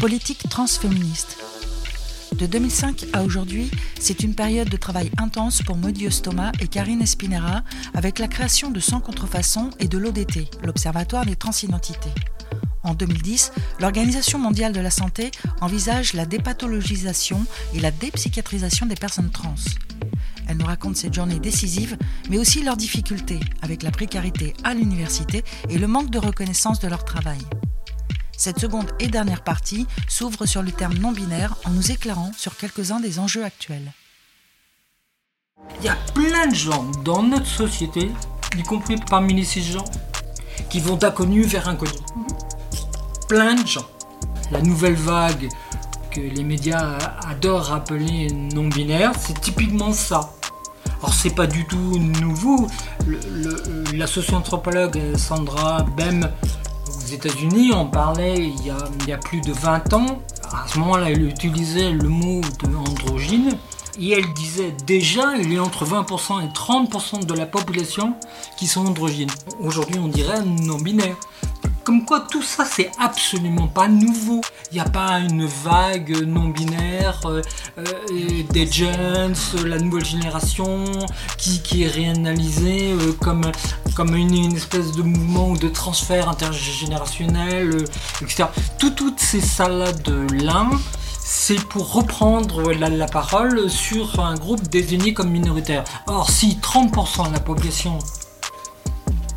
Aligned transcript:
Politique 0.00 0.48
transféministe. 0.48 1.36
De 2.32 2.46
2005 2.46 3.04
à 3.12 3.22
aujourd'hui, 3.22 3.70
c'est 4.00 4.22
une 4.22 4.34
période 4.34 4.70
de 4.70 4.78
travail 4.78 5.10
intense 5.18 5.60
pour 5.60 5.76
Maudie 5.76 6.06
Ostoma 6.06 6.52
et 6.58 6.68
Karine 6.68 7.02
Espinera 7.02 7.62
avec 7.92 8.18
la 8.18 8.26
création 8.26 8.70
de 8.70 8.80
Sans 8.80 9.00
Contrefaçon 9.00 9.68
et 9.78 9.88
de 9.88 9.98
l'ODT, 9.98 10.48
l'Observatoire 10.64 11.26
des 11.26 11.36
transidentités. 11.36 12.14
En 12.82 12.94
2010, 12.94 13.52
l'Organisation 13.78 14.38
mondiale 14.38 14.72
de 14.72 14.80
la 14.80 14.90
santé 14.90 15.32
envisage 15.60 16.14
la 16.14 16.24
dépathologisation 16.24 17.44
et 17.74 17.80
la 17.80 17.90
dépsychiatrisation 17.90 18.86
des 18.86 18.94
personnes 18.94 19.30
trans. 19.30 19.54
Elle 20.48 20.56
nous 20.56 20.66
raconte 20.66 20.96
cette 20.96 21.12
journée 21.12 21.40
décisive, 21.40 21.98
mais 22.30 22.38
aussi 22.38 22.62
leurs 22.62 22.78
difficultés 22.78 23.40
avec 23.60 23.82
la 23.82 23.90
précarité 23.90 24.54
à 24.64 24.72
l'université 24.72 25.44
et 25.68 25.76
le 25.76 25.86
manque 25.86 26.08
de 26.08 26.18
reconnaissance 26.18 26.80
de 26.80 26.88
leur 26.88 27.04
travail. 27.04 27.40
Cette 28.40 28.58
seconde 28.58 28.90
et 28.98 29.08
dernière 29.08 29.42
partie 29.42 29.86
s'ouvre 30.08 30.46
sur 30.46 30.62
le 30.62 30.72
terme 30.72 30.94
non-binaire 30.94 31.54
en 31.66 31.70
nous 31.72 31.92
éclairant 31.92 32.30
sur 32.34 32.56
quelques-uns 32.56 32.98
des 32.98 33.18
enjeux 33.18 33.44
actuels. 33.44 33.92
Il 35.78 35.84
y 35.84 35.88
a 35.90 35.98
plein 36.14 36.46
de 36.46 36.54
gens 36.54 36.90
dans 37.04 37.22
notre 37.22 37.44
société, 37.44 38.10
y 38.56 38.62
compris 38.62 38.96
parmi 39.10 39.34
les 39.34 39.44
cisgenres, 39.44 39.84
qui 40.70 40.80
vont 40.80 40.96
d'inconnu 40.96 41.42
vers 41.42 41.68
inconnu. 41.68 41.92
Plein 43.28 43.56
de 43.56 43.66
gens. 43.66 43.86
La 44.50 44.62
nouvelle 44.62 44.94
vague 44.94 45.46
que 46.10 46.22
les 46.22 46.42
médias 46.42 46.96
adorent 47.28 47.74
appeler 47.74 48.28
non-binaire, 48.30 49.12
c'est 49.18 49.38
typiquement 49.38 49.92
ça. 49.92 50.32
Alors 51.02 51.12
c'est 51.12 51.34
pas 51.34 51.46
du 51.46 51.66
tout 51.66 51.98
nouveau. 51.98 52.68
la 53.92 54.06
socio-anthropologue 54.06 55.14
Sandra 55.18 55.82
Bem 55.94 56.30
États-Unis 57.14 57.72
en 57.72 57.86
parlait 57.86 58.36
il 58.36 58.66
y, 58.66 59.12
a, 59.12 59.18
plus 59.18 59.40
de 59.40 59.52
20 59.52 59.92
ans. 59.94 60.20
À 60.52 60.66
ce 60.66 60.78
moment-là, 60.78 61.10
elle 61.10 61.24
utilisait 61.24 61.90
le 61.90 62.08
mot 62.08 62.40
de 62.40 62.68
et 64.00 64.12
elle 64.12 64.32
disait 64.32 64.74
déjà 64.86 65.36
il 65.36 65.52
y 65.52 65.58
a 65.58 65.62
entre 65.62 65.84
20% 65.84 66.42
et 66.42 66.48
30% 66.48 67.26
de 67.26 67.34
la 67.34 67.46
population 67.46 68.14
qui 68.56 68.66
sont 68.66 68.86
androgynes. 68.86 69.30
Aujourd'hui, 69.60 69.98
on 69.98 70.08
dirait 70.08 70.42
non 70.42 70.76
binaire. 70.76 71.16
Comme 71.84 72.04
quoi 72.04 72.26
tout 72.30 72.42
ça 72.42 72.64
c'est 72.64 72.90
absolument 72.98 73.66
pas 73.66 73.88
nouveau. 73.88 74.40
Il 74.70 74.74
n'y 74.74 74.80
a 74.80 74.88
pas 74.88 75.18
une 75.18 75.46
vague 75.46 76.24
non 76.26 76.48
binaire 76.48 77.20
euh, 77.24 77.40
euh, 77.78 77.84
des 78.50 78.70
jeunes, 78.70 79.34
la 79.64 79.78
nouvelle 79.78 80.04
génération 80.04 80.84
qui, 81.38 81.82
est 81.82 81.88
réanalysée 81.88 82.92
euh, 82.92 83.12
comme, 83.20 83.50
comme 83.94 84.14
une, 84.14 84.54
espèce 84.54 84.92
de 84.92 85.02
mouvement 85.02 85.50
ou 85.50 85.56
de 85.56 85.68
transfert 85.68 86.28
intergénérationnel, 86.28 87.84
etc. 88.20 88.44
toutes 88.78 89.18
ces 89.18 89.40
salades-là, 89.40 90.66
c'est 91.18 91.60
pour 91.66 91.92
reprendre 91.92 92.72
la, 92.72 92.88
la, 92.88 93.06
parole 93.06 93.70
sur 93.70 94.20
un 94.20 94.34
groupe 94.34 94.68
désigné 94.68 95.14
comme 95.14 95.30
minoritaire. 95.30 95.84
Or, 96.06 96.30
si 96.30 96.58
30% 96.60 97.28
de 97.28 97.32
la 97.32 97.40
population 97.40 97.98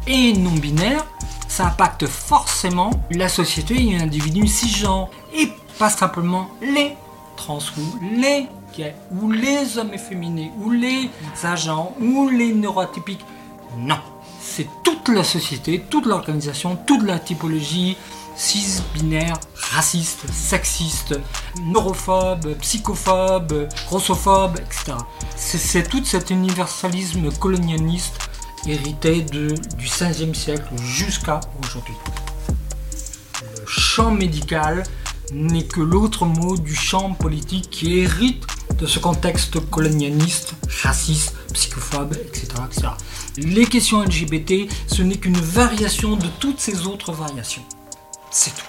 est 0.08 0.38
non 0.38 0.52
binaire, 0.52 1.06
ça 1.54 1.68
impacte 1.68 2.08
forcément 2.08 2.90
la 3.12 3.30
société 3.30 3.76
et 3.76 3.96
l'individu 3.96 4.48
cisgenre. 4.48 5.12
Et 5.36 5.52
pas 5.78 5.92
simplement 5.92 6.50
les 6.62 6.98
trans 7.38 7.60
ou 7.78 8.00
les 8.20 8.48
gays, 8.76 8.96
ou 9.12 9.30
les 9.30 9.78
hommes 9.78 9.94
efféminés, 9.94 10.52
ou 10.60 10.72
les 10.72 11.12
agents, 11.44 11.94
ou 12.02 12.28
les 12.30 12.54
neurotypiques. 12.54 13.24
Non, 13.78 14.00
c'est 14.42 14.68
toute 14.84 15.10
la 15.10 15.24
société, 15.24 15.84
toute 15.92 16.08
l'organisation, 16.08 16.76
toute 16.88 17.04
la 17.04 17.20
typologie 17.20 17.98
cis, 18.36 18.82
binaire, 18.96 19.40
raciste, 19.54 20.26
sexiste, 20.34 21.20
neurophobe, 21.62 22.56
psychophobe, 22.62 23.68
grossophobe, 23.86 24.58
etc. 24.58 24.98
C'est 25.36 25.88
tout 25.88 26.04
cet 26.04 26.32
universalisme 26.32 27.32
colonialiste 27.32 28.18
hérité 28.68 29.22
du 29.22 29.56
16e 29.86 30.34
siècle 30.34 30.74
jusqu'à 30.78 31.40
aujourd'hui. 31.64 31.96
Le 33.42 33.66
champ 33.68 34.12
médical 34.12 34.84
n'est 35.34 35.66
que 35.66 35.82
l'autre 35.82 36.26
mot 36.26 36.58
du 36.58 36.76
champ 36.76 37.14
politique 37.14 37.70
qui 37.70 38.00
hérite 38.00 38.44
de 38.78 38.86
ce 38.86 39.00
contexte 39.00 39.60
colonialiste, 39.70 40.54
raciste, 40.84 41.36
psychophobe, 41.54 42.14
etc. 42.14 42.48
etc. 42.70 42.88
Les 43.38 43.66
questions 43.66 44.04
LGBT, 44.04 44.72
ce 44.88 45.02
n'est 45.02 45.18
qu'une 45.18 45.38
variation 45.38 46.16
de 46.16 46.28
toutes 46.40 46.60
ces 46.60 46.88
autres 46.88 47.12
variations. 47.12 47.64
C'est 48.32 48.52
tout. 48.52 48.66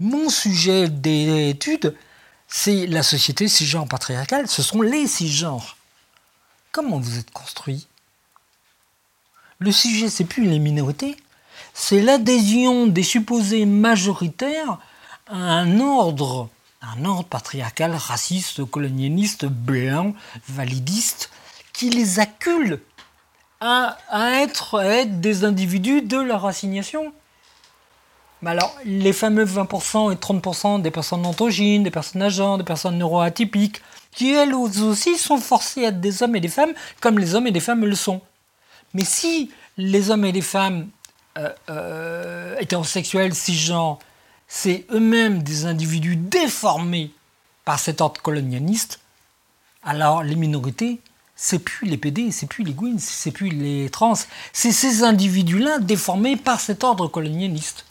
Mon 0.00 0.28
sujet 0.28 0.88
d'étude, 0.88 1.94
c'est 2.48 2.86
la 2.86 3.02
société 3.02 3.46
cisgenre 3.48 3.86
patriarcale, 3.86 4.48
ce 4.48 4.62
sont 4.62 4.82
les 4.82 5.06
cisgenres. 5.06 5.76
Comment 6.72 6.98
vous 6.98 7.18
êtes 7.18 7.30
construit? 7.30 7.86
Le 9.58 9.70
sujet, 9.70 10.08
c'est 10.08 10.24
plus 10.24 10.46
les 10.46 10.58
minorités, 10.58 11.16
c'est 11.74 12.00
l'adhésion 12.00 12.86
des 12.86 13.02
supposés 13.02 13.66
majoritaires 13.66 14.78
à 15.26 15.36
un 15.36 15.80
ordre, 15.80 16.48
un 16.80 17.04
ordre 17.04 17.28
patriarcal, 17.28 17.94
raciste, 17.94 18.64
colonialiste, 18.64 19.44
blanc, 19.44 20.14
validiste, 20.48 21.30
qui 21.74 21.90
les 21.90 22.20
accule 22.20 22.80
à, 23.60 23.98
être, 24.40 25.04
des 25.04 25.44
individus 25.44 26.00
de 26.00 26.16
leur 26.16 26.46
assignation. 26.46 27.12
Alors, 28.44 28.74
les 28.86 29.12
fameux 29.12 29.44
20% 29.44 30.10
et 30.10 30.16
30% 30.16 30.80
des 30.80 30.90
personnes 30.90 31.26
androgynes, 31.26 31.82
des 31.82 31.90
personnes 31.90 32.22
agents, 32.22 32.56
des 32.56 32.64
personnes 32.64 32.96
neuroatypiques, 32.96 33.82
qui 34.14 34.32
elles 34.32 34.54
aussi 34.54 35.16
sont 35.16 35.38
forcés 35.38 35.84
à 35.84 35.88
être 35.88 36.00
des 36.00 36.22
hommes 36.22 36.36
et 36.36 36.40
des 36.40 36.48
femmes 36.48 36.72
comme 37.00 37.18
les 37.18 37.34
hommes 37.34 37.46
et 37.46 37.50
les 37.50 37.60
femmes 37.60 37.84
le 37.84 37.94
sont. 37.94 38.20
Mais 38.94 39.04
si 39.04 39.50
les 39.76 40.10
hommes 40.10 40.24
et 40.24 40.32
les 40.32 40.42
femmes 40.42 40.88
euh, 41.38 41.48
euh, 41.70 42.56
hétérosexuels, 42.58 43.34
cisgenres, 43.34 43.98
c'est 44.46 44.86
eux-mêmes 44.90 45.42
des 45.42 45.64
individus 45.64 46.16
déformés 46.16 47.10
par 47.64 47.78
cet 47.78 48.00
ordre 48.00 48.20
colonialiste, 48.20 49.00
alors 49.82 50.22
les 50.22 50.36
minorités, 50.36 51.00
c'est 51.34 51.58
plus 51.58 51.88
les 51.88 51.96
PD, 51.96 52.30
c'est 52.30 52.46
plus 52.46 52.62
les 52.64 52.74
Gwyn, 52.74 52.98
c'est 52.98 53.30
plus 53.30 53.48
les 53.48 53.88
trans, 53.88 54.14
c'est 54.52 54.72
ces 54.72 55.02
individus-là 55.02 55.78
déformés 55.78 56.36
par 56.36 56.60
cet 56.60 56.84
ordre 56.84 57.08
colonialiste. 57.08 57.86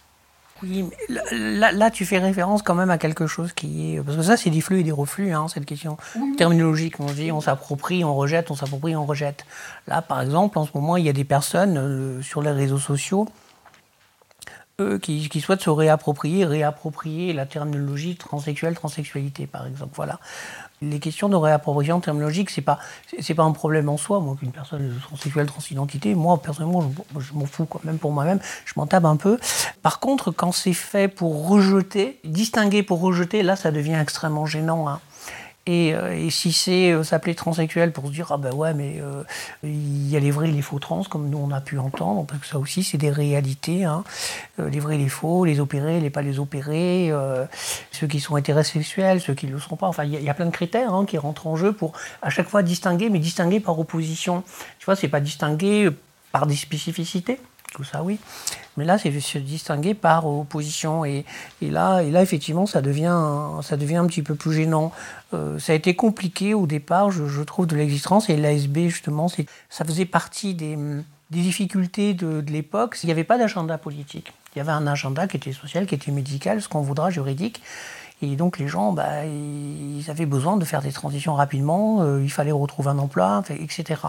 Oui, 0.63 0.85
là, 1.09 1.71
là, 1.71 1.89
tu 1.89 2.05
fais 2.05 2.19
référence 2.19 2.61
quand 2.61 2.75
même 2.75 2.91
à 2.91 2.97
quelque 2.97 3.25
chose 3.27 3.53
qui 3.53 3.95
est. 3.95 4.01
Parce 4.01 4.17
que 4.17 4.23
ça, 4.23 4.37
c'est 4.37 4.49
des 4.49 4.61
flux 4.61 4.81
et 4.81 4.83
des 4.83 4.91
reflux, 4.91 5.33
hein, 5.33 5.47
cette 5.47 5.65
question 5.65 5.97
terminologique. 6.37 6.99
On 6.99 7.05
dit 7.05 7.31
on 7.31 7.41
s'approprie, 7.41 8.03
on 8.03 8.15
rejette, 8.15 8.51
on 8.51 8.55
s'approprie, 8.55 8.95
on 8.95 9.05
rejette. 9.05 9.45
Là, 9.87 10.01
par 10.01 10.21
exemple, 10.21 10.59
en 10.59 10.65
ce 10.65 10.71
moment, 10.75 10.97
il 10.97 11.05
y 11.05 11.09
a 11.09 11.13
des 11.13 11.23
personnes 11.23 11.77
euh, 11.77 12.21
sur 12.21 12.41
les 12.41 12.51
réseaux 12.51 12.79
sociaux 12.79 13.27
qui, 15.03 15.29
qui, 15.29 15.41
souhaitent 15.41 15.61
se 15.61 15.69
réapproprier, 15.69 16.43
réapproprier 16.43 17.33
la 17.33 17.45
terminologie 17.45 18.15
transsexuelle, 18.15 18.73
transsexualité, 18.73 19.45
par 19.45 19.67
exemple. 19.67 19.93
Voilà 19.95 20.19
les 20.81 20.99
questions 20.99 21.29
de 21.29 21.35
réappropriation 21.35 21.99
terminologique, 21.99 22.49
c'est 22.49 22.61
pas 22.61 22.79
c'est 23.19 23.35
pas 23.35 23.43
un 23.43 23.51
problème 23.51 23.89
en 23.89 23.97
soi. 23.97 24.19
Moi, 24.19 24.35
qu'une 24.39 24.51
personne 24.51 24.99
transsexuelle, 25.01 25.45
transidentité, 25.45 26.15
moi 26.15 26.41
personnellement, 26.41 26.91
je, 27.19 27.33
m'en 27.33 27.45
fous 27.45 27.65
quoi. 27.65 27.81
Même 27.83 27.97
pour 27.97 28.11
moi-même, 28.11 28.39
je 28.65 28.73
m'en 28.75 28.87
tape 28.87 29.05
un 29.05 29.15
peu. 29.15 29.37
Par 29.81 29.99
contre, 29.99 30.31
quand 30.31 30.51
c'est 30.51 30.73
fait 30.73 31.07
pour 31.07 31.47
rejeter, 31.47 32.19
distinguer 32.23 32.83
pour 32.83 32.99
rejeter, 33.01 33.43
là, 33.43 33.55
ça 33.55 33.71
devient 33.71 33.97
extrêmement 34.01 34.45
gênant. 34.45 34.87
Hein. 34.89 34.99
Euh, 35.69 36.11
et, 36.11 36.31
si 36.31 36.51
c'est 36.51 36.91
euh, 36.91 37.03
s'appeler 37.03 37.35
transsexuel 37.35 37.91
pour 37.91 38.07
se 38.07 38.11
dire 38.11 38.31
ah 38.31 38.37
ben 38.37 38.51
ouais 38.51 38.73
mais 38.73 38.99
euh, 38.99 39.21
il 39.63 40.09
y 40.09 40.17
a 40.17 40.19
les 40.19 40.31
vrais 40.31 40.49
et 40.49 40.51
les 40.51 40.63
faux 40.63 40.79
trans 40.79 41.03
comme 41.03 41.29
nous 41.29 41.37
on 41.37 41.51
a 41.51 41.61
pu 41.61 41.77
entendre 41.77 42.25
parce 42.25 42.41
que 42.41 42.47
ça 42.47 42.57
aussi 42.57 42.83
c'est 42.83 42.97
des 42.97 43.11
réalités 43.11 43.83
hein. 43.83 44.03
les 44.57 44.79
vrais 44.79 44.95
et 44.95 44.97
les 44.97 45.07
faux 45.07 45.45
les 45.45 45.59
opérés 45.59 45.99
les 45.99 46.09
pas 46.09 46.23
les 46.23 46.39
opérés 46.39 47.13
ceux 47.91 48.07
qui 48.07 48.19
sont 48.19 48.37
hétérosexuels 48.37 49.21
ceux 49.21 49.35
qui 49.35 49.45
ne 49.45 49.51
le 49.51 49.59
sont 49.59 49.75
pas. 49.75 49.85
Enfin 49.85 50.03
il 50.03 50.19
y, 50.19 50.29
a 50.29 50.33
plein 50.33 50.47
de 50.47 50.51
critères 50.51 50.95
hein, 50.95 51.05
qui 51.05 51.19
rentrent 51.19 51.45
en 51.45 51.55
jeu 51.55 51.73
pour 51.73 51.93
à 52.23 52.31
chaque 52.31 52.49
fois 52.49 52.63
distinguer 52.63 53.11
mais 53.11 53.19
distinguer 53.19 53.59
par 53.59 53.77
opposition. 53.77 54.43
Tu 54.79 54.85
vois 54.85 54.95
c'est 54.95 55.09
pas 55.09 55.19
distinguer 55.19 55.91
par 56.31 56.47
des 56.47 56.55
spécificités 56.55 57.39
tout 57.71 57.83
ça 57.83 58.03
oui. 58.03 58.19
Mais 58.77 58.85
là, 58.85 58.97
c'est 58.97 59.17
se 59.19 59.37
distinguer 59.37 59.93
par 59.93 60.25
opposition. 60.25 61.03
Et, 61.03 61.25
là, 61.61 62.01
et 62.01 62.11
là, 62.11 62.21
effectivement, 62.21 62.65
ça 62.65 62.81
devient, 62.81 63.17
ça 63.61 63.75
devient 63.75 63.97
un 63.97 64.07
petit 64.07 64.23
peu 64.23 64.35
plus 64.35 64.53
gênant. 64.53 64.91
Euh, 65.33 65.59
ça 65.59 65.73
a 65.73 65.75
été 65.75 65.95
compliqué 65.95 66.53
au 66.53 66.67
départ, 66.67 67.11
je, 67.11 67.41
trouve, 67.43 67.67
de 67.67 67.75
l'existence. 67.75 68.29
Et 68.29 68.37
l'ASB, 68.37 68.87
justement, 68.87 69.27
ça 69.69 69.85
faisait 69.85 70.05
partie 70.05 70.53
des, 70.53 70.77
difficultés 71.31 72.13
de, 72.13 72.43
l'époque. 72.49 72.97
Il 73.03 73.07
n'y 73.07 73.11
avait 73.11 73.23
pas 73.23 73.37
d'agenda 73.37 73.77
politique. 73.77 74.33
Il 74.55 74.59
y 74.59 74.61
avait 74.61 74.71
un 74.71 74.87
agenda 74.87 75.27
qui 75.27 75.37
était 75.37 75.53
social, 75.53 75.85
qui 75.85 75.95
était 75.95 76.11
médical, 76.11 76.61
ce 76.61 76.69
qu'on 76.69 76.81
voudra, 76.81 77.09
juridique. 77.09 77.61
Et 78.21 78.35
donc 78.35 78.59
les 78.59 78.67
gens, 78.67 78.93
bah, 78.93 79.25
ils 79.25 80.05
avaient 80.09 80.27
besoin 80.27 80.55
de 80.57 80.63
faire 80.63 80.81
des 80.81 80.91
transitions 80.91 81.33
rapidement, 81.33 82.01
euh, 82.01 82.21
il 82.23 82.31
fallait 82.31 82.51
retrouver 82.51 82.89
un 82.89 82.99
emploi, 82.99 83.41
etc. 83.49 83.99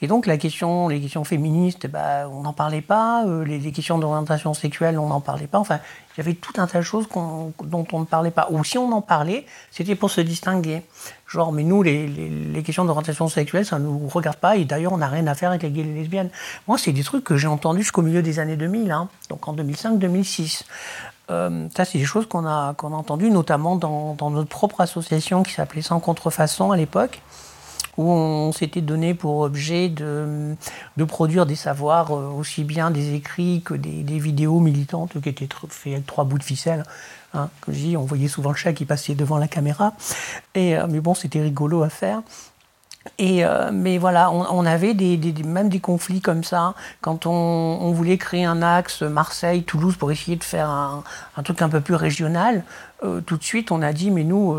Et 0.00 0.06
donc 0.06 0.26
la 0.26 0.36
question, 0.36 0.88
les 0.88 1.00
questions 1.00 1.24
féministes, 1.24 1.86
ben, 1.88 2.28
on 2.32 2.42
n'en 2.42 2.52
parlait 2.52 2.82
pas. 2.82 3.24
Euh, 3.26 3.44
les, 3.44 3.72
questions 3.72 3.98
d'orientation 3.98 4.54
sexuelle, 4.54 4.98
on 4.98 5.08
n'en 5.08 5.20
parlait 5.20 5.46
pas. 5.46 5.58
Enfin, 5.58 5.80
il 6.16 6.18
y 6.18 6.20
avait 6.20 6.34
tout 6.34 6.52
un 6.58 6.66
tas 6.66 6.78
de 6.78 6.84
choses 6.84 7.08
dont 7.08 7.86
on 7.92 8.00
ne 8.00 8.04
parlait 8.04 8.30
pas. 8.30 8.48
Ou 8.50 8.62
si 8.62 8.78
on 8.78 8.92
en 8.92 9.02
parlait, 9.02 9.44
c'était 9.70 9.96
pour 9.96 10.10
se 10.10 10.20
distinguer. 10.20 10.82
Genre, 11.26 11.52
mais 11.52 11.64
nous, 11.64 11.82
les, 11.82 12.06
les 12.06 12.62
questions 12.62 12.84
d'orientation 12.84 13.28
sexuelle, 13.28 13.66
ça 13.66 13.78
ne 13.78 13.84
nous 13.84 14.08
regarde 14.08 14.36
pas. 14.36 14.56
Et 14.56 14.64
d'ailleurs, 14.64 14.92
on 14.92 14.98
n'a 14.98 15.08
rien 15.08 15.26
à 15.26 15.34
faire 15.34 15.50
avec 15.50 15.62
les 15.62 15.70
gays 15.70 15.80
et 15.80 15.84
les 15.84 15.94
lesbiennes. 15.94 16.30
Moi, 16.68 16.78
c'est 16.78 16.92
des 16.92 17.02
trucs 17.02 17.24
que 17.24 17.36
j'ai 17.36 17.48
entendus 17.48 17.82
jusqu'au 17.82 18.02
milieu 18.02 18.22
des 18.22 18.38
années 18.38 18.56
2000, 18.56 18.92
hein, 18.92 19.08
donc 19.28 19.48
en 19.48 19.54
2005-2006. 19.54 20.64
Euh, 21.30 21.68
ça, 21.76 21.84
c'est 21.84 21.98
des 21.98 22.04
choses 22.04 22.26
qu'on 22.26 22.46
a, 22.46 22.74
qu'on 22.74 22.92
a 22.92 22.96
entendues, 22.96 23.30
notamment 23.30 23.76
dans, 23.76 24.14
dans, 24.14 24.30
notre 24.30 24.48
propre 24.48 24.80
association 24.80 25.42
qui 25.42 25.52
s'appelait 25.52 25.82
Sans 25.82 26.00
Contrefaçon 26.00 26.72
à 26.72 26.76
l'époque, 26.76 27.20
où 27.98 28.10
on 28.10 28.52
s'était 28.52 28.80
donné 28.80 29.12
pour 29.12 29.40
objet 29.40 29.88
de, 29.88 30.56
produire 31.06 31.46
des 31.46 31.56
savoirs, 31.56 32.12
euh, 32.12 32.30
aussi 32.30 32.62
bien 32.62 32.90
des 32.90 33.14
écrits 33.14 33.60
que 33.64 33.74
des, 33.74 34.18
vidéos 34.18 34.60
militantes 34.60 35.20
qui 35.20 35.28
étaient 35.28 35.48
faites 35.68 35.92
avec 35.92 36.06
trois 36.06 36.24
bouts 36.24 36.38
de 36.38 36.44
ficelle. 36.44 36.84
Hein. 37.34 37.50
Comme 37.60 37.74
je 37.74 37.80
dis, 37.80 37.96
on 37.96 38.04
voyait 38.04 38.28
souvent 38.28 38.50
le 38.50 38.56
chat 38.56 38.72
qui 38.72 38.84
passait 38.84 39.14
devant 39.14 39.36
la 39.36 39.48
caméra. 39.48 39.94
Et, 40.54 40.76
euh, 40.76 40.86
mais 40.88 41.00
bon, 41.00 41.14
c'était 41.14 41.42
rigolo 41.42 41.82
à 41.82 41.88
faire. 41.88 42.22
Et 43.16 43.44
euh, 43.44 43.70
mais 43.72 43.96
voilà, 43.96 44.30
on, 44.30 44.66
avait 44.66 44.94
même 45.44 45.68
des 45.68 45.80
conflits 45.80 46.20
comme 46.20 46.44
ça. 46.44 46.74
Quand 47.00 47.26
on, 47.26 47.90
voulait 47.92 48.18
créer 48.18 48.44
un 48.44 48.60
axe 48.60 49.02
Marseille-Toulouse 49.02 49.96
pour 49.96 50.12
essayer 50.12 50.36
de 50.36 50.44
faire 50.44 50.68
un, 50.68 51.02
truc 51.42 51.62
un 51.62 51.70
peu 51.70 51.80
plus 51.80 51.94
régional, 51.94 52.64
tout 53.24 53.36
de 53.38 53.42
suite 53.42 53.70
on 53.70 53.80
a 53.80 53.94
dit 53.94 54.10
mais 54.10 54.24
nous, 54.24 54.54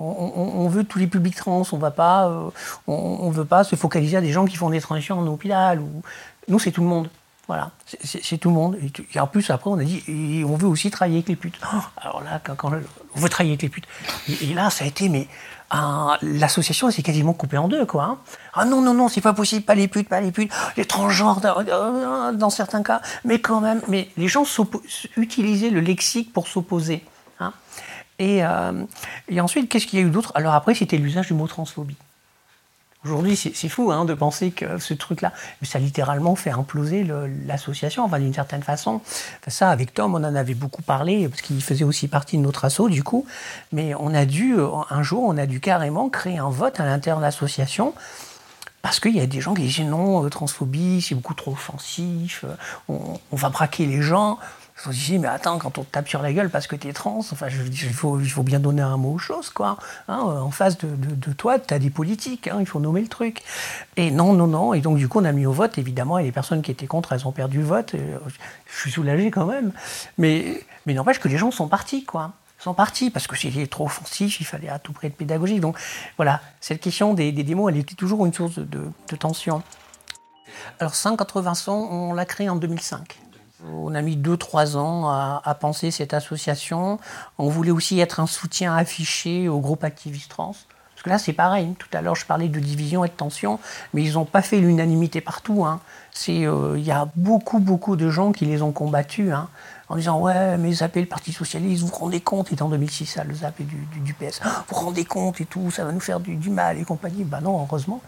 on, 0.00 0.68
veut 0.68 0.84
tous 0.84 0.98
les 0.98 1.06
publics 1.06 1.36
trans, 1.36 1.62
on 1.72 1.76
va 1.76 1.90
pas, 1.90 2.28
euh, 2.28 2.50
on, 2.86 3.30
veut 3.30 3.44
pas 3.44 3.64
se 3.64 3.76
focaliser 3.76 4.16
à 4.16 4.20
des 4.20 4.32
gens 4.32 4.44
qui 4.46 4.56
font 4.56 4.70
des 4.70 4.80
transitions 4.80 5.18
en 5.18 5.26
hôpital. 5.26 5.80
Ou... 5.80 6.02
Nous 6.48 6.58
c'est 6.58 6.72
tout 6.72 6.82
le 6.82 6.88
monde. 6.88 7.08
Voilà, 7.46 7.72
c'est 8.04 8.38
tout 8.38 8.48
le 8.48 8.54
monde. 8.54 8.76
Et, 9.12 9.18
en 9.18 9.26
plus, 9.26 9.50
après, 9.50 9.70
on 9.70 9.78
a 9.78 9.82
dit, 9.82 10.44
on 10.46 10.54
veut 10.54 10.68
aussi 10.68 10.88
travailler 10.88 11.16
avec 11.16 11.28
les 11.28 11.34
putes. 11.34 11.58
alors 11.96 12.22
là, 12.22 12.40
quand, 12.44 12.54
quand, 12.54 12.70
on 13.16 13.18
veut 13.18 13.28
travailler 13.28 13.54
avec 13.54 13.62
les 13.62 13.68
putes. 13.68 13.86
Et, 14.40 14.54
là, 14.54 14.70
ça 14.70 14.84
a 14.84 14.86
été, 14.86 15.08
mais 15.08 15.26
l'association 16.22 16.88
s'est 16.92 17.02
quasiment 17.02 17.32
coupée 17.32 17.58
en 17.58 17.66
deux, 17.66 17.84
quoi. 17.86 18.04
Hein. 18.04 18.18
Ah 18.54 18.66
non, 18.66 18.80
non, 18.82 18.94
non, 18.94 19.08
c'est 19.08 19.20
pas 19.20 19.32
possible, 19.32 19.64
pas 19.64 19.74
les 19.74 19.88
putes, 19.88 20.08
pas 20.08 20.20
les 20.20 20.30
putes, 20.30 20.52
les 20.76 20.84
transgenres 20.84 21.40
euh, 21.44 22.32
dans 22.32 22.50
certains 22.50 22.84
cas, 22.84 23.00
mais 23.24 23.40
quand 23.40 23.60
même, 23.60 23.80
mais 23.88 24.10
les 24.16 24.28
gens 24.28 24.44
utilisaient 25.16 25.70
le 25.70 25.80
lexique 25.80 26.32
pour 26.32 26.46
s'opposer. 26.46 27.04
Hein. 27.40 27.52
Et, 28.20 28.44
euh, 28.44 28.84
et 29.28 29.40
ensuite, 29.40 29.68
qu'est-ce 29.68 29.86
qu'il 29.86 29.98
y 29.98 30.02
a 30.02 30.06
eu 30.06 30.10
d'autre? 30.10 30.30
Alors 30.36 30.54
après, 30.54 30.74
c'était 30.74 30.98
l'usage 30.98 31.26
du 31.28 31.34
mot 31.34 31.48
transphobie. 31.48 31.96
Aujourd'hui, 33.02 33.34
c'est 33.34 33.68
fou 33.70 33.90
hein, 33.90 34.04
de 34.04 34.12
penser 34.12 34.50
que 34.50 34.76
ce 34.76 34.92
truc-là, 34.92 35.32
ça 35.62 35.78
a 35.78 35.80
littéralement 35.80 36.34
fait 36.34 36.50
imploser 36.50 37.02
l'association, 37.46 38.04
enfin 38.04 38.18
d'une 38.18 38.34
certaine 38.34 38.62
façon. 38.62 39.00
ça, 39.48 39.70
avec 39.70 39.94
Tom, 39.94 40.14
on 40.14 40.18
en 40.18 40.34
avait 40.34 40.52
beaucoup 40.52 40.82
parlé, 40.82 41.26
parce 41.26 41.40
qu'il 41.40 41.62
faisait 41.62 41.84
aussi 41.84 42.08
partie 42.08 42.36
de 42.36 42.42
notre 42.42 42.66
asso, 42.66 42.90
du 42.90 43.02
coup. 43.02 43.24
Mais 43.72 43.94
on 43.94 44.12
a 44.12 44.26
dû, 44.26 44.54
un 44.90 45.02
jour, 45.02 45.24
on 45.24 45.38
a 45.38 45.46
dû 45.46 45.60
carrément 45.60 46.10
créer 46.10 46.36
un 46.36 46.50
vote 46.50 46.78
à 46.78 46.84
l'intérieur 46.84 47.20
de 47.20 47.24
l'association, 47.24 47.94
parce 48.82 49.00
qu'il 49.00 49.16
y 49.16 49.20
a 49.20 49.26
des 49.26 49.40
gens 49.40 49.54
qui 49.54 49.62
disaient 49.62 49.84
non, 49.84 50.22
euh, 50.22 50.28
transphobie, 50.28 51.00
c'est 51.00 51.14
beaucoup 51.14 51.34
trop 51.34 51.52
offensif, 51.52 52.44
euh, 52.44 52.94
on 53.32 53.36
va 53.36 53.48
braquer 53.48 53.86
les 53.86 54.02
gens. 54.02 54.38
Je 54.82 54.88
me 54.88 54.94
dis, 54.94 55.18
mais 55.18 55.28
attends, 55.28 55.58
quand 55.58 55.76
on 55.76 55.84
te 55.84 55.90
tape 55.90 56.08
sur 56.08 56.22
la 56.22 56.32
gueule 56.32 56.48
parce 56.48 56.66
que 56.66 56.74
tu 56.74 56.88
es 56.88 56.92
trans, 56.92 57.18
enfin, 57.18 57.48
je, 57.48 57.62
il, 57.62 57.92
faut, 57.92 58.18
il 58.18 58.30
faut 58.30 58.42
bien 58.42 58.60
donner 58.60 58.82
un 58.82 58.96
mot 58.96 59.12
aux 59.12 59.18
choses, 59.18 59.50
quoi. 59.50 59.76
Hein, 60.08 60.24
euh, 60.26 60.40
en 60.40 60.50
face 60.50 60.78
de, 60.78 60.88
de, 60.88 61.32
toi, 61.32 61.58
tu 61.58 61.74
as 61.74 61.78
des 61.78 61.90
politiques, 61.90 62.48
hein, 62.48 62.56
il 62.60 62.66
faut 62.66 62.80
nommer 62.80 63.02
le 63.02 63.08
truc. 63.08 63.42
Et 63.96 64.10
non, 64.10 64.32
non, 64.32 64.46
non. 64.46 64.72
Et 64.72 64.80
donc, 64.80 64.96
du 64.96 65.06
coup, 65.06 65.20
on 65.20 65.24
a 65.24 65.32
mis 65.32 65.44
au 65.44 65.52
vote, 65.52 65.76
évidemment, 65.76 66.18
et 66.18 66.24
les 66.24 66.32
personnes 66.32 66.62
qui 66.62 66.70
étaient 66.70 66.86
contre, 66.86 67.12
elles 67.12 67.26
ont 67.26 67.32
perdu 67.32 67.58
le 67.58 67.64
vote. 67.64 67.94
je 67.94 68.80
suis 68.80 68.90
soulagé 68.90 69.30
quand 69.30 69.46
même. 69.46 69.72
Mais, 70.16 70.64
mais 70.86 70.94
n'empêche 70.94 71.20
que 71.20 71.28
les 71.28 71.36
gens 71.36 71.50
sont 71.50 71.68
partis, 71.68 72.04
quoi 72.04 72.32
sont 72.62 72.74
partis 72.74 73.08
parce 73.08 73.26
que 73.26 73.38
c'était 73.38 73.66
trop 73.66 73.86
offensif, 73.86 74.38
il 74.38 74.44
fallait 74.44 74.68
à 74.68 74.78
tout 74.78 74.92
prix 74.92 75.06
être 75.06 75.16
pédagogique. 75.16 75.60
Donc 75.60 75.78
voilà, 76.18 76.42
cette 76.60 76.80
question 76.80 77.14
des, 77.14 77.32
démos, 77.32 77.72
elle 77.72 77.78
était 77.78 77.94
toujours 77.94 78.26
une 78.26 78.34
source 78.34 78.58
de, 78.58 78.82
de 79.08 79.16
tension. 79.16 79.62
Alors 80.78 80.94
180 80.94 81.54
sons, 81.54 81.88
on 81.90 82.12
l'a 82.12 82.26
créé 82.26 82.50
en 82.50 82.56
2005. 82.56 83.18
On 83.68 83.94
a 83.94 84.02
mis 84.02 84.16
2-3 84.16 84.76
ans 84.76 85.08
à, 85.08 85.42
à, 85.44 85.54
penser 85.54 85.90
cette 85.90 86.14
association. 86.14 86.98
On 87.38 87.48
voulait 87.48 87.70
aussi 87.70 88.00
être 88.00 88.20
un 88.20 88.26
soutien 88.26 88.74
affiché 88.74 89.48
au 89.48 89.60
groupe 89.60 89.84
activiste 89.84 90.30
trans. 90.30 90.54
Parce 91.00 91.04
que 91.06 91.10
là, 91.10 91.18
c'est 91.18 91.32
pareil. 91.32 91.74
Tout 91.78 91.88
à 91.94 92.02
l'heure, 92.02 92.14
je 92.14 92.26
parlais 92.26 92.48
de 92.48 92.60
division 92.60 93.06
et 93.06 93.08
de 93.08 93.14
tension, 93.14 93.58
mais 93.94 94.02
ils 94.02 94.12
n'ont 94.14 94.26
pas 94.26 94.42
fait 94.42 94.58
l'unanimité 94.58 95.22
partout. 95.22 95.64
Hein. 95.64 95.80
Il 96.28 96.46
euh, 96.46 96.78
y 96.78 96.90
a 96.90 97.08
beaucoup, 97.16 97.58
beaucoup 97.58 97.96
de 97.96 98.10
gens 98.10 98.32
qui 98.32 98.44
les 98.44 98.60
ont 98.60 98.72
combattus. 98.72 99.32
Hein 99.32 99.48
en 99.90 99.96
disant 99.96 100.20
ouais 100.20 100.56
mais 100.56 100.72
zapper 100.72 101.00
le 101.00 101.06
Parti 101.06 101.32
Socialiste, 101.32 101.82
vous 101.82 101.92
rendez 101.92 102.20
compte, 102.20 102.52
et 102.52 102.62
en 102.62 102.68
2006 102.68 103.06
ça 103.06 103.24
le 103.24 103.34
zapper 103.34 103.64
du, 103.64 103.76
du, 104.02 104.14
PS, 104.14 104.40
vous 104.42 104.50
vous 104.68 104.76
rendez 104.76 105.04
compte 105.04 105.40
et 105.40 105.44
tout, 105.44 105.70
ça 105.70 105.84
va 105.84 105.92
nous 105.92 106.00
faire 106.00 106.20
du, 106.20 106.48
mal 106.48 106.78
et 106.78 106.84
compagnie. 106.84 107.24
Ben 107.24 107.40
non, 107.40 107.60
heureusement. 107.60 108.00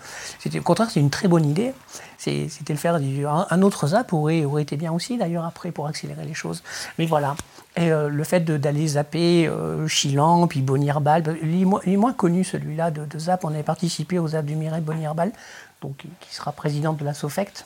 Au 0.46 0.60
contraire, 0.62 0.88
c'est 0.90 1.00
une 1.00 1.10
très 1.10 1.28
bonne 1.28 1.44
idée. 1.44 1.74
c'était 2.16 2.72
le 2.72 2.78
faire 2.78 2.94
un, 2.94 3.62
autre 3.62 3.88
zap 3.88 4.12
aurait, 4.12 4.44
aurait 4.44 4.62
été 4.62 4.76
bien 4.76 4.92
aussi 4.92 5.18
d'ailleurs 5.18 5.44
après 5.44 5.72
pour 5.72 5.88
accélérer 5.88 6.24
les 6.24 6.34
choses. 6.34 6.62
Mais 6.98 7.06
voilà. 7.06 7.34
Et 7.74 7.90
euh, 7.90 8.08
le 8.08 8.24
fait 8.24 8.44
d'aller 8.44 8.86
zapper 8.86 9.48
euh, 9.48 9.88
Chilan, 9.88 10.46
puis 10.46 10.60
Bonirbal, 10.60 11.36
il, 11.42 11.62
est 11.62 11.96
moins 11.96 12.12
connu 12.12 12.44
celui-là 12.44 12.90
de, 12.90 13.18
zap. 13.18 13.44
On 13.44 13.48
avait 13.48 13.62
participé 13.62 14.18
au 14.18 14.28
zap 14.28 14.44
du 14.44 14.54
Mireille 14.54 14.82
Bonirbal, 14.82 15.32
donc 15.80 16.04
qui 16.20 16.34
sera 16.34 16.52
présidente 16.52 16.98
de 16.98 17.04
la 17.04 17.14
SOFECT 17.14 17.64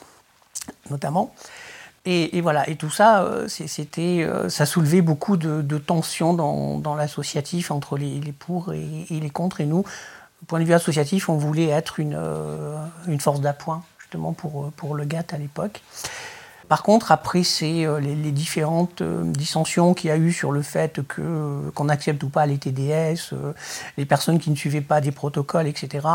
notamment. 0.91 1.35
Et, 2.09 2.41
voilà, 2.41 2.71
et 2.71 2.77
tout 2.77 2.89
ça, 2.89 3.25
euh, 3.25 3.49
euh, 3.99 4.49
ça 4.49 4.65
soulevait 4.65 5.03
beaucoup 5.03 5.37
de, 5.37 5.79
tensions 5.79 6.35
dans, 6.35 6.95
l'associatif 6.95 7.73
entre 7.73 7.99
les, 7.99 8.21
les 8.21 8.31
pour 8.31 8.73
et, 8.73 9.07
les 9.11 9.31
contre. 9.31 9.61
Et 9.61 9.67
nous, 9.67 9.83
du 10.41 10.47
point 10.47 10.61
de 10.61 10.65
vue 10.65 10.73
associatif, 10.73 11.29
on 11.29 11.37
voulait 11.37 11.67
être 11.67 11.99
une, 11.99 12.15
euh, 12.17 12.79
force 13.19 13.41
d'appoint, 13.41 13.83
justement, 13.99 14.33
pour, 14.33 14.95
le 14.95 15.05
GATT 15.05 15.35
à 15.35 15.39
l'époque. 15.39 15.83
Par 16.69 16.85
contre, 16.85 17.11
après, 17.11 17.43
c'est 17.43 17.87
les, 18.01 18.31
différentes 18.31 19.03
dissensions 19.03 19.93
qu'il 19.93 20.09
y 20.09 20.13
a 20.13 20.17
eu 20.17 20.33
sur 20.33 20.53
le 20.53 20.63
fait 20.63 21.05
que 21.07 21.71
qu'on 21.75 21.89
accepte 21.89 22.23
ou 22.23 22.29
pas 22.29 22.47
les 22.47 22.59
TDS, 22.59 23.35
les 23.97 24.05
personnes 24.05 24.39
qui 24.39 24.51
ne 24.51 24.57
suivaient 24.57 24.81
pas 24.81 25.01
des 25.01 25.13
protocoles, 25.13 25.67
etc. 25.67 26.07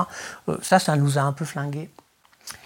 ça, 0.62 0.80
ça 0.80 0.96
nous 0.96 1.18
a 1.18 1.22
un 1.22 1.32
peu 1.32 1.46
flingué. 1.46 1.90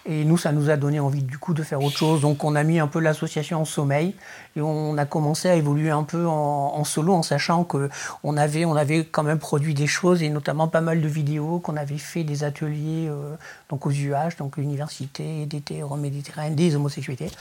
Et 0.07 0.23
nous, 0.23 0.37
ça 0.37 0.51
nous 0.51 0.69
a 0.69 0.77
donné 0.77 0.99
envie 0.99 1.23
du 1.23 1.39
coup 1.39 1.55
de 1.55 1.63
faire 1.63 1.81
autre 1.81 1.97
chose. 1.97 2.21
Donc 2.21 2.43
on 2.43 2.55
a 2.55 2.63
mis 2.63 2.79
un 2.79 2.85
peu 2.85 2.99
l'association 2.99 3.61
en 3.61 3.65
sommeil 3.65 4.13
et 4.55 4.61
on 4.61 4.97
a 4.99 5.05
commencé 5.05 5.49
à 5.49 5.55
évoluer 5.55 5.89
un 5.89 6.03
peu 6.03 6.27
en, 6.27 6.83
solo 6.83 7.13
en 7.13 7.23
sachant 7.23 7.63
que 7.63 7.89
on 8.23 8.37
avait, 8.37 8.65
on 8.65 8.75
avait 8.75 9.05
quand 9.05 9.23
même 9.23 9.39
produit 9.39 9.73
des 9.73 9.87
choses 9.87 10.21
et 10.21 10.29
notamment 10.29 10.67
pas 10.67 10.81
mal 10.81 11.01
de 11.01 11.07
vidéos, 11.07 11.57
qu'on 11.59 11.75
avait 11.75 11.97
fait 11.97 12.23
des 12.23 12.43
ateliers 12.43 13.07
euh, 13.09 13.35
donc 13.69 13.87
aux 13.87 13.91
UH, 13.91 14.37
donc 14.37 14.57
l'université 14.57 15.47
d'été 15.47 15.81
euroméditerranéenne 15.81 16.55
des 16.55 16.75
homosexualités. 16.75 17.31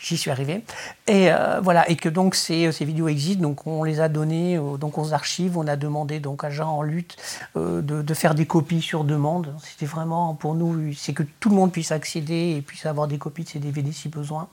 J'y 0.00 0.16
suis 0.16 0.30
arrivé. 0.30 0.64
Et 1.06 1.30
euh, 1.30 1.60
voilà, 1.62 1.88
et 1.88 1.94
que 1.94 2.08
donc 2.08 2.34
ces, 2.34 2.72
ces, 2.72 2.84
vidéos 2.84 3.08
existent, 3.08 3.42
donc 3.42 3.66
on 3.66 3.84
les 3.84 4.00
a 4.00 4.08
données 4.08 4.56
euh, 4.56 4.76
donc 4.76 4.98
aux 4.98 5.12
archives. 5.12 5.56
On 5.56 5.68
a 5.68 5.76
demandé 5.76 6.18
donc 6.18 6.42
à 6.42 6.50
Jean 6.50 6.70
en 6.70 6.82
lutte 6.82 7.16
euh, 7.56 7.80
de, 7.80 8.02
de, 8.02 8.14
faire 8.14 8.34
des 8.34 8.46
copies 8.46 8.82
sur 8.82 9.04
demande. 9.04 9.54
C'était 9.62 9.86
vraiment 9.86 10.34
pour 10.34 10.54
nous, 10.54 10.92
c'est 10.94 11.12
que 11.12 11.22
tout 11.38 11.48
le 11.48 11.54
monde 11.54 11.70
puisse 11.70 11.92
accéder 11.92 12.07
et 12.16 12.62
puisse 12.62 12.86
avoir 12.86 13.08
des 13.08 13.18
copies 13.18 13.44
de 13.44 13.48
ces 13.48 13.58
DVD 13.58 13.92
si 13.92 14.08
besoin. 14.08 14.48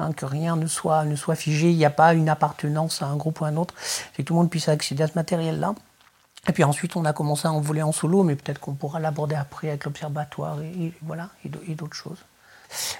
Hein, 0.00 0.12
que 0.12 0.26
rien 0.26 0.56
ne 0.56 0.66
soit, 0.66 1.04
ne 1.04 1.14
soit 1.14 1.36
figé, 1.36 1.70
il 1.70 1.76
n'y 1.76 1.84
a 1.84 1.90
pas 1.90 2.14
une 2.14 2.28
appartenance 2.28 3.00
à 3.00 3.06
un 3.06 3.16
groupe 3.16 3.40
ou 3.40 3.44
à 3.44 3.48
un 3.48 3.56
autre, 3.56 3.74
c'est 3.78 4.22
que 4.22 4.22
tout 4.22 4.34
le 4.34 4.40
monde 4.40 4.50
puisse 4.50 4.68
accéder 4.68 5.04
à 5.04 5.06
ce 5.06 5.14
matériel-là. 5.14 5.74
Et 6.48 6.52
puis 6.52 6.64
ensuite, 6.64 6.96
on 6.96 7.04
a 7.04 7.12
commencé 7.12 7.46
à 7.46 7.52
en 7.52 7.60
voler 7.60 7.82
en 7.82 7.92
solo, 7.92 8.24
mais 8.24 8.34
peut-être 8.34 8.58
qu'on 8.58 8.74
pourra 8.74 8.98
l'aborder 8.98 9.36
après 9.36 9.68
avec 9.68 9.84
l'observatoire 9.84 10.60
et, 10.60 10.86
et, 10.86 10.92
voilà, 11.02 11.30
et 11.44 11.74
d'autres 11.74 11.94
choses. 11.94 12.18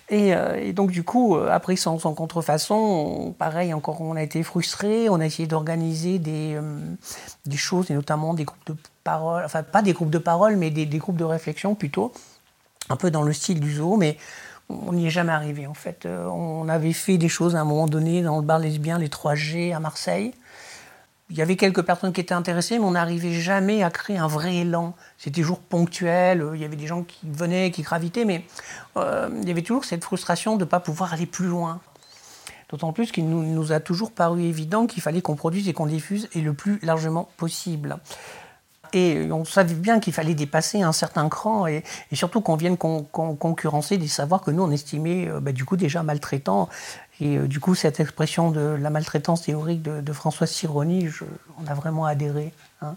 Et, 0.08 0.34
euh, 0.34 0.60
et, 0.60 0.72
donc 0.72 0.90
du 0.90 1.02
coup, 1.02 1.36
euh, 1.36 1.48
après 1.50 1.76
sans, 1.76 1.98
contrefaçon, 1.98 2.74
on, 2.74 3.32
pareil, 3.32 3.74
encore 3.74 4.00
on 4.00 4.16
a 4.16 4.22
été 4.22 4.42
frustrés, 4.42 5.08
on 5.08 5.20
a 5.20 5.26
essayé 5.26 5.48
d'organiser 5.48 6.18
des, 6.18 6.54
euh, 6.54 6.78
des, 7.46 7.56
choses, 7.56 7.90
et 7.90 7.94
notamment 7.94 8.34
des 8.34 8.44
groupes 8.44 8.66
de 8.66 8.76
parole, 9.02 9.44
enfin 9.44 9.62
pas 9.62 9.82
des 9.82 9.92
groupes 9.92 10.10
de 10.10 10.18
parole, 10.18 10.56
mais 10.56 10.70
des, 10.70 10.86
des 10.86 10.98
groupes 10.98 11.16
de 11.16 11.24
réflexion 11.24 11.74
plutôt, 11.74 12.12
un 12.88 12.96
peu 12.96 13.10
dans 13.10 13.22
le 13.22 13.32
style 13.32 13.60
du 13.60 13.74
zoo, 13.74 13.96
mais 13.96 14.16
on 14.68 14.92
n'y 14.92 15.06
est 15.06 15.10
jamais 15.10 15.32
arrivé 15.32 15.66
en 15.66 15.74
fait. 15.74 16.06
Euh, 16.06 16.26
on 16.26 16.68
avait 16.68 16.92
fait 16.92 17.18
des 17.18 17.28
choses 17.28 17.56
à 17.56 17.60
un 17.60 17.64
moment 17.64 17.86
donné 17.86 18.22
dans 18.22 18.36
le 18.36 18.42
bar 18.42 18.58
lesbien, 18.58 18.98
les 18.98 19.08
3G 19.08 19.74
à 19.74 19.80
Marseille. 19.80 20.32
Il 21.30 21.36
y 21.36 21.42
avait 21.42 21.56
quelques 21.56 21.82
personnes 21.82 22.12
qui 22.12 22.20
étaient 22.20 22.34
intéressées, 22.34 22.78
mais 22.78 22.84
on 22.84 22.92
n'arrivait 22.92 23.32
jamais 23.32 23.82
à 23.82 23.90
créer 23.90 24.18
un 24.18 24.26
vrai 24.26 24.56
élan. 24.56 24.94
C'était 25.16 25.40
toujours 25.40 25.58
ponctuel, 25.58 26.42
euh, 26.42 26.56
il 26.56 26.62
y 26.62 26.64
avait 26.64 26.76
des 26.76 26.86
gens 26.86 27.02
qui 27.02 27.18
venaient, 27.24 27.70
qui 27.70 27.82
gravitaient, 27.82 28.24
mais 28.24 28.44
euh, 28.96 29.28
il 29.42 29.48
y 29.48 29.50
avait 29.50 29.62
toujours 29.62 29.84
cette 29.84 30.04
frustration 30.04 30.56
de 30.56 30.64
ne 30.64 30.68
pas 30.68 30.80
pouvoir 30.80 31.12
aller 31.12 31.26
plus 31.26 31.46
loin. 31.46 31.80
D'autant 32.70 32.92
plus 32.92 33.12
qu'il 33.12 33.28
nous, 33.28 33.42
nous, 33.42 33.72
a 33.72 33.80
toujours 33.80 34.10
paru 34.10 34.42
évident 34.42 34.86
qu'il 34.86 35.02
fallait 35.02 35.22
qu'on 35.22 35.36
produise 35.36 35.68
et 35.68 35.72
qu'on 35.72 35.86
diffuse 35.86 36.28
et 36.34 36.40
le 36.40 36.54
plus 36.54 36.78
largement 36.82 37.28
possible. 37.36 37.98
Et 38.94 39.30
on 39.30 39.44
savait 39.44 39.74
bien 39.74 40.00
qu'il 40.00 40.12
fallait 40.12 40.34
dépasser 40.34 40.82
un 40.82 40.92
certain 40.92 41.28
cran 41.28 41.66
et, 41.66 41.84
surtout 42.12 42.40
qu'on 42.40 42.56
vienne 42.56 42.76
concurrencer 42.76 43.98
des 43.98 44.08
savoirs 44.08 44.42
que 44.42 44.50
nous 44.50 44.62
on 44.62 44.70
estimait 44.70 45.28
bah, 45.42 45.52
du 45.52 45.64
coup 45.64 45.76
déjà 45.76 46.02
maltraitants. 46.02 46.68
Et 47.20 47.38
du 47.38 47.60
coup, 47.60 47.76
cette 47.76 48.00
expression 48.00 48.50
de 48.50 48.60
la 48.60 48.90
maltraitance 48.90 49.42
théorique 49.42 49.82
de, 49.82 50.12
François 50.12 50.48
Sironi, 50.48 51.08
on 51.62 51.70
a 51.70 51.74
vraiment 51.74 52.06
adhéré. 52.06 52.52
Hein 52.82 52.96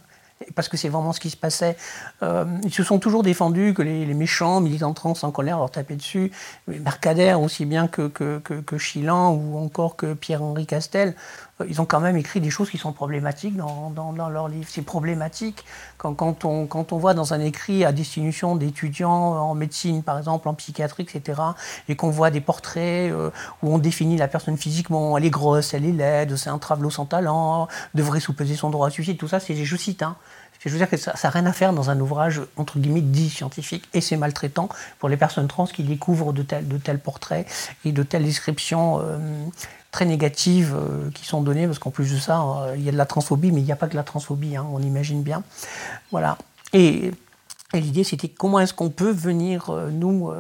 parce 0.56 0.68
que 0.68 0.78
c'est 0.78 0.90
vraiment 0.90 1.14
ce 1.14 1.20
qui 1.20 1.30
se 1.30 1.38
passait. 1.38 1.78
Euh, 2.24 2.46
ils 2.64 2.74
se 2.74 2.84
sont 2.84 3.00
toujours 3.00 3.24
défendus 3.24 3.74
que 3.74 3.82
les, 3.82 4.06
méchants 4.14 4.62
militants 4.62 4.94
trans 4.94 5.14
en 5.22 5.32
colère 5.32 5.58
leur 5.58 5.72
tapaient 5.72 5.96
dessus. 5.96 6.32
Mercader, 6.68 7.34
aussi 7.34 7.66
bien 7.66 7.88
que, 7.88 8.08
que, 8.08 8.42
ou 9.30 9.58
encore 9.58 9.96
que 9.96 10.14
Pierre-Henri 10.14 10.66
Castel, 10.66 11.10
euh, 11.10 11.12
ils 11.68 11.82
ont 11.82 11.86
quand 11.86 12.00
même 12.00 12.18
écrit 12.18 12.40
des 12.40 12.50
choses 12.50 12.70
qui 12.70 12.78
sont 12.78 12.92
problématiques 12.92 13.56
dans, 13.56 13.90
dans, 13.90 14.14
dans 14.14 14.30
leurs 14.30 14.48
livres. 14.48 14.68
C'est 14.70 14.84
problématique 14.84 15.66
quand, 15.98 16.14
quand, 16.14 16.46
on, 16.46 16.68
quand 16.68 16.94
on 16.94 16.98
voit 16.98 17.14
dans 17.14 17.34
un 17.34 17.40
écrit 17.40 17.84
à 17.84 17.92
destination 17.92 18.56
d'étudiants 18.56 19.10
en 19.10 19.56
médecine, 19.56 20.04
par 20.04 20.18
exemple, 20.18 20.48
en 20.50 20.54
psychiatrie, 20.54 21.04
etc., 21.04 21.42
et 21.90 21.96
qu'on 21.96 22.12
voit 22.12 22.30
des 22.30 22.42
portraits 22.42 23.12
euh, 23.12 23.32
où 23.64 23.74
on 23.74 23.80
définit 23.80 24.18
la 24.18 24.28
personne 24.28 24.58
physiquement, 24.58 25.18
elle 25.18 25.26
est 25.26 25.30
grosse, 25.32 25.74
elle 25.74 25.86
est 25.86 25.92
laide, 25.92 26.36
c'est 26.36 26.50
un 26.50 26.60
travelot 26.60 26.92
sans 26.92 27.06
talent, 27.06 27.68
devrait 27.96 28.20
sous-peser 28.20 28.56
son 28.56 28.70
droit 28.70 28.88
à 28.88 28.92
suicide, 28.92 29.18
tout 29.18 29.28
ça, 29.28 29.40
c'est, 29.40 29.56
je 29.56 29.76
cite, 29.76 30.04
hein, 30.04 30.16
je 30.68 30.74
veux 30.74 30.78
dire 30.78 30.90
que 30.90 30.98
ça 30.98 31.14
n'a 31.24 31.30
rien 31.30 31.46
à 31.46 31.54
faire 31.54 31.74
dans 31.74 31.90
un 31.90 32.00
ouvrage, 32.00 32.42
entre 32.56 32.80
guillemets, 32.80 33.02
dit 33.02 33.30
scientifique, 33.30 33.88
et 33.94 34.02
c'est 34.02 34.18
maltraitant 34.18 34.70
pour 35.00 35.10
les 35.10 35.18
personnes 35.18 35.48
trans 35.48 35.66
qui 35.66 35.84
découvrent 35.84 36.34
de 36.34 36.44
tels, 36.44 37.00
portraits 37.00 37.48
et 37.86 37.92
de 37.92 38.04
telles 38.04 38.24
descriptions 38.24 39.00
euh, 39.02 39.18
très 39.92 40.06
négatives 40.06 40.76
euh, 40.76 41.10
qui 41.14 41.26
sont 41.26 41.42
données, 41.42 41.68
parce 41.68 41.80
qu'en 41.80 41.92
plus 41.92 42.14
de 42.14 42.20
ça, 42.20 42.42
euh, 42.42 42.76
il 42.78 42.84
y 42.84 42.90
a 42.90 42.92
de 42.92 42.98
la 42.98 43.06
transphobie, 43.06 43.52
mais 43.52 43.62
il 43.62 43.66
n'y 43.66 43.72
a 43.72 43.76
pas 43.76 43.88
que 43.88 43.96
la 43.96 44.04
transphobie, 44.04 44.56
hein, 44.56 44.66
on 44.72 44.82
imagine 44.82 45.24
bien. 45.24 45.44
Voilà. 46.12 46.38
Et, 46.74 47.12
l'idée, 47.74 48.04
c'était 48.04 48.30
comment 48.30 48.60
est-ce 48.60 48.74
qu'on 48.74 48.90
peut 48.90 49.12
venir, 49.12 49.72
nous, 49.92 50.32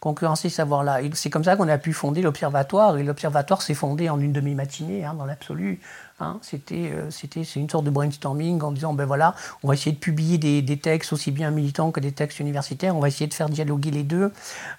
concurrencer 0.00 0.48
ce 0.48 0.56
savoir-là. 0.56 1.00
c'est 1.14 1.30
comme 1.30 1.44
ça 1.44 1.56
qu'on 1.56 1.68
a 1.68 1.78
pu 1.78 1.92
fonder 1.92 2.22
l'Observatoire, 2.22 2.98
et 2.98 3.02
l'Observatoire 3.02 3.62
s'est 3.62 3.74
fondé 3.74 4.08
en 4.10 4.20
une 4.20 4.32
demi-matinée, 4.32 5.04
hein, 5.04 5.14
dans 5.14 5.24
l'absolu. 5.24 5.80
Hein, 6.20 6.40
c'était, 6.42 6.90
euh, 6.92 7.12
c'était, 7.12 7.44
c'est 7.44 7.60
une 7.60 7.70
sorte 7.70 7.84
de 7.84 7.90
brainstorming 7.90 8.60
en 8.62 8.72
disant 8.72 8.92
ben 8.92 9.04
voilà, 9.04 9.36
on 9.62 9.68
va 9.68 9.74
essayer 9.74 9.92
de 9.92 10.00
publier 10.00 10.36
des, 10.36 10.76
textes 10.76 11.12
aussi 11.12 11.30
bien 11.30 11.52
militants 11.52 11.92
que 11.92 12.00
des 12.00 12.10
textes 12.10 12.40
universitaires. 12.40 12.96
On 12.96 13.00
va 13.00 13.06
essayer 13.06 13.28
de 13.28 13.34
faire 13.34 13.48
dialoguer 13.48 13.92
les 13.92 14.02
deux. 14.02 14.32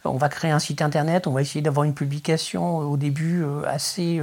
On 0.03 0.17
va 0.17 0.27
créer 0.27 0.51
un 0.51 0.59
site 0.59 0.81
internet. 0.81 1.27
On 1.27 1.31
va 1.31 1.41
essayer 1.41 1.61
d'avoir 1.61 1.85
une 1.85 1.93
publication 1.93 2.81
euh, 2.81 2.85
au 2.85 2.97
début 2.97 3.43
euh, 3.43 3.63
assez 3.65 4.21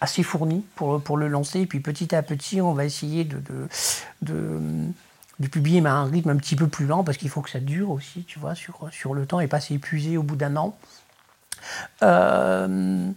assez 0.00 0.24
fournie 0.24 0.64
pour 0.74 1.00
pour 1.00 1.16
le 1.16 1.28
lancer. 1.28 1.60
Et 1.60 1.66
puis 1.66 1.78
petit 1.78 2.14
à 2.16 2.22
petit, 2.22 2.60
on 2.60 2.72
va 2.72 2.84
essayer 2.84 3.22
de, 3.22 3.38
de, 3.38 3.68
de 4.22 4.60
publier 5.48 5.80
mais 5.80 5.90
à 5.90 5.94
un 5.94 6.04
rythme 6.04 6.30
un 6.30 6.36
petit 6.36 6.56
peu 6.56 6.66
plus 6.68 6.86
lent 6.86 7.04
parce 7.04 7.18
qu'il 7.18 7.28
faut 7.28 7.42
que 7.42 7.50
ça 7.50 7.60
dure 7.60 7.90
aussi, 7.90 8.24
tu 8.24 8.38
vois, 8.38 8.54
sur, 8.54 8.88
sur 8.90 9.14
le 9.14 9.26
temps 9.26 9.40
et 9.40 9.46
pas 9.46 9.60
s'épuiser 9.60 10.16
au 10.16 10.22
bout 10.22 10.36
d'un 10.36 10.56
an. 10.56 10.76
Euh, 12.02 13.10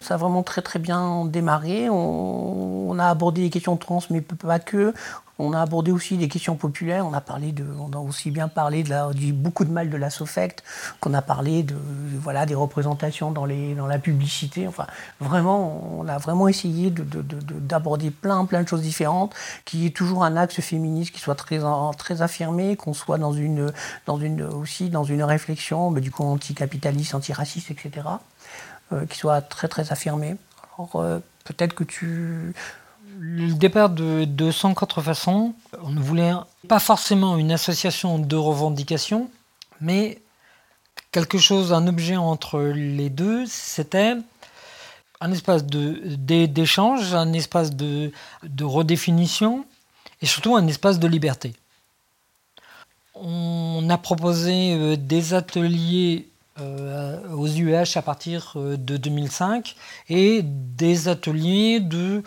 ça 0.00 0.14
a 0.14 0.16
vraiment 0.16 0.42
très 0.42 0.62
très 0.62 0.78
bien 0.78 1.24
démarré. 1.24 1.88
On, 1.90 2.98
a 2.98 3.08
abordé 3.08 3.42
les 3.42 3.50
questions 3.50 3.76
trans, 3.76 4.00
mais 4.10 4.20
pas 4.20 4.58
que. 4.58 4.94
On 5.38 5.52
a 5.52 5.60
abordé 5.60 5.92
aussi 5.92 6.16
des 6.16 6.28
questions 6.28 6.56
populaires. 6.56 7.06
On 7.06 7.12
a 7.12 7.98
aussi 7.98 8.30
bien 8.30 8.48
parlé 8.48 8.82
de 8.82 8.90
la, 8.90 9.10
beaucoup 9.34 9.64
de 9.64 9.70
mal 9.70 9.90
de 9.90 9.96
la 9.96 10.10
SOFECT, 10.10 10.62
qu'on 11.00 11.12
a 11.14 11.22
parlé 11.22 11.62
de, 11.62 11.76
voilà, 12.20 12.46
des 12.46 12.54
représentations 12.54 13.30
dans, 13.30 13.44
la 13.44 13.98
publicité. 13.98 14.66
Enfin, 14.66 14.86
vraiment, 15.20 15.98
on 15.98 16.08
a 16.08 16.18
vraiment 16.18 16.48
essayé 16.48 16.90
d'aborder 16.90 18.10
plein, 18.10 18.44
plein 18.46 18.62
de 18.62 18.68
choses 18.68 18.82
différentes, 18.82 19.34
qu'il 19.64 19.80
y 19.80 19.86
ait 19.86 19.90
toujours 19.90 20.24
un 20.24 20.36
axe 20.36 20.60
féministe 20.60 21.14
qui 21.14 21.20
soit 21.20 21.34
très, 21.34 22.22
affirmé, 22.22 22.76
qu'on 22.76 22.94
soit 22.94 23.18
dans 23.18 23.32
une, 23.32 23.72
aussi 24.42 24.88
dans 24.88 25.04
une 25.04 25.22
réflexion, 25.22 25.90
mais 25.90 26.00
du 26.00 26.10
coup, 26.10 26.24
anticapitaliste, 26.24 27.14
antiraciste, 27.14 27.70
etc. 27.70 28.08
Euh, 28.92 29.04
qui 29.04 29.18
soit 29.18 29.40
très 29.40 29.66
très 29.66 29.90
affirmé. 29.90 30.36
Alors 30.78 30.96
euh, 30.96 31.18
peut-être 31.44 31.74
que 31.74 31.82
tu... 31.82 32.54
Le 33.18 33.54
départ 33.54 33.88
de, 33.88 34.24
de 34.24 34.50
Sans 34.50 34.74
Contrefaçon, 34.74 35.54
on 35.82 35.90
ne 35.90 36.00
voulait 36.00 36.32
pas 36.68 36.78
forcément 36.78 37.38
une 37.38 37.50
association 37.50 38.18
de 38.18 38.36
revendications, 38.36 39.30
mais 39.80 40.18
quelque 41.12 41.38
chose, 41.38 41.72
un 41.72 41.86
objet 41.86 42.16
entre 42.16 42.60
les 42.60 43.08
deux, 43.08 43.46
c'était 43.46 44.16
un 45.20 45.32
espace 45.32 45.64
d'échange, 45.64 47.14
un 47.14 47.32
espace 47.32 47.74
de, 47.74 48.12
de, 48.42 48.64
redéfinition 48.64 49.64
et 50.20 50.26
surtout 50.26 50.54
un 50.54 50.66
espace 50.66 50.98
de 50.98 51.08
liberté. 51.08 51.54
On 53.14 53.88
a 53.88 53.96
proposé 53.96 54.74
euh, 54.74 54.96
des 54.96 55.32
ateliers 55.32 56.28
euh, 56.58 57.18
aux 57.34 57.48
UH 57.48 57.96
à 57.96 58.02
partir 58.02 58.54
euh, 58.56 58.78
de 58.78 58.96
2005 58.96 59.74
et 60.08 60.40
des 60.42 61.08
ateliers 61.08 61.80
de, 61.80 62.22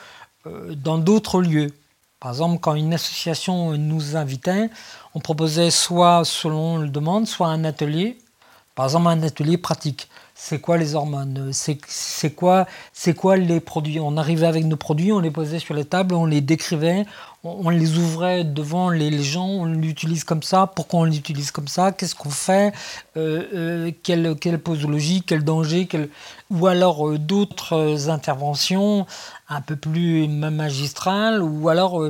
dans 0.75 0.97
d'autres 0.97 1.41
lieux. 1.41 1.73
Par 2.19 2.31
exemple, 2.31 2.59
quand 2.59 2.75
une 2.75 2.93
association 2.93 3.77
nous 3.77 4.17
invitait, 4.17 4.69
on 5.15 5.19
proposait 5.19 5.71
soit 5.71 6.25
selon 6.25 6.77
le 6.77 6.89
demande, 6.89 7.27
soit 7.27 7.47
un 7.47 7.63
atelier, 7.63 8.17
par 8.75 8.85
exemple 8.85 9.07
un 9.07 9.23
atelier 9.23 9.57
pratique 9.57 10.08
c'est 10.41 10.59
quoi 10.59 10.77
les 10.77 10.95
hormones, 10.95 11.51
c'est 11.51 12.29
quoi, 12.33 12.65
quoi 13.17 13.37
les 13.37 13.59
produits? 13.59 13.99
On 13.99 14.15
arrivait 14.15 14.47
avec 14.47 14.63
nos 14.65 14.77
produits, 14.77 15.11
on 15.11 15.19
les 15.19 15.31
posait 15.31 15.59
sur 15.59 15.73
les 15.73 15.83
tables, 15.83 16.15
on 16.15 16.25
les 16.25 16.39
décrivait, 16.39 17.05
on, 17.43 17.69
les 17.69 17.97
ouvrait 17.97 18.45
devant 18.45 18.89
les, 18.89 19.21
gens, 19.21 19.45
on 19.45 19.65
l'utilise 19.65 20.23
comme 20.23 20.41
ça, 20.41 20.65
pourquoi 20.65 21.01
on 21.01 21.03
l'utilise 21.03 21.51
comme 21.51 21.67
ça, 21.67 21.91
qu'est-ce 21.91 22.15
qu'on 22.15 22.29
fait, 22.29 22.73
euh, 23.17 23.43
euh, 23.53 23.91
quelle, 24.01 24.59
posologie, 24.59 25.23
quel 25.27 25.43
danger, 25.43 25.87
ou 26.49 26.67
alors 26.67 27.09
euh, 27.09 27.17
d'autres 27.17 28.09
interventions 28.09 29.05
un 29.49 29.61
peu 29.61 29.75
plus 29.75 30.27
magistrales, 30.29 31.43
ou 31.43 31.67
alors 31.67 32.01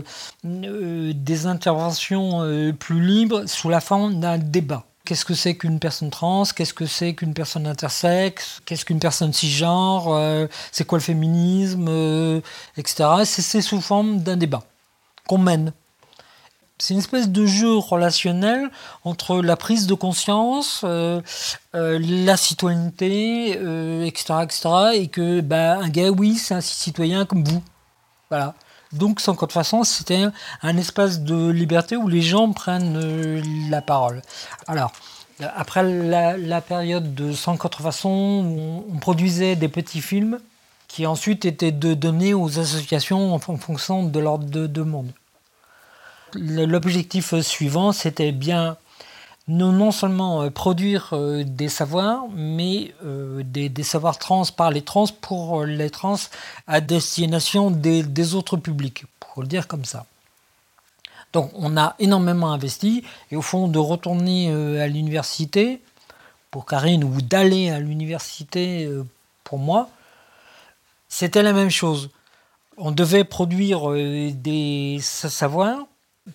des 0.44 1.46
interventions 1.48 2.74
plus 2.78 3.02
libres. 3.02 3.46
Sous 3.48 3.70
la 3.70 3.82
forme 3.82 4.20
d'un 4.20 4.38
débat. 4.38 4.86
Qu'est-ce 5.10 5.26
que 5.26 5.34
c'est 5.34 5.56
qu'une 5.56 5.80
personne 5.80 6.12
trans? 6.12 6.44
Qu'est-ce 6.56 6.76
que 6.76 6.86
c'est 6.86 7.16
qu'une 7.16 7.34
personne 7.34 7.66
intersexe? 7.66 8.62
Qu'est-ce 8.64 8.86
qu'une 8.86 9.00
personne 9.00 9.34
cisgenre? 9.34 10.06
Euh, 10.10 10.46
C'est 10.72 10.86
quoi 10.86 11.00
le 11.00 11.04
féminisme? 11.04 11.88
Euh, 11.90 12.42
Etc. 12.78 13.10
C'est 13.26 13.64
sous 13.64 13.82
forme 13.82 14.20
d'un 14.20 14.38
débat 14.38 14.62
qu'on 15.28 15.40
mène. 15.40 15.74
C'est 16.78 16.94
une 16.94 17.00
espèce 17.00 17.28
de 17.28 17.48
jeu 17.48 17.76
relationnel 17.76 18.70
entre 19.04 19.38
la 19.38 19.58
prise 19.58 19.88
de 19.88 19.96
conscience, 19.96 20.82
euh, 20.84 21.22
la 21.74 22.38
citoyenneté, 22.38 23.54
etc., 24.06 24.36
etc., 24.44 24.70
et 24.94 25.08
que 25.08 25.42
bah, 25.42 25.80
un 25.80 25.90
gars, 25.90 26.12
oui, 26.12 26.36
c'est 26.36 26.54
un 26.54 26.62
citoyen 26.62 27.26
comme 27.26 27.44
vous. 27.44 27.64
Voilà. 28.30 28.54
Donc, 28.92 29.20
sans 29.20 29.36
façon, 29.52 29.84
c'était 29.84 30.26
un, 30.64 30.78
espace 30.78 31.22
de 31.22 31.50
liberté 31.50 31.96
où 31.96 32.08
les 32.08 32.22
gens 32.22 32.52
prennent 32.52 32.98
euh, 32.98 33.42
la 33.70 33.82
parole. 33.82 34.22
Alors, 34.68 34.92
après 35.56 35.84
la, 35.84 36.62
période 36.62 37.14
de 37.14 37.32
sans 37.32 37.56
contrefaçon, 37.56 38.10
on, 38.10 38.86
on 38.92 38.98
produisait 38.98 39.56
des 39.56 39.68
petits 39.68 40.02
films 40.02 40.40
qui 40.90 41.06
ensuite 41.06 41.46
étaient 41.46 41.72
donnés 41.72 42.34
aux 42.34 42.60
associations 42.60 43.34
en, 43.34 43.40
fonction 43.40 44.04
de 44.04 44.20
leur 44.20 44.40
de 44.40 44.68
demande. 44.68 45.12
L'objectif 46.34 47.40
suivant, 47.42 47.92
c'était 47.92 48.32
bien 48.32 48.76
non, 49.50 49.92
seulement 49.92 50.44
euh, 50.44 50.50
produire 50.52 51.10
euh, 51.14 51.44
des 51.44 51.70
savoirs, 51.70 52.26
mais 52.36 52.94
euh, 53.04 53.42
des, 53.44 53.84
savoirs 53.84 54.20
trans 54.20 54.44
par 54.46 54.70
les 54.70 54.84
trans 54.84 55.08
pour 55.22 55.66
les 55.66 55.90
trans 55.90 56.18
à 56.68 56.82
destination 56.82 57.72
des, 57.72 58.36
autres 58.36 58.58
publics, 58.58 59.06
pour 59.20 59.42
le 59.42 59.48
dire 59.48 59.68
comme 59.68 59.86
ça. 59.86 60.06
Donc 61.34 61.52
on 61.56 61.78
a 61.78 61.96
énormément 61.98 62.52
investi 62.52 63.04
et 63.32 63.36
au 63.36 63.42
fond 63.42 63.68
de 63.68 63.80
retourner 63.80 64.52
à 64.80 64.88
l'université 64.88 65.80
pour 66.50 66.66
Karine 66.66 67.04
ou 67.04 67.22
d'aller 67.22 67.70
à 67.70 67.80
l'université 67.80 68.90
pour 69.44 69.60
moi, 69.60 69.90
c'était 71.08 71.44
la 71.44 71.54
même 71.54 71.70
chose. 71.70 72.10
On 72.78 72.90
devait 72.90 73.26
produire 73.26 73.92
des 73.92 74.98
savoirs 75.02 75.86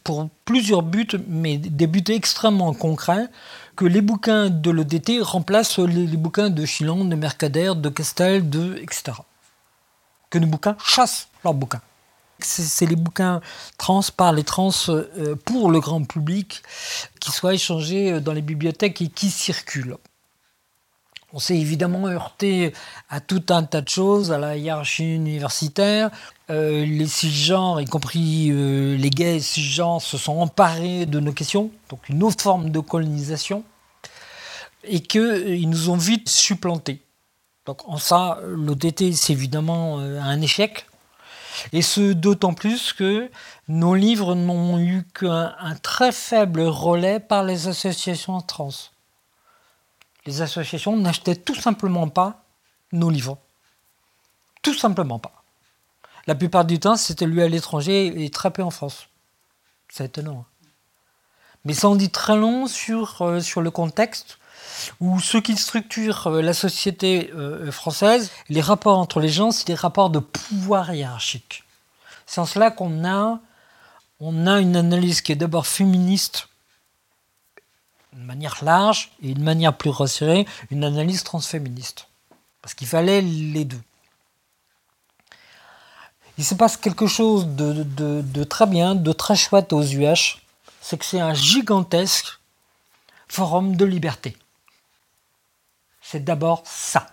pour 0.02 0.28
plusieurs 0.44 0.82
buts, 0.82 1.06
mais 1.28 1.58
des 1.58 1.86
buts 1.86 2.04
extrêmement 2.08 2.72
concrets, 2.74 3.28
que 3.76 3.84
les 3.84 4.00
bouquins 4.00 4.50
de 4.50 4.70
l'ODT 4.70 5.20
remplacent 5.20 5.78
les, 5.78 6.06
bouquins 6.16 6.50
de 6.50 6.64
Chilon, 6.64 7.04
de 7.04 7.14
Mercader, 7.14 7.72
de 7.76 7.88
Castel, 7.88 8.48
de 8.48 8.76
etc. 8.76 9.12
Que 10.30 10.38
nos 10.38 10.46
bouquins 10.46 10.76
chassent 10.84 11.28
leurs 11.42 11.54
bouquins. 11.54 11.82
C'est 12.40 12.86
les 12.86 12.96
bouquins 12.96 13.40
trans 13.78 14.02
par 14.16 14.32
les 14.32 14.42
trans 14.42 14.70
euh, 14.88 15.36
pour 15.44 15.70
le 15.70 15.80
grand 15.80 16.02
public 16.04 16.62
qui 17.20 17.30
soient 17.30 17.54
échangés 17.54 18.20
dans 18.20 18.32
les 18.32 18.42
bibliothèques 18.42 19.00
et 19.00 19.08
qui 19.08 19.30
circulent. 19.30 19.96
On 21.36 21.40
s'est 21.40 21.56
évidemment 21.56 22.06
heurté 22.06 22.72
à 23.10 23.20
tout 23.20 23.42
un 23.48 23.64
tas 23.64 23.80
de 23.80 23.88
choses, 23.88 24.30
à 24.30 24.38
la 24.38 24.56
hiérarchie 24.56 25.16
universitaire. 25.16 26.12
Euh, 26.48 26.86
les 26.86 27.08
cisgenres, 27.08 27.80
y 27.80 27.86
compris 27.86 28.50
euh, 28.52 28.96
les 28.96 29.10
gays 29.10 29.40
cisgenres, 29.40 30.00
se 30.00 30.16
sont 30.16 30.38
emparés 30.38 31.06
de 31.06 31.18
nos 31.18 31.32
questions, 31.32 31.72
donc 31.90 32.08
une 32.08 32.22
autre 32.22 32.40
forme 32.40 32.70
de 32.70 32.78
colonisation, 32.78 33.64
et 34.84 35.00
qu'ils 35.00 35.68
nous 35.68 35.90
ont 35.90 35.96
vite 35.96 36.28
supplantés. 36.28 37.02
Donc 37.66 37.80
en 37.88 37.98
ça, 37.98 38.38
l'OTT, 38.46 39.12
c'est 39.14 39.32
évidemment 39.32 39.98
un 39.98 40.40
échec. 40.40 40.86
Et 41.72 41.82
ce 41.82 42.12
d'autant 42.12 42.54
plus 42.54 42.92
que 42.92 43.28
nos 43.66 43.96
livres 43.96 44.36
n'ont 44.36 44.78
eu 44.78 45.04
qu'un 45.18 45.52
très 45.82 46.12
faible 46.12 46.60
relais 46.60 47.18
par 47.18 47.42
les 47.42 47.66
associations 47.66 48.40
trans. 48.40 48.70
Les 50.26 50.42
associations 50.42 50.96
n'achetaient 50.96 51.36
tout 51.36 51.54
simplement 51.54 52.08
pas 52.08 52.44
nos 52.92 53.10
livres. 53.10 53.38
Tout 54.62 54.74
simplement 54.74 55.18
pas. 55.18 55.44
La 56.26 56.34
plupart 56.34 56.64
du 56.64 56.80
temps, 56.80 56.96
c'était 56.96 57.26
lu 57.26 57.42
à 57.42 57.48
l'étranger 57.48 58.24
et 58.24 58.30
très 58.30 58.50
en 58.62 58.70
France. 58.70 59.08
C'est 59.90 60.06
étonnant. 60.06 60.46
Hein. 60.48 60.66
Mais 61.64 61.74
ça 61.74 61.88
en 61.88 61.96
dit 61.96 62.10
très 62.10 62.36
long 62.36 62.66
sur, 62.66 63.22
euh, 63.22 63.40
le 63.56 63.70
contexte 63.70 64.38
où 65.00 65.20
ce 65.20 65.38
qui 65.38 65.56
structure 65.56 66.26
euh, 66.26 66.42
la 66.42 66.52
société 66.52 67.30
euh, 67.34 67.70
française, 67.70 68.30
les 68.48 68.60
rapports 68.60 68.98
entre 68.98 69.20
les 69.20 69.28
gens, 69.28 69.50
c'est 69.50 69.66
des 69.66 69.74
rapports 69.74 70.10
de 70.10 70.18
pouvoir 70.18 70.92
hiérarchique. 70.94 71.64
C'est 72.26 72.40
en 72.40 72.46
cela 72.46 72.70
qu'on 72.70 73.04
a, 73.04 73.40
a 74.20 74.60
une 74.60 74.76
analyse 74.76 75.20
qui 75.20 75.32
est 75.32 75.36
d'abord 75.36 75.66
féministe, 75.66 76.48
de 78.14 78.22
manière 78.22 78.62
large, 78.62 79.10
et 79.22 79.34
de 79.34 79.42
manière 79.42 79.76
plus 79.76 79.90
resserrée, 79.90 80.46
une 80.70 80.84
analyse 80.84 81.24
transféministe. 81.24 82.08
Parce 82.62 82.74
qu'il 82.74 82.86
fallait 82.86 83.20
les 83.20 83.64
deux. 83.64 83.80
Il 86.38 86.44
se 86.44 86.54
passe 86.54 86.76
quelque 86.76 87.06
chose 87.06 87.46
de, 87.46 87.84
de 87.84 88.44
très 88.44 88.66
bien, 88.66 88.94
de 88.94 89.12
très 89.12 89.36
chouette 89.36 89.72
aux 89.72 89.82
UH, 89.82 90.40
c'est 90.80 90.98
que 90.98 91.04
c'est 91.04 91.20
un 91.20 91.34
gigantesque 91.34 92.40
forum 93.28 93.76
de 93.76 93.84
liberté 93.84 94.36
c'est 96.04 96.22
d'abord 96.22 96.62
ça. 96.64 97.06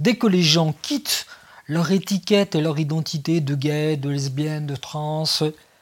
Dès 0.00 0.16
que 0.16 0.26
les 0.26 0.42
gens 0.42 0.72
quittent 0.72 1.26
leur 1.66 1.92
étiquette 1.92 2.54
et 2.54 2.60
leur 2.60 2.78
identité 2.78 3.40
de 3.40 3.54
gay, 3.54 3.96
de 3.96 4.08
lesbienne, 4.08 4.66
de 4.66 4.74
trans, 4.74 5.24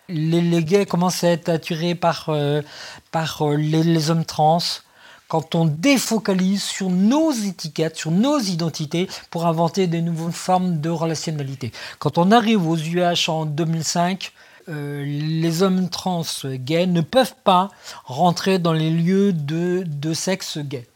les, 0.08 0.64
gays 0.64 0.86
commencent 0.86 1.24
à 1.24 1.30
être 1.30 1.48
attirés 1.48 1.94
par, 1.94 2.26
euh, 2.28 2.62
euh, 3.14 3.56
les, 3.56 4.10
hommes 4.10 4.24
trans. 4.24 4.58
Quand 5.28 5.56
on 5.56 5.64
défocalise 5.64 6.62
sur 6.62 6.88
nos 6.88 7.32
étiquettes, 7.32 7.96
sur 7.96 8.12
nos 8.12 8.38
identités 8.38 9.08
pour 9.30 9.46
inventer 9.46 9.88
des 9.88 10.00
nouvelles 10.00 10.32
formes 10.32 10.80
de 10.80 10.88
relationnalité. 10.88 11.72
Quand 11.98 12.16
on 12.18 12.30
arrive 12.30 12.66
aux 12.66 12.76
UH 12.76 13.28
en 13.28 13.44
2005, 13.44 14.32
euh, 14.68 15.04
les 15.04 15.62
hommes 15.62 15.88
trans 15.88 16.22
gays 16.44 16.86
ne 16.86 17.00
peuvent 17.00 17.34
pas 17.42 17.70
rentrer 18.04 18.58
dans 18.58 18.72
les 18.72 18.90
lieux 18.90 19.32
de, 19.32 19.84
de 19.86 20.14
sexe 20.14 20.58
gay. 20.58 20.86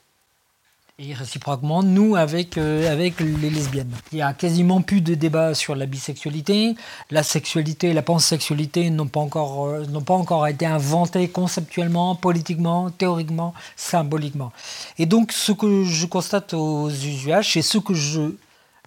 Et 1.02 1.14
réciproquement, 1.14 1.83
nous 1.83 2.14
avec, 2.14 2.59
euh, 2.59 2.92
avec 2.92 3.21
les 3.21 3.49
lesbiennes. 3.49 3.90
Il 4.12 4.16
n'y 4.16 4.23
a 4.23 4.35
quasiment 4.35 4.83
plus 4.83 5.00
de 5.00 5.14
débat 5.14 5.54
sur 5.54 5.75
la 5.75 5.87
bisexualité. 5.87 6.75
La 7.11 7.23
sexualité 7.23 7.88
et 7.88 7.92
la 7.95 8.02
pansexualité 8.02 8.90
n'ont 8.90 9.07
pas, 9.07 9.21
encore, 9.21 9.66
euh, 9.66 10.00
pas 10.04 10.12
encore 10.12 10.47
été 10.47 10.66
inventées 10.66 11.30
conceptuellement, 11.30 12.16
politiquement, 12.16 12.90
théoriquement, 12.90 13.54
symboliquement. 13.76 14.52
Et 14.99 15.07
donc, 15.07 15.33
ce 15.33 15.52
que 15.52 15.85
je 15.85 16.04
constate 16.04 16.52
aux 16.52 16.90
UH 16.90 17.57
et 17.57 17.62
ce 17.62 17.78
que 17.78 17.95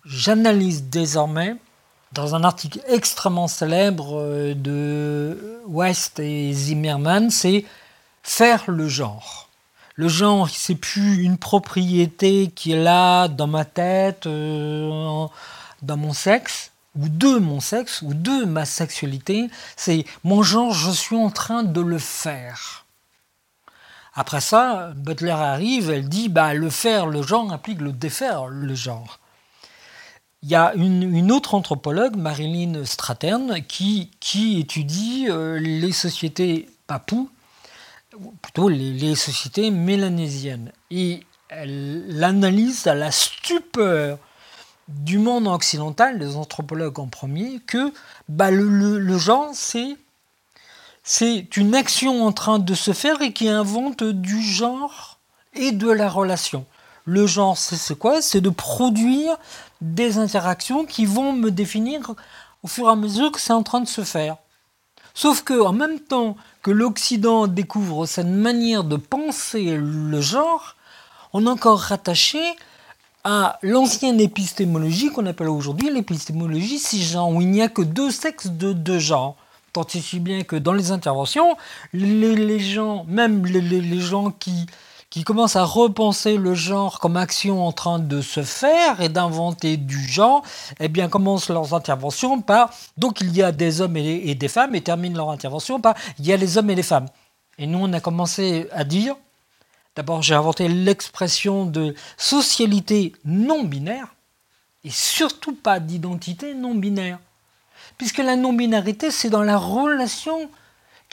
j'analyse 0.05 0.84
désormais, 0.84 1.55
dans 2.12 2.36
un 2.36 2.43
article 2.43 2.79
extrêmement 2.89 3.48
célèbre 3.48 4.20
euh, 4.20 4.53
de 4.53 5.60
West 5.67 6.20
et 6.20 6.53
Zimmerman, 6.53 7.32
c'est 7.32 7.65
faire 8.22 8.65
le 8.67 8.88
genre. 8.88 9.50
Le 9.96 10.08
genre, 10.08 10.50
c'est 10.50 10.76
plus 10.76 11.24
une 11.24 11.38
propriété 11.38 12.52
qui 12.56 12.72
est 12.72 12.82
là 12.82 13.28
dans 13.28 13.48
ma 13.48 13.64
tête, 13.64 14.26
euh, 14.26 15.28
dans 15.84 15.98
mon 15.98 16.14
sexe, 16.14 16.72
ou 16.96 17.10
de 17.10 17.38
mon 17.38 17.60
sexe, 17.60 18.02
ou 18.02 18.14
de 18.14 18.46
ma 18.46 18.66
sexualité. 18.66 19.50
C'est 19.76 20.06
mon 20.24 20.41
genre, 20.41 20.74
je 20.74 20.89
suis 20.89 21.15
en 21.15 21.30
train 21.30 21.63
de 21.63 21.82
le 21.82 22.00
faire. 22.00 22.86
Après 24.15 24.41
ça, 24.41 24.91
Butler 24.96 25.32
arrive, 25.32 25.89
elle 25.89 26.10
dit, 26.10 26.30
bah, 26.30 26.54
le 26.54 26.70
faire, 26.70 27.08
le 27.08 27.22
genre 27.22 27.52
implique 27.52 27.82
le 27.82 27.91
défaire, 27.91 28.46
le 28.48 28.76
genre. 28.76 29.20
Il 30.44 30.50
y 30.50 30.56
a 30.56 30.74
une, 30.76 31.32
autre 31.32 31.56
anthropologue, 31.56 32.15
Marilyn 32.15 32.84
Stratern, 32.84 33.63
qui, 33.63 34.12
étudie 34.60 35.28
euh, 35.30 35.58
les 35.60 35.91
sociétés 35.94 36.67
papoues, 36.86 37.30
plutôt 38.41 38.69
les, 38.69 39.15
sociétés 39.15 39.71
mélanésiennes. 39.71 40.71
Et 40.91 41.21
l'analyse 41.52 42.88
à 42.88 42.95
la 42.95 43.12
stupeur 43.12 44.17
du 44.88 45.17
monde 45.17 45.47
occidental, 45.47 46.19
des 46.19 46.36
anthropologues 46.36 46.99
en 46.99 47.08
premier, 47.08 47.60
que 47.65 47.93
bah, 48.28 48.52
le, 48.52 48.99
le 48.99 49.17
genre, 49.17 49.52
c'est 49.54 49.97
c'est 51.04 51.58
une 51.58 51.76
action 51.76 52.26
en 52.26 52.32
train 52.32 52.60
de 52.60 52.73
se 52.73 52.93
faire 52.93 53.21
et 53.21 53.34
qui 53.34 53.49
invente 53.49 54.04
du 54.04 54.41
genre 54.41 55.19
et 55.54 55.73
de 55.73 55.91
la 55.91 56.10
relation. 56.10 56.65
Le 57.06 57.28
genre, 57.28 57.58
c'est 57.58 57.97
quoi? 57.97 58.21
C'est 58.21 58.39
de 58.39 58.49
produire 58.49 59.36
des 59.82 60.17
interactions 60.17 60.86
qui 60.86 61.06
vont 61.06 61.34
me 61.34 61.52
définir 61.52 62.13
au 62.63 62.67
fur 62.69 62.88
et 62.88 62.91
à 62.91 62.95
mesure 62.95 63.34
que 63.34 63.41
c'est 63.41 63.52
en 63.52 63.63
train 63.63 63.82
de 63.82 63.88
se 63.88 64.06
faire. 64.06 64.38
Sauf 65.13 65.43
que 65.43 65.60
en 65.60 65.73
même 65.73 65.99
temps 65.99 66.38
que 66.63 66.71
l'Occident 66.71 67.45
découvre 67.47 68.06
cette 68.06 68.26
manière 68.26 68.86
de 68.86 68.95
penser 68.95 69.78
le 69.78 70.21
genre, 70.21 70.76
on 71.34 71.45
est 71.45 71.49
encore 71.49 71.80
rattaché 71.80 72.39
à 73.26 73.60
l'ancienne 73.62 74.19
épistémologie 74.19 75.10
qu'on 75.10 75.26
appelle 75.26 75.49
aujourd'hui 75.49 75.89
l'épistémologie 75.89 76.80
cisgenre, 76.80 77.30
où 77.30 77.41
il 77.41 77.52
n'y 77.52 77.62
a 77.62 77.67
que 77.67 77.82
deux 77.82 78.12
sexes 78.12 78.47
de 78.47 78.73
deux 78.73 78.99
genres. 78.99 79.36
Tant 79.73 79.86
si 79.88 80.19
bien 80.19 80.43
que 80.43 80.56
dans 80.56 80.73
les 80.73 80.91
interventions, 80.91 81.58
les, 81.93 82.60
gens, 82.60 83.06
même 83.08 83.45
les 83.45 83.99
gens 83.99 84.32
qui 84.32 84.67
qui 85.13 85.23
commencent 85.23 85.56
à 85.56 85.63
repenser 85.63 86.38
le 86.38 86.56
genre 86.56 86.99
comme 86.99 87.17
action 87.17 87.67
en 87.67 87.71
train 87.71 87.99
de 87.99 88.19
se 88.19 88.41
faire 88.41 88.99
et 88.99 89.10
d'inventer 89.10 89.78
du 89.78 89.99
genre, 89.99 90.41
eh 90.80 90.88
bien 90.88 91.08
commencent 91.08 91.49
leurs 91.49 91.76
interventions 91.76 92.41
par 92.41 92.71
donc 92.97 93.21
il 93.21 93.32
y 93.38 93.43
a 93.43 93.52
des 93.52 93.82
hommes 93.82 93.95
et, 93.95 94.34
des 94.34 94.47
femmes 94.47 94.73
et 94.73 94.82
terminent 94.82 95.15
leur 95.15 95.30
intervention 95.30 95.80
par 95.80 95.93
il 96.17 96.26
y 96.26 96.34
a 96.34 96.38
les 96.38 96.58
hommes 96.58 96.71
et 96.71 96.76
les 96.76 96.82
femmes. 96.82 97.06
Et 97.60 97.67
nous 97.67 97.78
on 97.78 97.93
a 97.93 97.99
commencé 97.99 98.67
à 98.71 98.84
dire 98.84 99.15
d'abord 99.95 100.23
j'ai 100.23 100.34
inventé 100.34 100.67
l'expression 100.67 101.67
de 101.67 101.93
socialité 102.17 103.13
non 103.23 103.65
binaire 103.65 104.15
et 104.84 104.89
surtout 104.89 105.54
pas 105.54 105.80
d'identité 105.80 106.56
non 106.56 106.73
binaire. 106.73 107.19
Puisque 107.99 108.17
la 108.17 108.36
non-binarité, 108.36 109.12
c'est 109.12 109.30
dans 109.30 109.43
la 109.43 109.58
relation 109.58 110.49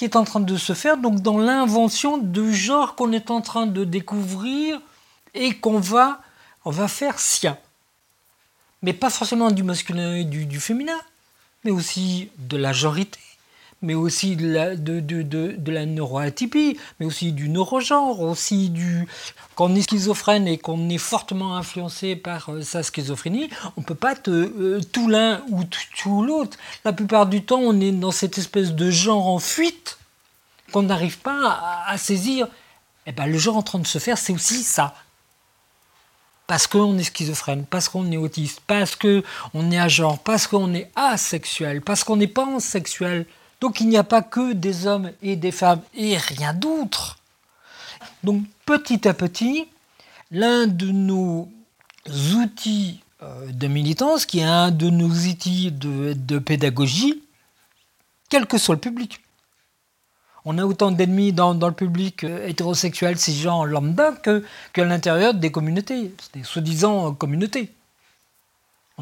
qui 0.00 0.06
est 0.06 0.16
en 0.16 0.24
train 0.24 0.40
de 0.40 0.56
se 0.56 0.72
faire, 0.72 0.96
donc 0.96 1.20
dans 1.20 1.36
l'invention 1.36 2.16
de 2.16 2.50
genre 2.50 2.94
qu'on 2.94 3.12
est 3.12 3.30
en 3.30 3.42
train 3.42 3.66
de 3.66 3.84
découvrir 3.84 4.80
et 5.34 5.52
qu'on 5.52 5.78
va, 5.78 6.22
on 6.64 6.70
va 6.70 6.88
faire 6.88 7.18
sien. 7.18 7.58
Mais 8.80 8.94
pas 8.94 9.10
forcément 9.10 9.50
du 9.50 9.62
masculin 9.62 10.14
et 10.14 10.24
du, 10.24 10.58
féminin, 10.58 10.98
mais 11.64 11.70
aussi 11.70 12.30
de 12.38 12.56
la 12.56 12.72
jorité, 12.72 13.20
mais 13.82 13.94
aussi 13.94 14.36
de 14.36 14.52
la, 14.52 14.76
de, 14.76 15.00
de, 15.00 15.22
de, 15.22 15.72
la 15.72 15.86
neuroatypie, 15.86 16.78
mais 16.98 17.06
aussi 17.06 17.32
du 17.32 17.48
neurogenre, 17.48 18.20
aussi 18.20 18.68
du... 18.68 19.06
Quand 19.54 19.70
on 19.70 19.74
est 19.74 19.82
schizophrène 19.82 20.46
et 20.46 20.58
qu'on 20.58 20.88
est 20.90 20.98
fortement 20.98 21.56
influencé 21.56 22.16
par 22.16 22.50
euh, 22.50 22.62
sa 22.62 22.82
schizophrénie, 22.82 23.48
on 23.76 23.80
ne 23.80 23.86
peut 23.86 23.94
pas 23.94 24.12
être 24.12 24.28
euh, 24.28 24.80
tout 24.92 25.08
l'un 25.08 25.42
ou 25.48 25.64
tout, 25.64 26.22
l'autre. 26.22 26.58
La 26.84 26.92
plupart 26.92 27.26
du 27.26 27.42
temps, 27.42 27.60
on 27.60 27.80
est 27.80 27.92
dans 27.92 28.10
cette 28.10 28.36
espèce 28.36 28.72
de 28.72 28.90
genre 28.90 29.26
en 29.28 29.38
fuite 29.38 29.98
qu'on 30.72 30.82
n'arrive 30.82 31.18
pas 31.18 31.84
à, 31.86 31.96
saisir. 31.96 32.48
Eh 33.06 33.12
ben, 33.12 33.26
le 33.26 33.38
genre 33.38 33.56
en 33.56 33.62
train 33.62 33.78
de 33.78 33.86
se 33.86 33.98
faire, 33.98 34.18
c'est 34.18 34.32
aussi 34.32 34.62
ça 34.62 34.94
parce 36.46 36.66
qu'on 36.66 36.98
est 36.98 37.04
schizophrène, 37.04 37.64
parce 37.64 37.88
qu'on 37.88 38.10
est 38.10 38.16
autiste, 38.16 38.60
parce 38.66 38.96
qu'on 38.96 39.70
est 39.70 39.78
à 39.78 39.86
genre, 39.86 40.18
parce 40.18 40.48
qu'on 40.48 40.74
est 40.74 40.90
asexuel, 40.96 41.80
parce 41.80 42.02
qu'on 42.02 42.16
n'est 42.16 42.26
pas 42.26 42.58
sexuel. 42.58 43.24
Donc 43.60 43.80
il 43.80 43.88
n'y 43.88 43.98
a 43.98 44.04
pas 44.04 44.22
que 44.22 44.52
des 44.52 44.86
hommes 44.86 45.10
et 45.22 45.36
des 45.36 45.52
femmes 45.52 45.82
et 45.94 46.16
rien 46.16 46.54
d'autre. 46.54 47.18
Donc 48.24 48.42
petit 48.64 49.06
à 49.06 49.14
petit, 49.14 49.68
l'un 50.30 50.66
de 50.66 50.90
nos 50.90 51.48
outils 52.34 53.00
euh, 53.22 53.52
de 53.52 53.66
militance, 53.66 54.24
qui 54.24 54.40
est 54.40 54.44
un 54.44 54.70
de 54.70 54.88
nos 54.88 55.10
outils 55.10 55.70
de, 55.72 56.38
pédagogie, 56.38 57.22
quel 58.30 58.46
que 58.46 58.56
soit 58.56 58.76
le 58.76 58.80
public, 58.80 59.20
On 60.46 60.56
a 60.56 60.64
autant 60.64 60.90
d'ennemis 60.90 61.32
dans, 61.32 61.52
le 61.52 61.72
public 61.72 62.24
euh, 62.24 62.46
hétérosexuel, 62.48 63.18
ces 63.18 63.34
gens 63.34 63.64
lambda, 63.64 64.12
que 64.12 64.42
qu'à 64.72 64.86
l'intérieur 64.86 65.34
des 65.34 65.52
communautés, 65.52 66.14
des 66.32 66.44
soi-disant 66.44 67.12
communautés. 67.12 67.70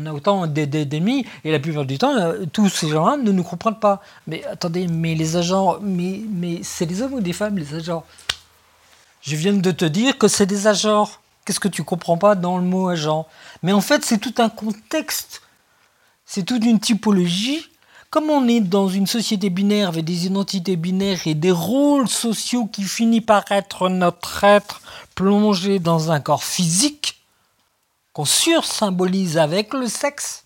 On 0.01 0.07
a 0.07 0.13
autant 0.13 0.47
d'ennemis, 0.47 1.27
et 1.43 1.51
la 1.51 1.59
plupart 1.59 1.85
du 1.85 1.99
temps, 1.99 2.15
euh, 2.15 2.45
tous 2.53 2.69
ces 2.69 2.89
gens-là 2.89 3.17
ne 3.17 3.33
nous 3.33 3.43
comprennent 3.43 3.81
pas. 3.81 4.01
Mais 4.29 4.45
attendez, 4.45 4.87
mais 4.87 5.17
les 5.17 5.37
agents, 5.37 5.79
mais, 5.83 6.61
c'est 6.63 6.87
des 6.87 7.03
hommes 7.03 7.15
ou 7.15 7.21
des 7.21 7.33
femmes, 7.33 7.59
les 7.59 7.75
agents? 7.75 8.05
Je 9.23 9.35
viens 9.35 9.55
de 9.55 9.71
te 9.73 9.85
dire 9.85 10.17
que 10.17 10.29
c'est 10.29 10.47
des 10.47 10.69
agents. 10.69 11.09
Qu'est-ce 11.45 11.59
que 11.59 11.67
tu 11.67 11.83
comprends 11.83 12.17
pas 12.17 12.37
dans 12.37 12.59
le 12.59 12.63
mot 12.63 12.89
agent? 12.89 13.27
Mais 13.65 13.73
en 13.73 13.81
fait, 13.81 14.05
c'est 14.05 14.19
tout 14.19 14.35
un 14.39 14.49
contexte. 14.49 15.43
C'est 16.25 16.45
toute 16.45 16.65
une 16.65 16.79
typologie. 16.79 17.67
Comme 18.11 18.31
on 18.31 18.47
est 18.47 18.61
dans 18.61 18.89
une 18.89 19.09
société 19.09 19.51
binaire 19.51 19.89
avec 19.89 20.05
des 20.05 20.27
identités 20.27 20.77
binaires 20.77 21.27
et 21.27 21.35
des 21.35 21.51
rôles 21.51 22.09
sociaux 22.09 22.67
qui 22.67 22.85
finissent 22.85 23.27
par 23.27 23.51
être 23.51 23.89
notre 23.89 24.45
être 24.45 24.81
plongé 25.17 25.81
dans 25.81 26.13
un 26.13 26.21
corps 26.21 26.45
physique, 26.45 27.18
qu'on 28.19 28.25
sursymbolise 28.25 29.39
avec 29.39 29.73
le 29.73 29.87
sexe, 29.87 30.45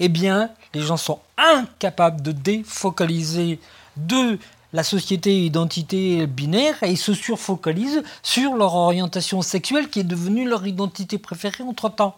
eh 0.00 0.08
bien, 0.08 0.50
les 0.74 0.80
gens 0.80 0.96
sont 0.96 1.20
incapables 1.36 2.22
de 2.22 2.32
défocaliser 2.32 3.60
de 3.96 4.36
la 4.72 4.82
société 4.82 5.44
identité 5.44 6.26
binaire 6.26 6.82
et 6.82 6.96
se 6.96 7.14
surfocalisent 7.14 8.02
sur 8.24 8.56
leur 8.56 8.74
orientation 8.74 9.42
sexuelle 9.42 9.90
qui 9.90 10.00
est 10.00 10.04
devenue 10.04 10.48
leur 10.48 10.66
identité 10.66 11.18
préférée 11.18 11.62
entre-temps. 11.62 12.16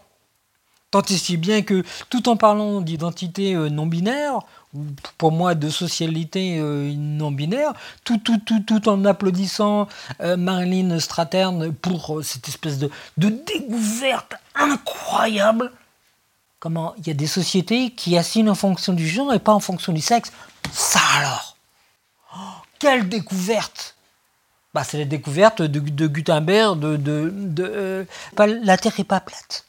Tant 0.95 1.03
et 1.03 1.17
si 1.17 1.37
bien 1.37 1.63
que 1.63 1.83
tout 2.09 2.29
en 2.29 2.37
parlant 2.37 2.81
d'identité 2.81 3.57
euh, 3.57 3.69
non 3.69 3.85
binaire, 3.85 4.39
pour 5.19 5.33
moi 5.33 5.57
de 5.57 5.69
socialité 5.69 6.61
euh, 6.61 6.95
non 6.97 7.33
binaire, 7.33 7.73
tout, 8.05 8.19
tout, 8.19 8.39
tout, 8.39 8.61
tout 8.61 8.89
en 8.89 9.05
applaudissant 9.05 9.89
euh, 10.21 10.37
Marilyn 10.37 11.01
Stratern 11.01 11.75
pour 11.75 12.21
cette 12.23 12.47
espèce 12.47 12.79
de, 12.79 12.93
de 13.17 13.29
découverte 13.29 14.35
incroyable. 14.55 15.73
Comment 16.61 16.95
il 16.99 17.09
y 17.09 17.11
a 17.11 17.15
des 17.15 17.27
sociétés 17.27 17.91
qui 17.91 18.17
assignent 18.17 18.51
en 18.51 18.55
fonction 18.55 18.93
du 18.93 19.09
genre 19.09 19.35
et 19.35 19.41
pas 19.41 19.53
en 19.53 19.59
fonction 19.59 19.93
du 19.93 20.01
sexe. 20.01 20.31
Ça 20.71 21.01
alors? 21.17 21.57
Oh, 22.37 22.39
Quelle 22.79 23.09
découverte 23.09 23.97
bah, 24.73 24.85
C'est 24.85 24.99
la 24.99 25.07
découverte 25.07 25.61
de, 25.61 25.81
de 25.81 26.07
Gutenberg 26.07 26.79
de, 26.79 26.97
de, 26.97 27.33
de 27.35 28.07
La 28.39 28.79
Terre 28.79 28.93
n'est 28.97 29.03
pas 29.03 29.19
plate. 29.19 29.65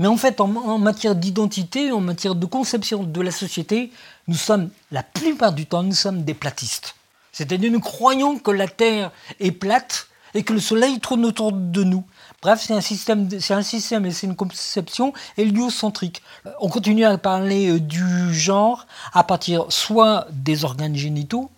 Mais 0.00 0.06
en 0.06 0.16
fait, 0.16 0.40
en, 0.40 0.78
matière 0.78 1.14
d'identité, 1.14 1.92
en 1.92 2.00
matière 2.00 2.34
de 2.34 2.46
conception 2.46 3.02
de 3.02 3.20
la 3.20 3.30
société, 3.30 3.92
nous 4.28 4.34
sommes, 4.34 4.70
la 4.90 5.02
plupart 5.02 5.52
du 5.52 5.66
temps, 5.66 5.82
nous 5.82 5.92
sommes 5.92 6.22
des 6.22 6.32
platistes. 6.32 6.94
C'est-à-dire 7.32 7.70
nous 7.70 7.80
croyons 7.80 8.38
que 8.38 8.50
la 8.50 8.66
Terre 8.66 9.10
est 9.40 9.52
plate 9.52 10.08
et 10.32 10.42
que 10.42 10.54
le 10.54 10.58
Soleil 10.58 11.00
tourne 11.00 11.26
autour 11.26 11.52
de 11.52 11.84
nous. 11.84 12.02
Bref, 12.40 12.64
c'est 12.66 12.72
un 12.72 12.80
système, 12.80 13.28
c'est 13.40 13.52
un 13.52 13.60
système 13.60 14.06
et 14.06 14.10
c'est 14.10 14.26
une 14.26 14.36
conception 14.36 15.12
héliocentrique. 15.36 16.22
On 16.60 16.70
continue 16.70 17.04
à 17.04 17.18
parler 17.18 17.68
euh, 17.68 17.78
du 17.78 18.32
genre 18.32 18.86
à 19.12 19.22
partir 19.22 19.66
soit 19.68 20.26
des 20.32 20.64
organes 20.64 20.96
génitaux, 20.96 21.50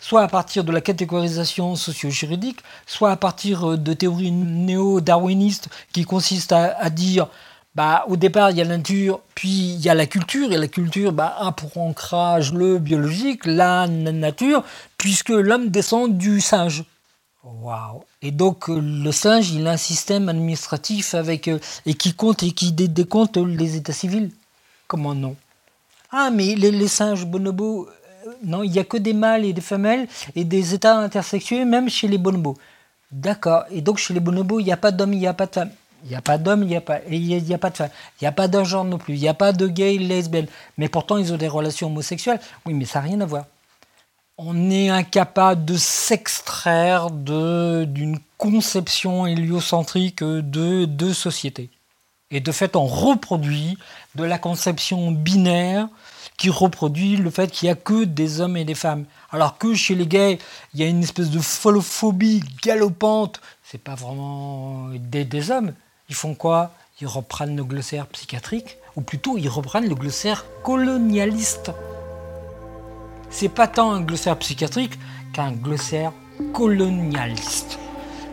soit 0.00 0.20
à 0.20 0.28
partir 0.28 0.64
de 0.64 0.72
la 0.72 0.82
catégorisation 0.82 1.74
socio-juridique, 1.76 2.60
soit 2.84 3.10
à 3.10 3.16
partir 3.16 3.70
euh, 3.70 3.76
de 3.78 3.94
théories 3.94 4.32
néo-darwinistes 4.32 5.70
qui 5.94 6.04
consistent 6.04 6.52
à 6.52 6.90
dire 6.90 7.28
bah, 7.76 8.06
au 8.08 8.16
départ, 8.16 8.52
il 8.52 8.56
y 8.56 8.62
a 8.62 8.64
la 8.64 8.78
nature, 8.78 9.20
puis 9.34 9.74
il 9.74 9.80
y 9.84 9.90
a 9.90 9.94
la 9.94 10.06
culture, 10.06 10.50
et 10.50 10.56
la 10.56 10.66
culture 10.66 11.12
bah, 11.12 11.36
a 11.38 11.52
pour 11.52 11.76
ancrage 11.76 12.54
le 12.54 12.78
biologique, 12.78 13.44
la 13.44 13.86
nature, 13.86 14.64
puisque 14.96 15.28
l'homme 15.28 15.68
descend 15.68 16.16
du 16.16 16.40
singe. 16.40 16.84
Waouh 17.44 18.02
Et 18.22 18.30
donc, 18.30 18.70
euh, 18.70 18.80
le 18.80 19.12
singe, 19.12 19.50
il 19.50 19.66
a 19.66 19.72
un 19.72 19.76
système 19.76 20.30
administratif 20.30 21.14
avec, 21.14 21.48
euh, 21.48 21.58
et 21.84 21.92
qui 21.92 22.14
compte 22.14 22.42
et 22.42 22.52
qui 22.52 22.72
décompte 22.72 23.36
les 23.36 23.76
états 23.76 23.92
civils. 23.92 24.30
Comment 24.88 25.14
non? 25.14 25.36
Ah, 26.10 26.30
mais 26.30 26.54
les, 26.54 26.88
singes 26.88 27.26
bonobos, 27.26 27.88
euh, 28.26 28.30
non, 28.42 28.62
il 28.62 28.70
n'y 28.70 28.78
a 28.78 28.84
que 28.84 28.96
des 28.96 29.12
mâles 29.12 29.44
et 29.44 29.52
des 29.52 29.60
femelles 29.60 30.08
et 30.34 30.44
des 30.44 30.72
états 30.72 30.96
intersexués, 30.96 31.66
même 31.66 31.90
chez 31.90 32.08
les 32.08 32.16
bonobos. 32.16 32.56
D'accord. 33.12 33.64
Et 33.70 33.82
donc, 33.82 33.98
chez 33.98 34.14
les 34.14 34.20
bonobos, 34.20 34.60
il 34.60 34.64
n'y 34.64 34.72
a 34.72 34.78
pas 34.78 34.92
d'hommes, 34.92 35.12
il 35.12 35.18
n'y 35.18 35.26
a 35.26 35.34
pas 35.34 35.44
de 35.44 35.52
femmes. 35.52 35.72
Il 36.06 36.10
n'y 36.10 36.16
a 36.16 36.22
pas 36.22 36.38
d'hommes, 36.38 36.62
il 36.62 36.68
n'y 36.68 36.76
a, 36.76 36.80
pas, 36.80 37.00
il 37.10 37.24
y 37.26 37.54
a, 37.54 37.58
pas 37.58 37.70
de 37.70 37.76
femmes, 37.76 37.90
il 38.20 38.24
n'y 38.24 38.28
a 38.28 38.32
pas 38.32 38.46
d'un 38.46 38.62
genre 38.62 38.84
non 38.84 38.96
plus, 38.96 39.14
il 39.14 39.20
n'y 39.20 39.28
a 39.28 39.34
pas 39.34 39.52
de 39.52 39.66
gays, 39.66 39.98
lesbiennes. 39.98 40.46
Mais 40.78 40.88
pourtant, 40.88 41.18
ils 41.18 41.32
ont 41.32 41.36
des 41.36 41.48
relations 41.48 41.88
homosexuelles. 41.88 42.38
Oui, 42.64 42.74
mais 42.74 42.84
ça 42.84 43.00
n'a 43.00 43.06
rien 43.06 43.20
à 43.20 43.26
voir. 43.26 43.46
On 44.38 44.70
est 44.70 44.88
incapable 44.88 45.64
de 45.64 45.76
s'extraire 45.76 47.10
d'une 47.10 48.20
conception 48.38 49.26
héliocentrique 49.26 50.22
de, 50.22 50.84
de 50.84 51.12
société. 51.12 51.70
Et 52.30 52.40
de 52.40 52.52
fait, 52.52 52.76
on 52.76 52.86
reproduit 52.86 53.76
de 54.14 54.22
la 54.22 54.38
conception 54.38 55.10
binaire 55.10 55.88
qui 56.36 56.50
reproduit 56.50 57.16
le 57.16 57.30
fait 57.30 57.50
qu'il 57.50 57.66
n'y 57.66 57.72
a 57.72 57.76
que 57.76 58.04
des 58.04 58.40
hommes 58.40 58.56
et 58.56 58.64
des 58.64 58.74
femmes. 58.74 59.06
Alors 59.30 59.58
que 59.58 59.74
chez 59.74 59.96
les 59.96 60.06
gays, 60.06 60.38
il 60.74 60.80
y 60.80 60.84
a 60.84 60.86
une 60.86 61.02
espèce 61.02 61.30
de 61.30 61.40
folophobie 61.40 62.44
galopante. 62.62 63.40
C'est 63.64 63.82
pas 63.82 63.94
vraiment 63.94 64.90
des 64.92 65.50
hommes, 65.50 65.72
ils 66.08 66.14
font 66.14 66.34
quoi? 66.34 66.70
Ils 67.00 67.06
reprennent 67.06 67.56
le 67.56 67.64
glossaire 67.64 68.06
psychiatrique, 68.06 68.78
ou 68.96 69.00
plutôt 69.00 69.36
ils 69.36 69.48
reprennent 69.48 69.88
le 69.88 69.94
glossaire 69.94 70.44
colonialiste. 70.62 71.72
C'est 73.30 73.48
pas 73.48 73.66
tant 73.66 73.90
un 73.92 74.00
glossaire 74.00 74.38
psychiatrique 74.38 74.98
qu'un 75.32 75.52
glossaire 75.52 76.12
colonialiste. 76.52 77.78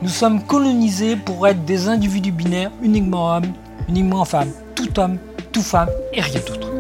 Nous 0.02 0.10
sommes 0.10 0.44
colonisés 0.44 1.16
pour 1.16 1.48
être 1.48 1.66
des 1.66 1.88
individus 1.88 2.32
binaires 2.32 2.72
uniquement 2.82 3.36
hommes, 3.36 3.54
uniquement 3.90 4.26
femmes, 4.26 4.52
tout 4.76 5.00
homme, 5.00 5.18
tout 5.52 5.64
femme 5.64 5.90
et 6.14 6.22
rien 6.22 6.42
d'autre. 6.42 6.73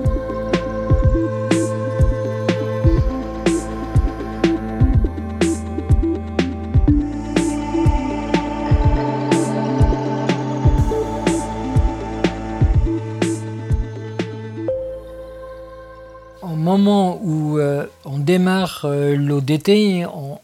Moment 16.83 17.19
où 17.23 17.57
euh, 17.57 17.85
on 18.05 18.19
démarre 18.19 18.81
euh, 18.83 19.15
l'ODT, 19.15 20.05
on, 20.05 20.39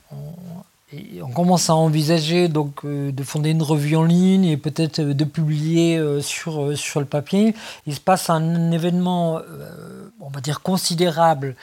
commence 1.36 1.70
à 1.70 1.76
envisager 1.76 2.48
donc 2.48 2.84
euh, 2.84 3.12
de 3.12 3.24
fonder 3.24 3.52
une 3.52 3.62
revue 3.62 3.96
en 3.96 4.04
ligne 4.04 4.46
et 4.46 4.58
peut-être 4.58 5.00
de 5.02 5.24
publier 5.24 6.02
sur, 6.22 6.76
sur 6.78 7.00
le 7.00 7.06
papier. 7.06 7.54
Il 7.86 7.96
se 7.96 8.00
passe 8.00 8.30
un 8.30 8.72
événement, 8.72 9.40
on 10.20 10.30
va 10.30 10.42
dire 10.42 10.62
considérable 10.62 11.56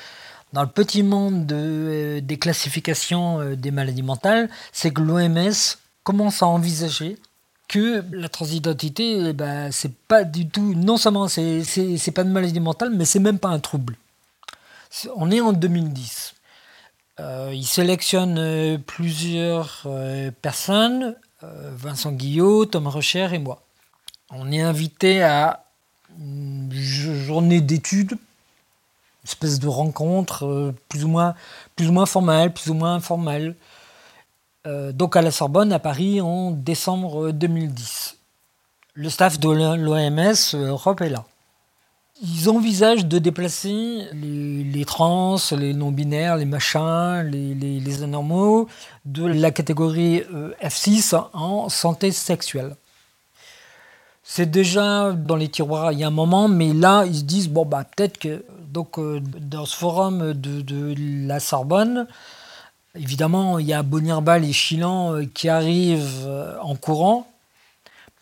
dans 0.53 0.63
le 0.63 0.69
petit 0.69 1.03
monde 1.03 1.47
des 1.47 2.39
classifications 2.39 3.55
des 3.55 3.71
maladies 3.73 4.05
mentales, 4.05 4.49
c'est 4.73 4.93
que 4.93 5.03
l'OMS 5.03 5.77
commence 6.05 6.43
à 6.43 6.47
envisager 6.47 7.19
que 7.69 8.05
la 8.13 8.29
transidentité, 8.29 9.19
eh 9.29 9.33
ben, 9.33 9.71
c'est 9.73 9.93
pas 9.93 10.23
du 10.23 10.49
tout, 10.49 10.75
non 10.75 10.97
seulement 10.97 11.27
c'est 11.29 12.13
pas 12.15 12.23
une 12.23 12.31
maladie 12.31 12.61
mentale, 12.61 12.93
mais 12.95 13.05
c'est 13.05 13.19
même 13.19 13.41
pas 13.41 13.49
un 13.49 13.59
trouble. 13.59 13.97
On 15.17 15.31
est 15.31 15.41
en 15.41 15.53
2010. 15.53 16.35
Euh, 17.19 17.51
il 17.53 17.67
sélectionne 17.67 18.37
euh, 18.39 18.79
plusieurs 18.79 19.83
euh, 19.87 20.31
personnes, 20.43 21.17
Vincent 21.43 22.13
Guillot, 22.13 22.65
Tom 22.67 22.89
Recher 22.89 23.29
et 23.33 23.39
moi. 23.39 23.63
On 24.31 24.51
est 24.51 24.63
invité 24.63 25.23
à 25.23 25.65
une 26.19 26.73
journée 26.73 27.61
d'études, 27.61 28.13
une 28.13 29.29
espèce 29.29 29.61
de 29.61 29.69
rencontre 29.69 30.75
plus 30.89 31.05
ou 31.05 31.09
moins, 31.09 31.35
plus 31.77 31.89
ou 31.89 31.93
moins 31.93 32.07
formelle, 32.07 32.53
plus 32.53 32.71
ou 32.71 32.75
moins 32.75 32.95
informelle. 32.95 33.55
donc 34.65 35.15
à 35.15 35.23
la 35.23 35.31
Sorbonne, 35.31 35.73
à 35.73 35.79
Paris, 35.79 36.21
en 36.21 36.51
décembre 36.51 37.31
2010. 37.31 38.17
Le 38.95 39.11
staff 39.11 39.39
de 39.39 39.49
l'OMS 39.49 40.55
Europe 40.55 41.01
est 41.03 41.11
là. 41.11 41.27
Ils 42.23 42.49
envisagent 42.49 43.05
de 43.05 43.19
déplacer 43.19 44.09
les, 44.15 44.85
trans, 44.87 45.37
les 45.53 45.75
non-binaires, 45.75 46.37
les 46.37 46.47
machins, 46.47 47.21
les, 47.31 47.55
les, 47.55 48.03
anormaux 48.03 48.69
de 49.05 49.27
la 49.27 49.51
catégorie 49.51 50.23
euh, 50.33 50.55
F6 50.63 51.15
en 51.35 51.69
santé 51.69 52.13
sexuelle. 52.13 52.75
C'est 54.23 54.51
déjà 54.51 55.13
dans 55.13 55.37
les 55.37 55.49
tiroirs 55.49 55.93
il 55.93 55.99
y 55.99 56.05
a 56.05 56.07
un 56.07 56.11
moment, 56.11 56.49
mais 56.49 56.73
là 56.73 57.05
ils 57.05 57.17
se 57.17 57.23
disent 57.23 57.51
bon 57.51 57.67
bah 57.67 57.85
peut-être 57.85 58.17
que 58.17 58.43
donc 58.71 58.99
euh, 58.99 59.21
dans 59.21 59.67
ce 59.67 59.77
forum 59.77 60.33
de, 60.33 60.63
de, 60.63 60.95
la 61.27 61.39
Sorbonne, 61.39 62.07
évidemment 62.95 63.59
il 63.59 63.67
y 63.67 63.75
a 63.75 63.83
Bonirbal 63.83 64.43
et 64.43 64.55
Chilan 64.55 65.13
euh, 65.13 65.27
qui 65.27 65.51
arrivent 65.51 66.27
en 66.63 66.77
courant 66.77 67.31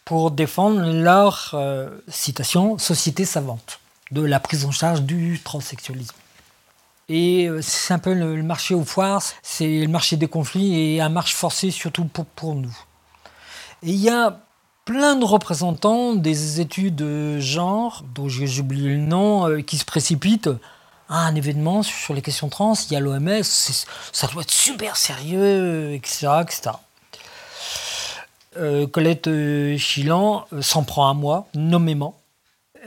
pour 0.04 0.32
défendre 0.32 0.80
leur 0.92 1.54
citation 2.08 2.76
société 2.76 3.24
savante 3.24 3.78
de 4.10 4.22
la 4.22 4.40
prise 4.40 4.64
en 4.64 4.70
charge 4.70 5.02
du 5.02 5.40
transsexualisme. 5.42 6.14
Et 7.08 7.48
euh, 7.48 7.60
c'est 7.62 7.92
un 7.92 7.98
peu 7.98 8.14
le, 8.14 8.42
marché 8.42 8.74
aux 8.74 8.84
foires, 8.84 9.22
c'est 9.42 9.80
le 9.80 9.88
marché 9.88 10.16
des 10.16 10.28
conflits 10.28 10.78
et 10.80 11.00
un 11.00 11.08
marche 11.08 11.34
forcé 11.34 11.70
surtout 11.70 12.04
pour, 12.06 12.24
pour 12.24 12.54
nous. 12.54 12.76
Et 13.82 13.90
il 13.90 14.00
y 14.00 14.08
a 14.08 14.40
plein 14.84 15.16
de 15.16 15.24
représentants 15.24 16.14
des 16.14 16.60
études 16.60 17.38
genre, 17.38 18.04
dont 18.14 18.28
j'ai 18.28 18.60
oublié 18.60 18.90
le 18.90 18.98
nom, 18.98 19.48
euh, 19.48 19.60
qui 19.60 19.76
se 19.76 19.84
précipitent 19.84 20.50
à 21.10 21.26
un 21.26 21.34
événement 21.34 21.82
sur 21.82 22.14
les 22.14 22.22
questions 22.22 22.48
trans. 22.48 22.74
Il 22.88 22.94
y 22.94 22.96
a 22.96 23.00
l'OMS, 23.00 23.42
ça 23.42 24.26
doit 24.28 24.42
être 24.42 24.50
super 24.50 24.96
sérieux, 24.96 25.92
etc. 25.92 26.28
etc. 26.42 26.70
Euh, 28.56 28.86
Colette 28.86 29.28
Chilan 29.76 30.46
s'en 30.60 30.84
prend 30.84 31.10
à 31.10 31.14
moi, 31.14 31.46
nommément. 31.54 32.23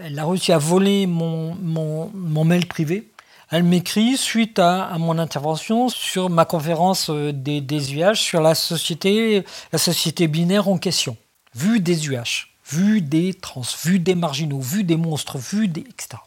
Elle 0.04 0.20
a 0.20 0.26
réussi 0.26 0.52
à 0.52 0.58
voler 0.58 1.08
mon, 1.08 1.56
mon, 1.56 2.12
mon 2.14 2.44
mail 2.46 2.68
privé 2.68 3.10
elle 3.50 3.64
m'écrit 3.64 4.18
suite 4.18 4.60
à, 4.60 4.98
mon 4.98 5.18
intervention 5.18 5.88
sur 5.88 6.30
ma 6.30 6.44
conférence 6.44 7.10
euh, 7.10 7.32
des, 7.32 7.62
des 7.62 7.96
UH 7.96 8.16
sur 8.16 8.42
la 8.42 8.56
société, 8.56 9.46
la 9.72 9.80
société 9.80 10.28
binaire 10.28 10.68
en 10.68 10.78
question. 10.78 11.16
Vu 11.56 11.80
des 11.80 12.10
UH, 12.10 12.50
vu 12.70 13.02
des 13.02 13.34
trans, 13.34 13.62
vu 13.84 14.00
des 14.00 14.16
marginaux, 14.16 14.60
vu 14.60 14.84
des 14.84 14.98
monstres, 14.98 15.38
vu 15.38 15.70
des. 15.70 15.82
etc. 15.82 16.22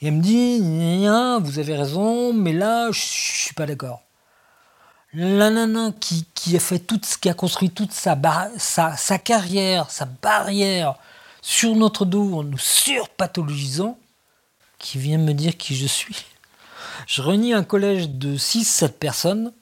Et 0.00 0.08
elle 0.08 0.14
me 0.14 0.20
dit 0.20 0.58
Vous 1.44 1.58
avez 1.60 1.76
raison, 1.76 2.32
mais 2.32 2.52
là, 2.52 2.90
je 2.90 3.00
suis 3.00 3.54
pas 3.54 3.66
d'accord. 3.66 4.02
La 5.14 5.50
nana 5.50 5.92
qui, 6.00 6.26
qui, 6.34 6.56
a 6.56 6.60
fait 6.60 6.80
tout 6.80 7.00
ce 7.04 7.18
qui 7.18 7.28
a 7.28 7.34
construit 7.34 7.70
toute 7.70 7.92
sa, 7.92 8.18
sa, 8.56 8.96
sa 8.96 9.18
carrière, 9.18 9.90
sa 9.90 10.06
barrière 10.06 10.96
sur 11.42 11.76
notre 11.76 12.06
dos 12.06 12.38
en 12.38 12.44
nous 12.44 12.58
surpathologisant, 12.58 13.98
qui 14.78 14.98
vient 14.98 15.18
me 15.18 15.32
dire 15.32 15.56
qui 15.56 15.76
je 15.76 15.86
suis. 15.86 16.24
Je 17.06 17.20
réunis 17.20 17.52
un 17.52 17.64
collège 17.64 18.08
de 18.08 18.36
6-7 18.36 18.92
personnes 18.92 19.52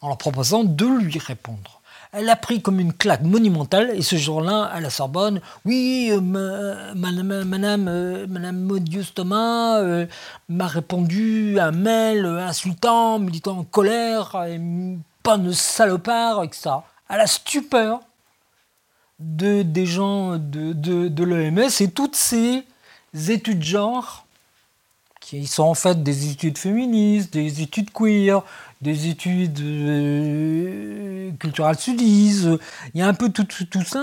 en 0.00 0.08
leur 0.08 0.18
proposant 0.18 0.64
de 0.64 0.86
lui 0.86 1.18
répondre. 1.18 1.80
Elle 2.12 2.28
a 2.28 2.34
pris 2.34 2.60
comme 2.60 2.80
une 2.80 2.92
claque 2.92 3.22
monumentale 3.22 3.92
et 3.94 4.02
ce 4.02 4.16
jour-là, 4.16 4.64
à 4.64 4.80
la 4.80 4.90
Sorbonne, 4.90 5.40
oui, 5.64 6.08
euh, 6.10 6.20
madame, 6.20 7.44
madame, 7.44 7.86
euh, 7.88 8.26
madame 8.28 8.68
Thomas 9.14 9.78
euh, 9.78 10.06
m'a 10.48 10.66
répondu 10.66 11.60
un 11.60 11.70
mail 11.70 12.26
insultant, 12.26 13.20
militant 13.20 13.58
en 13.58 13.64
colère, 13.64 14.36
pas 15.22 15.36
de 15.36 15.52
salopard, 15.52 16.42
etc. 16.42 16.70
À 17.08 17.16
la 17.16 17.28
stupeur 17.28 18.00
de, 19.20 19.62
des 19.62 19.86
gens 19.86 20.36
de, 20.36 20.72
de, 20.72 21.08
de 21.08 21.82
et 21.82 21.90
toutes 21.90 22.16
ces 22.16 22.64
études 23.28 23.62
genre 23.62 24.26
qui 25.20 25.46
sont 25.46 25.64
en 25.64 25.74
fait 25.74 26.02
des 26.02 26.30
études 26.30 26.58
féministes, 26.58 27.32
des 27.32 27.62
études 27.62 27.90
queer, 27.92 28.42
des 28.80 29.08
études 29.08 29.60
euh, 29.60 31.30
culturelles 31.38 31.78
sudistes. 31.78 32.48
Il 32.94 33.00
y 33.00 33.02
a 33.02 33.06
un 33.06 33.14
peu 33.14 33.28
tout, 33.28 33.44
tout, 33.44 33.84
ça. 33.84 34.02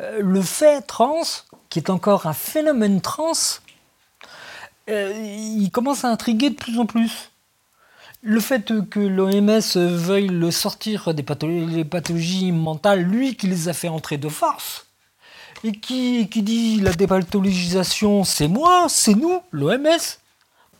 Euh, 0.00 0.20
le 0.20 0.42
fait 0.42 0.80
trans, 0.80 1.22
qui 1.68 1.78
est 1.78 1.90
encore 1.90 2.26
un 2.26 2.32
phénomène 2.32 3.00
trans, 3.00 3.32
euh, 4.90 5.12
il 5.14 5.70
commence 5.70 6.04
à 6.04 6.08
intriguer 6.08 6.50
de 6.50 6.56
plus 6.56 6.78
en 6.78 6.86
plus. 6.86 7.30
Le 8.26 8.40
fait 8.40 8.72
que 8.88 9.00
l'OMS 9.00 9.60
veuille 9.76 10.28
le 10.28 10.50
sortir 10.50 11.12
des 11.12 11.22
pathologies, 11.22 12.52
mentales, 12.52 13.02
lui 13.02 13.36
qui 13.36 13.46
les 13.48 13.68
a 13.68 13.74
fait 13.74 13.88
entrer 13.88 14.16
de 14.16 14.30
force, 14.30 14.86
et 15.62 15.72
qui, 15.72 16.26
qui 16.30 16.42
dit 16.42 16.80
la 16.80 16.94
dépathologisation, 16.94 18.24
c'est 18.24 18.48
moi, 18.48 18.86
c'est 18.88 19.12
nous, 19.12 19.42
l'OMS, 19.50 20.00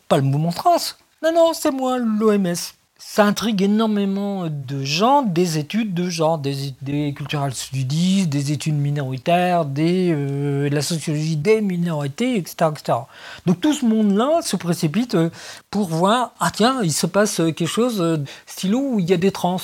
pas 0.07 0.17
le 0.17 0.23
mouvement 0.23 0.51
trans. 0.51 0.77
Non, 1.21 1.31
non, 1.33 1.53
c'est 1.53 1.69
moi, 1.69 1.99
l'OMS. 1.99 2.55
Ça 2.97 3.25
intrigue 3.25 3.61
énormément 3.61 4.47
de 4.49 4.85
gens, 4.85 5.21
des 5.21 5.57
études 5.57 5.93
de 5.93 6.09
genre, 6.09 6.37
des, 6.37 6.73
des 6.81 7.13
cultural 7.13 7.53
studies, 7.53 8.25
des 8.25 8.53
études 8.53 8.75
minoritaires, 8.75 9.65
des, 9.65 10.11
euh, 10.13 10.69
la 10.69 10.81
sociologie 10.81 11.35
des 11.35 11.59
minorités, 11.59 12.37
etc., 12.37 12.71
etc. 12.71 12.97
Donc 13.45 13.59
tout 13.59 13.73
ce 13.73 13.85
monde-là 13.85 14.41
se 14.41 14.55
précipite 14.55 15.15
euh, 15.15 15.29
pour 15.71 15.89
voir, 15.89 16.31
ah 16.39 16.51
tiens, 16.51 16.79
il 16.83 16.93
se 16.93 17.05
passe 17.05 17.35
quelque 17.37 17.65
chose, 17.65 17.99
euh, 17.99 18.23
stylo, 18.45 18.79
où 18.79 18.99
il 18.99 19.09
y 19.09 19.13
a 19.13 19.17
des 19.17 19.31
trans, 19.31 19.61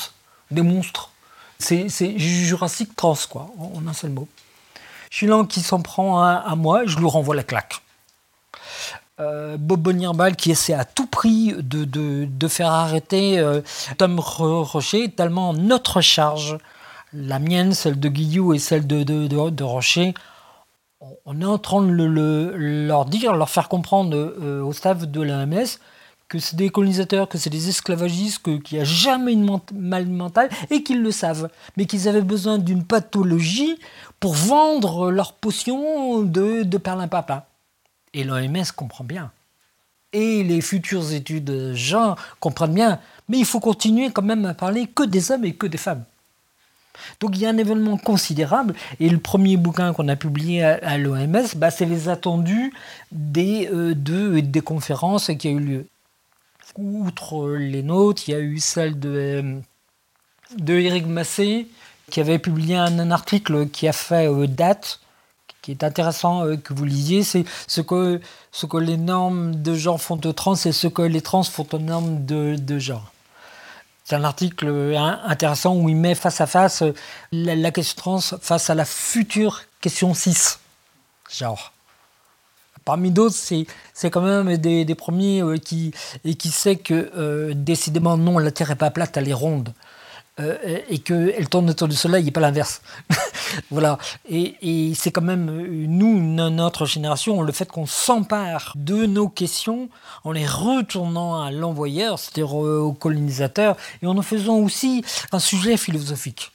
des 0.52 0.62
monstres. 0.62 1.12
C'est 1.58 2.17
Jurassique 2.17 2.96
trans, 2.98 3.15
quoi, 3.30 3.50
en 3.58 3.88
un 3.88 3.94
seul 3.94 4.10
mot. 4.10 4.28
Je 5.10 5.44
qui 5.44 5.62
s'en 5.62 5.82
prend 5.82 6.22
à 6.22 6.56
moi, 6.56 6.86
je 6.86 6.98
lui 6.98 7.06
renvoie 7.06 7.36
la 7.36 7.44
claque. 7.44 7.82
Euh, 9.19 9.58
Bob 9.58 9.82
Bonirbal 9.82 10.36
qui 10.36 10.52
essaie 10.52 10.74
à 10.74 10.86
tout 10.86 11.06
prix 11.06 11.54
de, 11.58 11.86
de, 11.86 12.47
faire 12.47 12.71
arrêter 12.71 13.38
euh, 13.39 13.62
Tom 13.97 14.19
Rocher, 14.19 15.12
tellement 15.12 15.54
notre 15.54 16.02
charge, 16.02 16.58
la 17.13 17.39
mienne, 17.39 17.74
celle 17.74 18.00
de 18.00 18.10
Guillou 18.10 18.54
et 18.54 18.60
celle 18.60 18.88
de, 18.88 19.04
de 19.04 19.63
Rocher, 19.63 20.13
on 21.26 21.41
est 21.41 21.45
en 21.45 21.58
train 21.58 21.82
de 21.82 21.91
le, 21.91 22.56
leur 22.56 23.06
dire, 23.06 23.36
leur 23.36 23.50
faire 23.50 23.69
comprendre 23.69 24.15
euh, 24.15 24.62
au 24.63 24.74
staff 24.74 25.08
de 25.08 25.21
l'AMS 25.21 25.80
que 26.28 26.39
c'est 26.39 26.56
des 26.56 26.69
colonisateurs, 26.69 27.28
que 27.28 27.38
c'est 27.38 27.50
des 27.50 27.67
esclavagistes, 27.67 28.41
qu'il 28.41 28.78
n'y 28.78 28.80
a 28.80 28.86
jamais 28.86 29.34
une 29.34 29.60
mal 29.74 30.08
mentale 30.08 30.50
et 30.69 30.82
qu'ils 30.82 31.02
le 31.02 31.12
savent, 31.12 31.50
mais 31.76 31.86
qu'ils 31.86 32.08
avaient 32.08 32.21
besoin 32.21 32.58
d'une 32.58 32.86
pathologie 32.86 33.78
pour 34.21 34.34
vendre 34.34 35.12
leur 35.12 35.34
potion 35.34 36.21
de, 36.21 36.63
de 36.63 36.78
perlimpapin. 36.78 37.43
Et 38.13 38.24
l'OMS 38.24 38.63
comprend 38.76 39.04
bien. 39.04 39.32
Et 40.13 40.43
les 40.43 40.62
futures 40.62 41.13
études 41.13 41.74
genre 41.74 42.17
comprennent 42.39 42.74
bien. 42.74 43.00
Mais 43.30 43.38
il 43.38 43.45
faut 43.45 43.60
continuer 43.60 44.12
quand 44.12 44.24
même 44.24 44.45
à 44.45 44.54
parler 44.54 44.88
que 44.88 45.04
des 45.04 45.32
hommes 45.32 45.45
et 45.45 45.54
que 45.54 45.67
des 45.67 45.78
femmes. 45.78 46.04
Donc 47.19 47.36
il 47.36 47.41
y 47.41 47.45
a 47.45 47.50
un 47.50 47.58
événement 47.58 47.97
considérable. 47.97 48.74
Et 49.00 49.10
le 49.10 49.19
premier 49.19 49.58
bouquin 49.58 49.93
qu'on 49.93 50.08
a 50.08 50.15
publié 50.15 50.63
à, 50.63 50.97
l'OMS, 50.97 51.47
bah, 51.56 51.71
c'est 51.71 51.86
les 51.86 52.10
attendus 52.10 52.74
des, 53.12 53.69
euh, 53.71 53.93
des 53.95 54.62
conférences 54.62 55.32
qui 55.38 55.47
ont 55.50 55.52
eu 55.52 55.60
lieu. 55.60 55.88
Outre 56.78 57.50
les 57.58 57.84
nôtres, 57.84 58.24
il 58.28 58.32
y 58.32 58.36
a 58.36 58.39
eu 58.39 58.60
celle 58.60 58.97
de, 58.97 59.10
euh, 59.10 59.60
de 60.58 60.74
Eric 60.74 61.06
Massé, 61.06 61.67
qui 62.10 62.19
avait 62.21 62.39
publié 62.39 62.76
un, 62.76 63.12
article 63.12 63.67
qui 63.67 63.88
a 63.88 63.93
fait 63.93 64.28
euh, 64.28 64.47
date 64.47 65.01
qui 65.62 65.71
est 65.71 65.84
intéressant 65.84 66.45
euh, 66.45 66.58
que 66.58 66.74
vous 66.74 66.86
lisiez, 66.86 67.24
c'est 67.24 67.45
ce 67.67 67.82
que, 67.82 68.19
ce 68.52 68.65
que 68.65 68.78
les 68.78 68.97
normes 68.97 69.62
de 69.62 69.76
genre 69.76 70.02
font 70.02 70.19
aux 70.24 70.34
trans 70.34 70.56
et 70.56 70.71
ce 70.71 70.88
que 70.88 71.02
les 71.02 71.21
trans 71.21 71.43
font 71.43 71.67
aux 71.71 71.80
normes 71.80 72.26
de, 72.26 72.56
de 72.56 72.80
genre. 72.80 73.12
C'est 74.04 74.15
un 74.15 74.24
article 74.24 74.67
euh, 74.67 74.97
intéressant 74.97 75.76
où 75.76 75.88
il 75.88 75.95
met 75.95 76.15
face 76.15 76.41
à 76.41 76.47
face 76.47 76.82
euh, 76.82 76.93
la, 77.32 77.71
question 77.71 77.95
trans 77.95 78.19
face 78.41 78.69
à 78.69 78.76
la 78.76 78.86
future 78.86 79.62
question 79.82 80.13
6, 80.13 80.60
genre. 81.32 81.71
Parmi 82.84 83.12
d'autres, 83.12 83.36
c'est 83.36 84.10
quand 84.10 84.21
même 84.21 84.58
des, 84.58 84.95
premiers 84.95 85.43
qui, 85.63 85.93
et 86.26 86.34
qui 86.34 86.50
sait 86.50 86.78
que 86.78 87.54
décidément 87.54 88.17
non, 88.17 88.39
la 88.39 88.50
Terre 88.50 88.69
n'est 88.69 88.76
pas 88.76 88.89
plate, 88.89 89.15
elle 89.17 89.30
est 89.30 89.34
ronde. 89.34 89.71
Euh, 90.41 90.80
et 90.89 90.99
qu'elle 90.99 91.47
tourne 91.49 91.69
autour 91.69 91.88
du 91.88 91.95
soleil 91.95 92.27
et 92.27 92.32
pas 92.32 92.39
l'inverse. 92.39 92.82
voilà. 93.71 93.97
Et, 94.30 94.93
c'est 94.95 95.12
quand 95.12 95.21
même 95.21 95.49
euh, 95.49 95.86
nous, 95.88 96.19
notre 96.49 96.86
génération, 96.86 97.41
le 97.41 97.51
fait 97.51 97.69
qu'on 97.69 97.86
s'empare 97.86 98.73
de 98.75 99.06
nos 99.06 99.30
questions 99.30 99.89
en 100.23 100.32
les 100.32 100.45
retournant 100.45 101.41
à 101.41 101.51
l'envoyeur, 101.51 102.19
c'est-à-dire 102.19 102.54
aux 102.54 102.93
colonisateurs, 102.93 103.77
et 104.01 104.08
en 104.08 104.17
en 104.17 104.21
faisant 104.21 104.58
aussi 104.58 105.04
un 105.32 105.39
sujet 105.39 105.77
philosophique. 105.77 106.51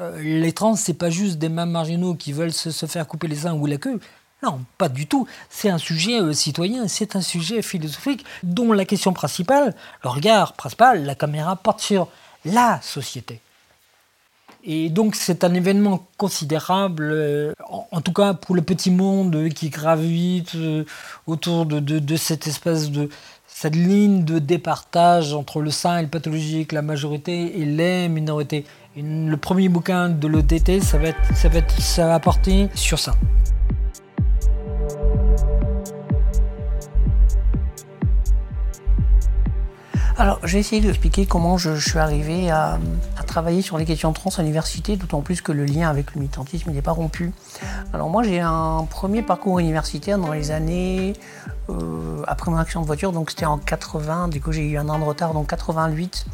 Euh, 0.00 0.20
les 0.20 0.52
trans, 0.52 0.76
c'est 0.76 0.94
pas 0.94 1.10
juste 1.10 1.38
des 1.38 1.48
mêmes 1.48 1.70
marginaux 1.70 2.14
qui 2.14 2.32
veulent 2.32 2.52
se, 2.52 2.70
faire 2.86 3.06
couper 3.06 3.28
les 3.28 3.36
seins 3.36 3.54
ou 3.54 3.66
la 3.66 3.76
queue. 3.76 4.00
Non, 4.42 4.60
pas 4.76 4.88
du 4.88 5.06
tout. 5.06 5.26
C'est 5.48 5.70
un 5.70 5.78
sujet 5.78 6.34
citoyen, 6.34 6.86
c'est 6.88 7.16
un 7.16 7.22
sujet 7.22 7.62
philosophique 7.62 8.24
dont 8.42 8.72
la 8.72 8.84
question 8.84 9.12
principale, 9.12 9.74
le 10.02 10.10
regard 10.10 10.52
principal, 10.52 11.04
la 11.04 11.14
caméra 11.14 11.56
porte 11.56 11.80
sur 11.80 12.08
la 12.44 12.80
société. 12.82 13.40
Et 14.66 14.88
donc 14.88 15.14
c'est 15.14 15.44
un 15.44 15.52
événement 15.52 16.06
considérable, 16.16 17.10
euh, 17.12 17.52
en, 17.68 18.00
tout 18.00 18.14
cas 18.14 18.32
pour 18.32 18.54
le 18.54 18.62
petit 18.62 18.90
monde 18.90 19.50
qui 19.50 19.68
gravite 19.68 20.54
euh, 20.54 20.84
autour 21.26 21.66
de, 21.66 22.16
cette 22.16 22.46
espèce 22.46 22.90
de 22.90 23.10
cette 23.46 23.76
ligne 23.76 24.24
de 24.24 24.38
départage 24.38 25.34
entre 25.34 25.60
le 25.60 25.70
sain 25.70 25.98
et 25.98 26.02
le 26.02 26.08
pathologique, 26.08 26.72
la 26.72 26.80
majorité 26.80 27.60
et 27.60 27.66
les 27.66 28.08
minorités. 28.08 28.64
le 28.96 29.36
premier 29.36 29.68
bouquin 29.68 30.08
de 30.08 30.26
l'OTT, 30.26 30.80
ça 30.80 30.96
va, 30.96 31.08
être, 31.08 31.36
ça, 31.36 31.48
va 31.50 31.60
ça 31.78 32.06
va 32.06 32.18
porter 32.18 32.68
sur 32.74 32.98
ça. 32.98 33.12
Alors, 40.16 40.38
j'ai 40.44 40.60
essayé 40.60 40.80
d'expliquer 40.80 41.26
comment 41.26 41.58
je, 41.58 41.74
suis 41.74 41.98
arrivé 41.98 42.48
à, 42.48 42.78
travailler 43.26 43.62
sur 43.62 43.78
les 43.78 43.84
questions 43.84 44.12
trans 44.12 44.30
à 44.38 44.42
l'université, 44.42 44.96
d'autant 44.96 45.22
plus 45.22 45.40
que 45.40 45.50
le 45.50 45.64
lien 45.64 45.90
avec 45.90 46.14
le 46.14 46.20
militantisme 46.20 46.70
n'est 46.70 46.82
pas 46.82 46.92
rompu. 46.92 47.32
Alors 47.92 48.08
moi, 48.08 48.22
j'ai 48.22 48.38
un 48.38 48.86
premier 48.88 49.22
parcours 49.22 49.58
universitaire 49.58 50.16
dans 50.18 50.32
les 50.32 50.52
années 50.52 51.14
euh, 51.68 52.22
après 52.28 52.52
mon 52.52 52.58
accident 52.58 52.82
de 52.82 52.86
voiture, 52.86 53.10
donc 53.10 53.30
c'était 53.30 53.44
en 53.44 53.58
80, 53.58 54.28
du 54.28 54.40
coup 54.40 54.52
j'ai 54.52 54.68
eu 54.68 54.78
un 54.78 54.88
an 54.88 55.00
de 55.00 55.04
retard, 55.04 55.34
donc 55.34 55.48
88, 55.48 56.26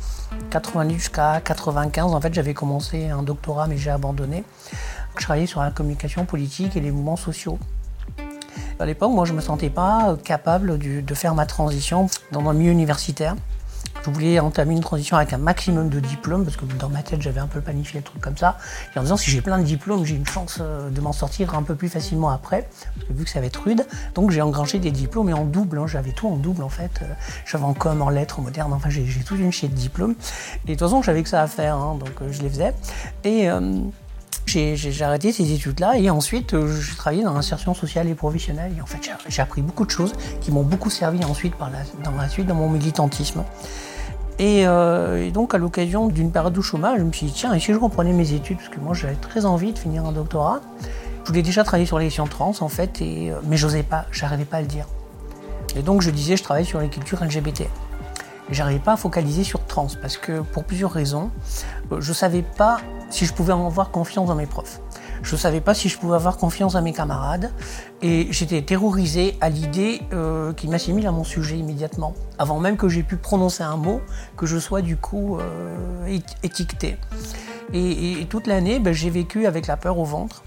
88 0.51 0.95
jusqu'à 0.95 1.41
95. 1.41 2.13
En 2.13 2.21
fait, 2.21 2.35
j'avais 2.35 2.53
commencé 2.53 3.09
un 3.09 3.23
doctorat, 3.23 3.67
mais 3.67 3.79
j'ai 3.79 3.91
abandonné. 3.91 4.45
Je 5.17 5.23
travaillais 5.23 5.47
sur 5.47 5.63
la 5.63 5.71
communication 5.71 6.27
politique 6.27 6.77
et 6.77 6.81
les 6.81 6.91
mouvements 6.91 7.17
sociaux. 7.17 7.59
À 8.79 8.85
l'époque, 8.85 9.13
moi, 9.13 9.25
je 9.25 9.33
ne 9.33 9.39
me 9.39 9.43
sentais 9.43 9.71
pas 9.71 10.19
capable 10.23 10.79
de 10.79 11.15
faire 11.15 11.35
ma 11.35 11.47
transition 11.47 12.09
dans 12.33 12.47
un 12.47 12.53
milieu 12.53 12.73
universitaire. 12.73 13.37
Je 14.03 14.11
voulais 14.11 14.41
entamer 14.41 14.75
une 14.75 14.81
transition 14.81 15.17
avec 15.17 15.33
un 15.33 15.39
maximum 15.39 15.91
de 15.91 16.01
diplômes, 16.01 16.45
parce 16.45 16.57
que 16.57 16.65
dans 16.65 16.89
ma 16.89 17.03
tête, 17.03 17.21
j'avais 17.21 17.41
un 17.41 17.47
peu 17.47 17.61
planifié 17.61 18.01
le 18.01 18.05
truc 18.05 18.21
comme 18.21 18.37
ça. 18.37 18.57
Et 18.95 18.99
en 18.99 19.03
disant, 19.03 19.17
si 19.17 19.31
j'ai 19.31 19.43
plein 19.43 19.59
de 19.59 19.65
diplômes, 19.65 20.05
j'ai 20.05 20.15
une 20.15 20.27
chance 20.27 20.59
euh, 20.61 20.89
de 20.89 21.01
m'en 21.01 21.13
sortir 21.13 21.55
un 21.55 21.63
peu 21.63 21.75
plus 21.75 21.89
facilement 21.89 22.31
après, 22.31 22.69
parce 22.95 23.09
que 23.09 23.13
vu 23.13 23.25
que 23.25 23.31
ça 23.31 23.41
va 23.41 23.47
être 23.47 23.63
rude. 23.63 23.87
Donc 24.15 24.31
j'ai 24.31 24.41
engrangé 24.41 24.79
des 24.79 24.91
diplômes 24.91 25.29
et 25.29 25.35
en 25.35 25.45
double, 25.45 25.79
hein. 25.79 25.87
j'avais 25.87 26.13
tout 26.13 26.29
en 26.29 26.37
double 26.37 26.63
en 26.63 26.69
fait. 26.69 27.01
Euh, 27.03 27.07
j'avais 27.45 27.65
en 27.65 27.75
com, 27.75 28.01
en 28.01 28.09
lettres, 28.09 28.41
en 28.41 28.43
moderne, 28.43 28.73
enfin 28.73 28.89
j'ai 28.89 29.05
toute 29.25 29.39
une 29.39 29.53
chier 29.53 29.69
de 29.69 29.75
diplômes. 29.75 30.15
Et 30.65 30.69
de 30.69 30.73
toute 30.73 30.81
façon, 30.81 31.03
j'avais 31.03 31.23
que 31.23 31.29
ça 31.29 31.43
à 31.43 31.47
faire, 31.47 31.77
hein, 31.77 31.97
donc 32.01 32.13
euh, 32.23 32.33
je 32.33 32.41
les 32.43 32.49
faisais. 32.49 32.75
Et 33.25 33.49
j'ai 34.47 35.05
arrêté 35.05 35.33
ces 35.33 35.53
études-là 35.53 35.97
et 35.97 36.11
ensuite 36.11 36.57
j'ai 36.67 36.97
travaillé 36.97 37.23
dans 37.23 37.35
l'insertion 37.35 37.75
sociale 37.75 38.09
et 38.09 38.15
professionnelle. 38.15 38.73
Et 38.77 38.81
en 38.81 38.87
fait, 38.87 39.11
j'ai 39.29 39.43
appris 39.43 39.63
beaucoup 39.63 39.85
de 39.85 39.91
choses 39.91 40.15
qui 40.41 40.51
m'ont 40.51 40.63
beaucoup 40.63 40.91
servi 40.91 41.25
ensuite 41.25 41.55
par 41.55 41.71
dans 42.03 42.11
la 42.13 42.29
suite 42.29 42.47
dans 42.47 42.55
mon 42.55 42.69
militantisme. 42.69 43.45
Euh, 44.41 45.27
et, 45.27 45.31
donc, 45.31 45.55
à 45.55 45.59
l'occasion 45.59 46.09
d'une 46.09 46.33
période 46.33 46.53
de 46.53 46.61
chômage, 46.61 46.99
je 46.99 47.05
me 47.05 47.13
suis 47.13 47.27
dit, 47.27 47.33
tiens, 47.33 47.53
et 47.53 47.61
si 47.61 47.73
je 47.73 47.79
reprenais 47.79 48.13
mes 48.13 48.33
études, 48.33 48.57
parce 48.57 48.71
que 48.71 48.81
moi 48.81 48.95
j'avais 48.95 49.15
très 49.15 49.45
envie 49.45 49.73
de 49.73 49.79
finir 49.79 50.07
un 50.07 50.13
doctorat, 50.13 50.61
je 51.25 51.29
voulais 51.29 51.43
déjà 51.43 51.63
travailler 51.63 51.87
sur 51.87 51.99
les 51.99 52.07
questions 52.07 52.27
trans, 52.27 52.55
en 52.61 52.69
fait, 52.69 53.03
et, 53.03 53.31
euh, 53.31 53.37
mais 53.45 53.57
j'osais 53.57 53.83
pas, 53.83 54.07
j'arrivais 54.11 54.47
pas 54.47 54.59
à 54.59 54.61
le 54.63 54.67
dire. 54.67 54.87
Et 55.77 55.83
donc, 55.83 56.01
je 56.01 56.11
disais, 56.11 56.37
je 56.37 56.43
travaille 56.43 56.65
sur 56.65 56.81
les 56.81 56.89
cultures 56.89 57.23
LGBT. 57.23 57.65
J'arrivais 58.51 58.81
pas 58.81 58.95
à 58.95 58.97
focaliser 58.97 59.45
sur 59.45 59.65
trans, 59.67 59.89
parce 60.01 60.17
que 60.17 60.41
pour 60.41 60.65
plusieurs 60.65 60.91
raisons, 60.91 61.31
euh, 61.93 62.01
je 62.01 62.13
savais 62.13 62.43
pas 62.43 62.79
si 63.11 63.27
je 63.27 63.35
pouvais 63.35 63.53
avoir 63.53 63.91
confiance 63.91 64.29
dans 64.29 64.35
mes 64.35 64.47
profs. 64.47 64.81
Je 65.23 65.35
ne 65.35 65.39
savais 65.39 65.61
pas 65.61 65.75
si 65.75 65.89
je 65.89 65.99
pouvais 65.99 66.15
avoir 66.17 66.37
confiance 66.39 66.77
à 66.77 66.81
mes 66.81 66.93
camarades 66.93 67.53
et 68.01 68.29
j'étais 68.31 68.63
terrorisé 68.63 69.37
à 69.41 69.51
l'idée 69.51 70.01
euh, 70.13 70.53
qu'ils 70.55 70.71
m'assimilent 70.71 71.07
à 71.07 71.13
mon 71.13 71.25
sujet 71.25 71.59
immédiatement, 71.59 72.15
avant 72.39 72.59
même 72.59 72.77
que 72.77 72.89
j'ai 72.89 73.03
pu 73.03 73.17
prononcer 73.17 73.63
un 73.63 73.77
mot, 73.77 74.01
que 74.37 74.47
je 74.47 74.59
sois 74.59 74.81
du 74.81 74.97
coup 74.97 75.39
euh, 75.39 76.19
étiqueté. 76.43 76.97
Et, 77.73 78.27
toute 78.29 78.47
l'année, 78.47 78.81
ben, 78.81 78.93
j'ai 78.93 79.11
vécu 79.11 79.47
avec 79.47 79.67
la 79.67 79.77
peur 79.77 79.99
au 79.99 80.05
ventre. 80.05 80.43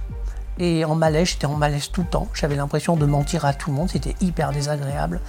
Et 0.60 0.84
en 0.86 0.94
malaise, 0.94 1.30
j'étais 1.30 1.46
en 1.46 1.56
malaise 1.56 1.90
tout 1.90 2.02
le 2.02 2.08
temps. 2.08 2.28
J'avais 2.34 2.56
l'impression 2.56 2.96
de 2.98 3.06
mentir 3.06 3.46
à 3.46 3.54
tout 3.54 3.72
le 3.72 3.78
monde, 3.78 3.90
c'était 3.90 4.16
hyper 4.22 4.52
désagréable. 4.52 5.22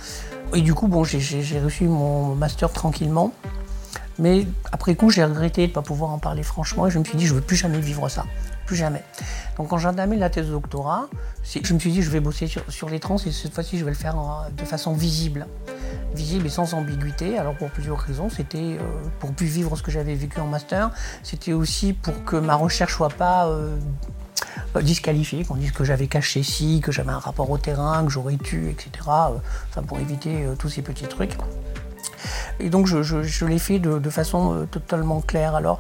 Et 0.55 0.61
du 0.61 0.75
coup, 0.75 0.89
bon, 0.89 1.05
j'ai 1.05 1.61
reçu 1.61 1.85
mon 1.85 2.35
master 2.35 2.73
tranquillement. 2.73 3.33
Mais 4.19 4.47
après 4.73 4.95
coup, 4.95 5.11
j'ai 5.11 5.25
regretté 5.25 5.63
de 5.63 5.69
ne 5.69 5.75
pas 5.75 5.83
pouvoir 5.83 6.11
en 6.11 6.19
parler 6.19 6.43
franchement 6.43 6.87
et 6.87 6.91
je 6.91 6.99
me 6.99 7.05
suis 7.05 7.17
dit, 7.17 7.27
je 7.27 7.33
ne 7.33 7.39
veux 7.39 7.45
plus 7.45 7.57
jamais 7.57 7.81
vivre 7.81 8.09
ça 8.09 8.25
plus 8.65 8.77
jamais. 8.77 9.03
Donc 9.57 9.69
quand 9.69 9.79
j'ai 9.79 9.89
entamé 9.89 10.17
la 10.17 10.31
thèse 10.31 10.47
de 10.47 10.53
doctorat, 10.53 11.09
je 11.45 11.75
me 11.75 11.79
suis 11.79 11.93
dit 11.93 12.03
je 12.03 12.11
vais 12.11 12.21
bosser 12.21 12.49
sur, 12.69 12.89
les 12.89 13.01
trans 13.01 13.17
et 13.17 13.33
cette 13.33 13.55
fois-ci 13.55 13.79
je 13.79 13.85
vais 13.85 13.91
le 13.91 13.97
faire 13.97 14.17
de 14.57 14.65
façon 14.65 14.95
visible. 14.95 15.47
Visible 16.15 16.47
et 16.47 16.51
sans 16.51 16.75
ambiguïté. 16.75 17.39
Alors 17.39 17.55
pour 17.55 17.71
plusieurs 17.71 17.99
raisons, 17.99 18.31
c'était 18.31 18.59
euh, 18.59 18.79
pour 19.19 19.33
plus 19.33 19.47
vivre 19.47 19.77
ce 19.77 19.83
que 19.83 19.91
j'avais 19.91 20.15
vécu 20.15 20.41
en 20.41 20.47
master, 20.47 20.91
c'était 21.23 21.53
aussi 21.53 21.93
pour 21.93 22.25
que 22.25 22.37
ma 22.37 22.55
recherche 22.55 22.95
soit 22.95 23.09
pas 23.09 23.49
euh, 23.49 23.77
disqualifiée, 24.81 25.45
qu'on 25.45 25.57
dise 25.57 25.73
que 25.73 25.85
j'avais 25.85 26.07
caché 26.07 26.43
ci, 26.43 26.81
que 26.81 26.93
j'avais 26.93 27.11
un 27.11 27.19
rapport 27.19 27.51
au 27.51 27.59
terrain, 27.59 28.05
que 28.05 28.11
j'aurais 28.11 28.37
tué, 28.37 28.71
etc. 28.71 28.91
Euh, 29.09 29.39
enfin 29.71 29.83
pour 29.83 29.99
éviter 29.99 30.47
tous 30.59 30.69
ces 30.69 30.83
petits 30.83 31.07
trucs. 31.07 31.37
Et 32.61 32.71
donc 32.71 32.87
je, 32.87 33.45
l'ai 33.45 33.59
fait 33.59 33.79
de, 33.79 34.11
façon 34.11 34.67
totalement 34.71 35.21
claire. 35.21 35.55
Alors 35.55 35.79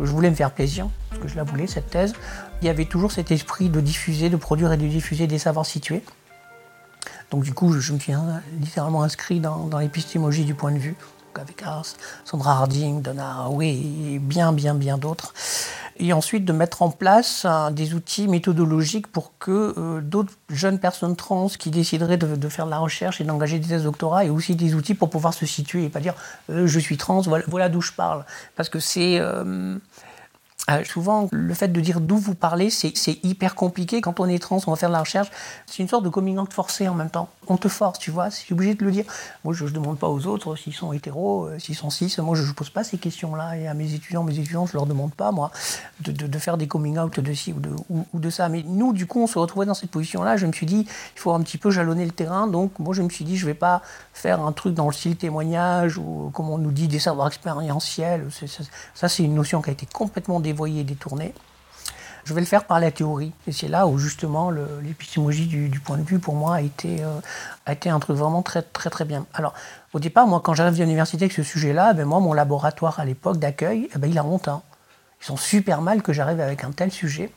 je 0.00 0.10
voulais 0.10 0.30
me 0.30 0.34
faire 0.34 0.50
plaisir, 0.50 0.88
parce 1.10 1.22
que 1.22 1.28
je 1.28 1.36
la 1.36 1.44
voulais, 1.44 1.66
cette 1.66 1.90
thèse. 1.90 2.12
Il 2.60 2.66
y 2.66 2.68
avait 2.68 2.84
toujours 2.84 3.12
cet 3.12 3.30
esprit 3.30 3.68
de 3.68 3.80
diffuser, 3.80 4.30
de 4.30 4.36
produire 4.36 4.72
et 4.72 4.76
de 4.76 4.86
diffuser 4.86 5.26
des 5.26 5.38
savoirs 5.38 5.66
situés. 5.66 6.02
Donc 7.32 7.44
du 7.44 7.54
coup, 7.54 7.72
je 7.72 7.92
me 7.92 7.98
suis 7.98 8.12
littéralement 8.60 9.02
inscrit 9.02 9.40
dans, 9.40 9.78
l'épistémologie 9.78 10.44
du 10.44 10.54
point 10.54 10.70
de 10.70 10.78
vue, 10.78 10.96
avec 11.38 11.64
Sandra 12.24 12.58
Harding, 12.58 13.02
Donna 13.02 13.48
oui, 13.50 14.14
et 14.14 14.18
bien, 14.18 14.52
bien, 14.52 14.74
bien 14.74 14.98
d'autres. 14.98 15.34
Et 15.98 16.12
ensuite 16.12 16.44
de 16.44 16.52
mettre 16.52 16.82
en 16.82 16.90
place 16.90 17.46
des 17.72 17.94
outils 17.94 18.26
méthodologiques 18.26 19.06
pour 19.06 19.32
que 19.38 19.74
euh, 19.76 20.00
d'autres 20.00 20.32
jeunes 20.48 20.78
personnes 20.78 21.16
trans 21.16 21.48
qui 21.48 21.70
décideraient 21.70 22.16
de, 22.16 22.48
faire 22.48 22.66
de 22.66 22.70
la 22.70 22.78
recherche 22.78 23.20
et 23.20 23.24
d'engager 23.24 23.58
des 23.58 23.68
thèses 23.68 23.84
doctorat 23.84 24.24
aient 24.24 24.30
aussi 24.30 24.56
des 24.56 24.74
outils 24.74 24.94
pour 24.94 25.10
pouvoir 25.10 25.34
se 25.34 25.44
situer 25.44 25.84
et 25.84 25.88
pas 25.90 26.00
dire 26.00 26.14
euh, 26.50 26.66
je 26.66 26.78
suis 26.78 26.96
trans, 26.96 27.20
voilà, 27.20 27.68
d'où 27.68 27.80
je 27.80 27.92
parle. 27.92 28.24
Parce 28.56 28.68
que 28.68 28.78
c'est... 28.78 29.18
Euh, 29.18 29.76
euh, 30.70 30.84
souvent, 30.84 31.28
le 31.32 31.54
fait 31.54 31.68
de 31.68 31.80
dire 31.80 32.00
d'où 32.00 32.16
vous 32.16 32.36
parlez, 32.36 32.70
c'est 32.70 33.24
hyper 33.24 33.56
compliqué. 33.56 34.00
Quand 34.00 34.20
on 34.20 34.26
est 34.26 34.38
trans, 34.38 34.60
on 34.66 34.70
va 34.70 34.76
faire 34.76 34.90
de 34.90 34.94
la 34.94 35.00
recherche. 35.00 35.28
C'est 35.66 35.82
une 35.82 35.88
sorte 35.88 36.04
de 36.04 36.08
coming 36.08 36.38
out 36.38 36.52
forcé 36.52 36.86
en 36.86 36.94
même 36.94 37.10
temps. 37.10 37.28
On 37.48 37.56
te 37.56 37.66
force, 37.66 37.98
tu 37.98 38.12
vois. 38.12 38.30
C'est 38.30 38.52
obligé 38.52 38.74
de 38.74 38.84
le 38.84 38.92
dire. 38.92 39.04
Moi, 39.42 39.54
je 39.54 39.64
ne 39.64 39.70
demande 39.70 39.98
pas 39.98 40.08
aux 40.08 40.26
autres 40.26 40.54
s'ils 40.54 40.72
sont 40.72 40.92
hétéros, 40.92 41.46
euh, 41.46 41.58
s'ils 41.58 41.74
sont 41.74 41.90
cis. 41.90 42.14
Moi, 42.18 42.36
je 42.36 42.46
ne 42.46 42.52
pose 42.52 42.70
pas 42.70 42.84
ces 42.84 42.96
questions-là. 42.96 43.56
Et 43.56 43.66
à 43.66 43.74
mes 43.74 43.92
étudiants, 43.92 44.22
mes 44.22 44.38
étudiants, 44.38 44.64
je 44.66 44.72
ne 44.72 44.78
leur 44.78 44.86
demande 44.86 45.12
pas, 45.14 45.32
moi, 45.32 45.50
de, 46.00 46.38
faire 46.38 46.56
des 46.56 46.68
coming 46.68 46.96
out 46.96 47.18
de 47.18 47.34
ci 47.34 47.52
ou 47.90 48.18
de, 48.18 48.30
ça. 48.30 48.48
Mais 48.48 48.62
nous, 48.64 48.92
du 48.92 49.06
coup, 49.06 49.20
on 49.20 49.26
se 49.26 49.40
retrouvait 49.40 49.66
dans 49.66 49.74
cette 49.74 49.90
position-là. 49.90 50.36
Je 50.36 50.46
me 50.46 50.52
suis 50.52 50.66
dit, 50.66 50.86
il 51.16 51.18
faut 51.18 51.32
un 51.32 51.40
petit 51.40 51.58
peu 51.58 51.72
jalonner 51.72 52.04
le 52.04 52.12
terrain. 52.12 52.46
Donc, 52.46 52.78
moi, 52.78 52.94
je 52.94 53.02
me 53.02 53.08
suis 53.08 53.24
dit, 53.24 53.36
je 53.36 53.46
ne 53.46 53.50
vais 53.50 53.58
pas 53.58 53.82
faire 54.12 54.40
un 54.40 54.52
truc 54.52 54.74
dans 54.74 54.86
le 54.86 54.92
style 54.92 55.16
témoignage 55.16 55.98
ou, 55.98 56.30
comme 56.32 56.50
on 56.50 56.58
nous 56.58 56.70
dit, 56.70 56.86
des 56.86 57.00
savoirs 57.00 57.26
expérientiels. 57.26 58.28
Ça, 58.94 59.08
c'est 59.08 59.24
une 59.24 59.34
notion 59.34 59.60
qui 59.60 59.70
a 59.70 59.72
été 59.72 59.86
complètement 59.86 60.38
dévoyée, 60.52 60.84
détournée. 60.84 61.32
Je 62.24 62.34
vais 62.34 62.40
le 62.40 62.46
faire 62.46 62.64
par 62.64 62.78
la 62.78 62.90
théorie. 62.92 63.32
Et 63.48 63.52
c'est 63.52 63.68
là 63.68 63.86
où 63.86 63.98
justement 63.98 64.50
l'épistémologie 64.50 65.46
du, 65.46 65.80
point 65.80 65.98
de 65.98 66.04
vue 66.04 66.18
pour 66.18 66.34
moi 66.34 66.56
a 66.56 66.60
été, 66.60 67.02
euh, 67.02 67.20
a 67.66 67.72
été 67.72 67.90
un 67.90 67.98
truc 67.98 68.16
vraiment 68.16 68.42
très 68.42 68.62
très 68.62 68.90
très 68.90 69.04
bien. 69.04 69.26
Alors 69.34 69.54
au 69.92 69.98
départ, 69.98 70.26
moi 70.26 70.40
quand 70.44 70.54
j'arrive 70.54 70.80
à 70.80 70.84
l'université 70.84 71.24
avec 71.24 71.32
ce 71.32 71.42
sujet-là, 71.42 71.94
ben 71.94 72.04
moi 72.04 72.20
mon 72.20 72.32
laboratoire 72.32 73.00
à 73.00 73.04
l'époque 73.04 73.38
d'accueil, 73.38 73.88
eh 73.94 73.98
ben, 73.98 74.08
il 74.08 74.18
a 74.18 74.24
honte. 74.24 74.46
Hein. 74.46 74.62
Ils 75.20 75.26
sont 75.26 75.36
super 75.36 75.80
mal 75.80 76.02
que 76.02 76.12
j'arrive 76.12 76.40
avec 76.40 76.62
un 76.64 76.70
tel 76.70 76.92
sujet. 76.92 77.32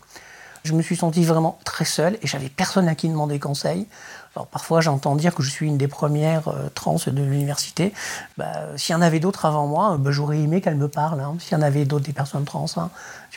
Je 0.63 0.73
me 0.73 0.81
suis 0.81 0.95
senti 0.95 1.23
vraiment 1.23 1.59
très 1.63 1.85
seul 1.85 2.17
et 2.21 2.27
j'avais 2.27 2.49
personne 2.49 2.87
à 2.87 2.95
qui 2.95 3.07
demander 3.07 3.39
conseil. 3.39 3.87
Alors 4.35 4.47
parfois 4.47 4.81
j'entends 4.81 5.15
dire 5.15 5.33
que 5.33 5.41
je 5.43 5.49
suis 5.49 5.65
une 5.65 5.77
des 5.77 5.87
premières 5.87 6.49
euh, 6.49 6.69
trans 6.73 6.97
de 7.07 7.23
l'université. 7.23 7.93
Bah, 8.37 8.51
S'il 8.75 8.91
y 8.91 8.95
en 8.95 9.01
avait 9.01 9.21
d'autres 9.21 9.45
avant 9.45 9.65
moi, 9.65 9.95
bah, 9.97 10.11
j'aurais 10.11 10.39
aimé 10.39 10.59
qu'elles 10.59 10.75
me 10.75 10.89
parlent. 10.89 11.21
Hein. 11.21 11.37
S'il 11.39 11.53
y 11.53 11.55
en 11.55 11.61
avait 11.61 11.85
d'autres 11.85 12.05
des 12.05 12.11
personnes 12.11 12.43
trans, 12.43 12.65
hein, 12.75 12.89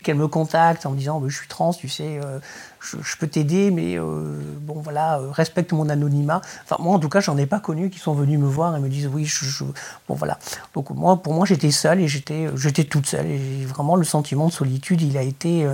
qu'elles 0.02 0.16
me 0.16 0.26
contactent 0.26 0.86
en 0.86 0.90
me 0.90 0.96
disant 0.96 1.20
bah, 1.20 1.28
je 1.28 1.36
suis 1.36 1.46
trans, 1.46 1.72
tu 1.72 1.88
sais, 1.88 2.18
euh, 2.24 2.40
je, 2.80 3.16
peux 3.16 3.28
t'aider, 3.28 3.70
mais 3.70 3.96
euh, 3.96 4.40
bon 4.60 4.80
voilà, 4.80 5.20
respecte 5.30 5.72
mon 5.72 5.88
anonymat. 5.88 6.40
Enfin 6.64 6.76
moi 6.80 6.96
en 6.96 6.98
tout 6.98 7.08
cas 7.08 7.20
j'en 7.20 7.36
ai 7.36 7.46
pas 7.46 7.60
connu 7.60 7.90
qui 7.90 8.00
sont 8.00 8.14
venus 8.14 8.40
me 8.40 8.48
voir 8.48 8.76
et 8.76 8.80
me 8.80 8.88
disent 8.88 9.08
oui, 9.12 9.24
je, 9.24 9.64
bon 10.08 10.14
voilà. 10.16 10.38
Donc 10.74 10.90
moi 10.90 11.22
pour 11.22 11.32
moi 11.32 11.46
j'étais 11.46 11.70
seule 11.70 12.00
et 12.00 12.08
j'étais 12.08 12.48
j'étais 12.56 12.84
toute 12.84 13.06
seule 13.06 13.26
et 13.26 13.64
vraiment 13.66 13.94
le 13.94 14.04
sentiment 14.04 14.48
de 14.48 14.52
solitude 14.52 15.00
il 15.00 15.16
a 15.16 15.22
été 15.22 15.64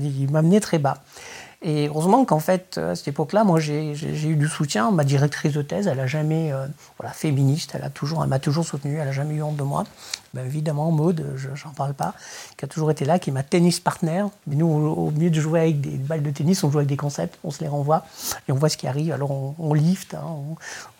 il 0.00 0.30
m'a 0.30 0.42
mené 0.42 0.60
très 0.60 0.78
bas. 0.78 1.02
Et 1.66 1.88
heureusement 1.88 2.26
qu'en 2.26 2.40
fait, 2.40 2.76
à 2.76 2.94
cette 2.94 3.08
époque-là, 3.08 3.42
moi, 3.42 3.58
j'ai 3.58 3.94
eu 3.94 4.36
du 4.36 4.48
soutien. 4.48 4.90
Ma 4.90 5.02
directrice 5.02 5.54
de 5.54 5.62
thèse, 5.62 5.86
elle 5.86 5.96
n'a 5.96 6.06
jamais, 6.06 6.52
euh, 6.52 6.66
voilà, 6.98 7.14
féministe, 7.14 7.72
elle 7.74 7.84
a 7.84 7.88
toujours, 7.88 8.26
m'a 8.26 8.38
toujours 8.38 8.66
soutenue, 8.66 8.98
elle 8.98 9.06
n'a 9.06 9.12
jamais 9.12 9.36
eu 9.36 9.42
honte 9.42 9.56
de 9.56 9.62
moi. 9.62 9.84
Ben, 10.34 10.44
évidemment, 10.44 10.90
Maude, 10.90 11.24
je 11.36 11.48
n'en 11.48 11.72
parle 11.72 11.94
pas, 11.94 12.12
qui 12.58 12.66
a 12.66 12.68
toujours 12.68 12.90
été 12.90 13.06
là, 13.06 13.18
qui 13.18 13.30
est 13.30 13.32
ma 13.32 13.42
tennis 13.42 13.80
partner. 13.80 14.24
Mais 14.46 14.56
nous, 14.56 14.66
au, 14.66 15.10
mieux 15.10 15.30
de 15.30 15.40
jouer 15.40 15.60
avec 15.60 15.80
des 15.80 15.96
balles 15.96 16.22
de 16.22 16.30
tennis, 16.30 16.62
on 16.64 16.70
joue 16.70 16.78
avec 16.78 16.88
des 16.88 16.98
concepts, 16.98 17.38
on 17.44 17.50
se 17.50 17.60
les 17.62 17.68
renvoie 17.68 18.04
et 18.46 18.52
on 18.52 18.56
voit 18.56 18.68
ce 18.68 18.76
qui 18.76 18.86
arrive. 18.86 19.12
Alors 19.12 19.30
on, 19.30 19.54
on 19.58 19.72
lift, 19.72 20.12
hein, 20.12 20.24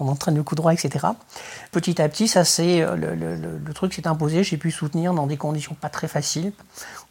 on, 0.01 0.09
entraîne 0.09 0.37
le 0.37 0.45
coup 0.45 0.55
droit, 0.55 0.73
etc. 0.73 1.09
Petit 1.73 2.01
à 2.01 2.09
petit, 2.09 2.27
ça 2.27 2.45
c'est 2.45 2.81
euh, 2.81 2.97
le, 2.97 3.15
le, 3.15 3.37
le, 3.37 3.75
truc 3.75 3.93
s'est 3.93 4.07
imposé. 4.07 4.45
J'ai 4.45 4.57
pu 4.57 4.71
soutenir 4.71 5.13
dans 5.13 5.27
des 5.27 5.37
conditions 5.37 5.75
pas 5.75 5.91
très 5.91 6.09
faciles. 6.09 6.53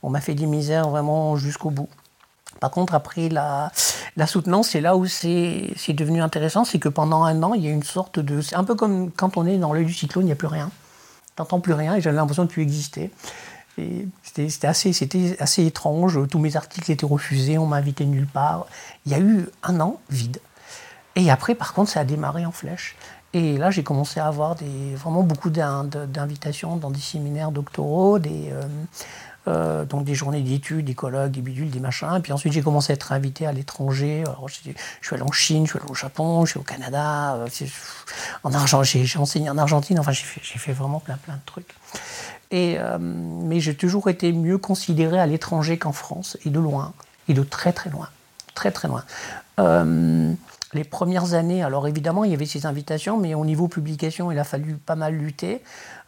On 0.02 0.10
m'a 0.10 0.22
fait 0.22 0.34
des 0.34 0.48
misères 0.48 0.90
vraiment 0.90 1.36
jusqu'au 1.36 1.70
bout. 1.70 1.90
Par 2.60 2.72
contre, 2.72 2.96
après 2.96 3.30
la, 3.30 3.72
soutenance, 4.28 4.70
c'est 4.70 4.82
là 4.82 4.96
où 4.96 5.06
c'est 5.06 5.74
devenu 5.90 6.22
intéressant, 6.22 6.64
c'est 6.66 6.80
que 6.80 6.90
pendant 6.90 7.24
un 7.24 7.44
an, 7.44 7.54
il 7.54 7.64
y 7.64 7.68
a 7.68 7.72
une 7.72 7.84
sorte 7.84 8.20
de... 8.20 8.42
C'est 8.42 8.56
un 8.56 8.64
peu 8.64 8.76
comme 8.76 9.12
quand 9.12 9.38
on 9.38 9.46
est 9.46 9.58
dans 9.58 9.74
l'œil 9.74 9.86
du 9.86 9.94
cyclone, 9.94 10.24
il 10.24 10.28
n'y 10.28 10.32
a 10.32 10.36
plus 10.36 10.48
rien. 10.48 10.72
n'entends 11.38 11.60
plus 11.60 11.74
rien 11.74 11.96
et 11.96 12.02
j'avais 12.02 12.16
l'impression 12.16 12.46
de 12.46 12.50
plus 12.50 12.62
exister. 12.62 13.12
C'était 14.22 14.68
assez, 14.68 15.66
étrange, 15.66 16.20
tous 16.30 16.40
mes 16.40 16.56
articles 16.56 16.92
étaient 16.92 17.06
refusés, 17.06 17.58
on 17.58 17.66
m'a 17.66 17.78
invité 17.78 18.06
nulle 18.06 18.28
part. 18.28 18.68
Il 19.06 19.12
y 19.12 19.16
a 19.16 19.20
eu 19.20 19.48
un 19.64 19.80
an 19.80 20.00
vide. 20.10 20.40
Et 21.16 21.30
après, 21.32 21.56
par 21.56 21.74
contre, 21.74 21.92
ça 21.92 22.02
a 22.02 22.04
démarré 22.04 22.46
en 22.46 22.52
flèche. 22.52 22.96
Et 23.34 23.58
là, 23.58 23.72
j'ai 23.72 23.84
commencé 23.84 24.20
à 24.20 24.28
avoir 24.28 24.56
vraiment 24.96 25.24
beaucoup 25.24 25.50
d'invitations 25.50 26.78
dans 26.78 26.92
des 26.92 27.00
séminaires 27.00 27.52
doctoraux, 27.52 28.20
des, 28.20 28.50
euh, 28.52 28.62
euh, 29.48 29.86
donc 29.86 30.06
des 30.06 30.16
journées 30.16 30.42
d'études, 30.42 30.86
des 30.86 30.94
colloques, 30.94 31.32
des 31.32 31.42
bidules, 31.42 31.70
des 31.70 31.80
machins. 31.80 32.16
Et 32.18 32.20
puis 32.20 32.32
ensuite, 32.32 32.54
j'ai 32.54 32.62
commencé 32.62 32.92
à 32.92 32.96
être 32.96 33.12
invité 33.12 33.46
à 33.46 33.52
l'étranger. 33.52 34.24
Je 34.48 35.08
suis 35.08 35.16
allé 35.16 35.24
en 35.24 35.32
Chine, 35.32 35.66
je 35.66 35.72
suis 35.72 35.80
allé 35.80 35.90
au 35.90 35.96
Japon, 35.96 36.46
je 36.46 36.52
suis 36.52 36.60
au 36.60 36.64
Canada, 36.64 37.36
euh, 37.36 37.48
en 38.44 38.54
Argentine, 38.54 39.04
j'ai 39.06 39.20
enseigné 39.20 39.50
en 39.50 39.58
Argentine. 39.58 40.00
Enfin, 40.00 40.12
j'ai 40.12 40.24
fait, 40.24 40.74
vraiment 40.74 41.00
plein, 41.00 41.18
plein 41.18 41.36
de 41.36 41.46
trucs. 41.46 41.76
Et, 42.52 42.78
mais 43.00 43.60
j'ai 43.60 43.74
toujours 43.74 44.10
été 44.10 44.32
mieux 44.32 44.60
considéré 44.60 45.20
à 45.20 45.26
l'étranger 45.26 45.80
qu'en 45.80 45.92
France, 45.92 46.38
et 46.46 46.52
de 46.52 46.60
loin, 46.60 46.94
et 47.28 47.34
de 47.34 47.42
très 47.42 47.74
très 47.74 47.90
loin, 47.90 48.10
très 48.54 48.72
très 48.72 48.88
loin 48.88 49.04
les 50.74 50.84
premières 50.84 51.34
années, 51.34 51.64
alors 51.64 51.88
évidemment, 51.88 52.24
il 52.24 52.32
y 52.32 52.34
avait 52.34 52.46
ces 52.46 52.66
invitations, 52.66 53.18
mais 53.18 53.34
au 53.34 53.46
niveau 53.46 53.68
publication, 53.68 54.32
il 54.32 54.40
a 54.40 54.44
fallu 54.44 54.76
pas 54.76 54.96
mal 54.96 55.16
lutter. 55.16 55.62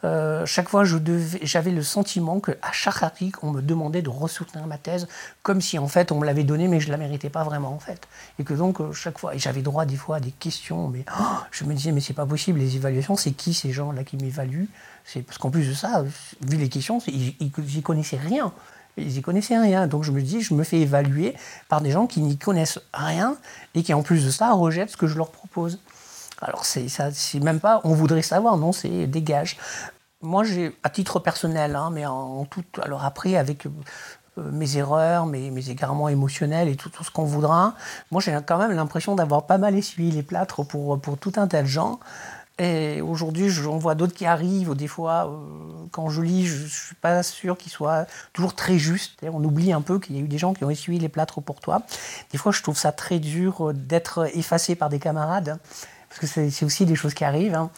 Euh, 0.04 0.46
chaque 0.46 0.70
fois, 0.70 0.84
j'avais 0.84 1.72
le 1.72 1.82
sentiment 1.82 2.39
qu'à 2.39 2.72
chaque 2.72 3.02
article, 3.02 3.39
on 3.41 3.52
me 3.52 3.62
demandait 3.62 4.02
de 4.02 4.10
ressoutenir 4.10 4.68
ma 4.68 4.78
thèse, 4.78 5.08
comme 5.41 5.62
si 5.62 5.80
en 5.80 5.88
fait 5.88 6.12
on 6.12 6.20
me 6.20 6.26
l'avait 6.26 6.43
donnée, 6.43 6.68
mais 6.68 6.80
je 6.80 6.88
ne 6.88 6.91
la 6.91 6.98
méritais 6.98 7.30
pas 7.30 7.43
vraiment 7.43 7.74
en 7.74 7.80
fait. 7.80 8.08
Et 8.39 8.43
que 8.43 8.54
donc, 8.54 8.82
euh, 8.82 8.91
chaque 8.91 9.18
fois, 9.18 9.36
et 9.36 9.39
j'avais 9.39 9.62
droit 9.62 9.86
des 9.86 9.96
fois 9.96 10.18
à 10.18 10.20
des 10.20 10.32
questions, 10.32 10.88
mais 10.88 11.06
oh, 11.20 11.24
je 11.52 11.64
me 11.64 11.74
disais, 11.74 11.91
mais 11.91 12.02
c'est 12.02 12.14
pas 12.14 12.26
possible, 12.26 12.60
les 12.60 12.76
évaluations, 12.76 13.16
c'est 13.16 13.32
qui 13.32 13.54
ces 13.54 13.72
gens-là 13.72 14.04
qui 14.04 14.18
m'évaluent? 14.18 14.70
Parce 15.26 15.38
qu'en 15.38 15.52
plus 15.52 15.68
de 15.68 15.74
ça, 15.74 16.04
vu 16.41 16.58
les 16.58 16.70
questions, 16.70 17.00
ils 17.08 17.36
n'y 17.39 17.82
connaissaient 17.82 18.18
rien. 18.18 18.52
Ils 18.98 19.08
n'y 19.08 19.22
connaissaient 19.22 19.60
rien. 19.60 19.88
Donc 19.88 20.04
je 20.04 20.12
me 20.12 20.22
dis, 20.22 20.41
je 20.41 20.54
me 20.54 20.64
fais 20.64 20.80
évaluer 20.80 21.36
par 21.68 21.82
des 21.82 21.91
gens 21.91 22.08
qui 22.08 22.22
n'y 22.22 22.38
connaissent 22.38 22.80
rien 22.93 23.36
et 23.74 23.84
qui 23.84 23.93
en 23.93 24.02
plus 24.02 24.26
de 24.26 24.32
ça 24.32 24.52
rejettent 24.54 24.91
ce 24.91 24.98
que 24.98 25.08
je 25.08 25.18
leur 25.18 25.32
propose. 25.32 25.80
Alors 26.42 26.66
c'est 26.66 26.90
ça, 26.90 27.12
c'est 27.12 27.40
même 27.40 27.60
pas, 27.60 27.82
on 27.84 27.94
voudrait 27.94 28.22
savoir, 28.22 28.58
non, 28.58 28.72
c'est 28.72 29.08
dégage. 29.08 29.58
Moi, 30.22 30.44
j'ai, 30.44 30.76
à 30.84 30.90
titre 30.90 31.20
personnel, 31.20 31.76
hein, 31.76 31.90
mais 31.92 32.06
en, 32.06 32.46
tout, 32.46 32.64
alors 32.82 33.06
après, 33.06 33.36
avec 33.36 33.66
euh, 33.68 33.72
mes 34.52 34.78
erreurs, 34.78 35.26
mes, 35.28 35.52
mes, 35.52 35.70
égarements 35.70 36.10
émotionnels 36.10 36.68
et 36.68 36.76
tout, 36.76 36.90
tout 36.90 37.04
ce 37.04 37.12
qu'on 37.12 37.26
voudra, 37.26 37.76
moi 38.12 38.22
j'ai 38.22 38.38
quand 38.46 38.58
même 38.58 38.72
l'impression 38.72 39.16
d'avoir 39.16 39.46
pas 39.46 39.58
mal 39.58 39.76
essuyé 39.76 40.12
les 40.12 40.24
plâtres 40.24 40.66
pour, 40.66 41.00
pour 41.00 41.18
tout 41.18 41.34
un 41.38 41.48
tas 41.48 41.62
de 41.62 41.68
gens. 41.68 42.00
Et 42.58 43.02
aujourd'hui, 43.02 43.50
j'en 43.50 43.78
vois 43.78 43.96
d'autres 43.96 44.14
qui 44.14 44.26
arrivent. 44.26 44.76
Des 44.76 44.88
fois, 44.88 45.28
euh, 45.28 45.88
quand 45.92 46.10
je 46.10 46.22
lis, 46.22 46.46
je 46.46 46.64
ne 46.64 46.68
suis 46.68 46.96
pas 46.96 47.22
sûr 47.22 47.58
qu'ils 47.58 47.72
soient 47.72 48.06
toujours 48.32 48.56
très 48.56 48.78
justes. 48.78 49.20
On 49.24 49.44
oublie 49.44 49.74
un 49.74 49.82
peu 49.82 50.00
qu'il 50.00 50.16
y 50.16 50.20
a 50.20 50.22
eu 50.22 50.28
des 50.28 50.38
gens 50.38 50.54
qui 50.54 50.64
ont 50.64 50.70
essuyé 50.70 50.98
les 50.98 51.10
plâtres 51.10 51.42
pour 51.42 51.60
toi. 51.60 51.82
Des 52.32 52.38
fois, 52.38 52.54
je 52.54 52.64
trouve 52.64 52.78
ça 52.78 52.94
très 52.94 53.20
dur 53.20 53.70
euh, 53.70 53.74
d'être 53.74 54.30
effacé 54.38 54.76
par 54.76 54.88
des 54.90 55.00
camarades, 55.00 55.60
parce 56.16 56.34
que 56.34 56.49
c'est 56.49 56.66
aussi 56.66 56.86
des 56.86 56.95
choses 56.95 57.13
qui 57.13 57.24
arrivent. 57.24 57.55
Hein. 57.55 57.70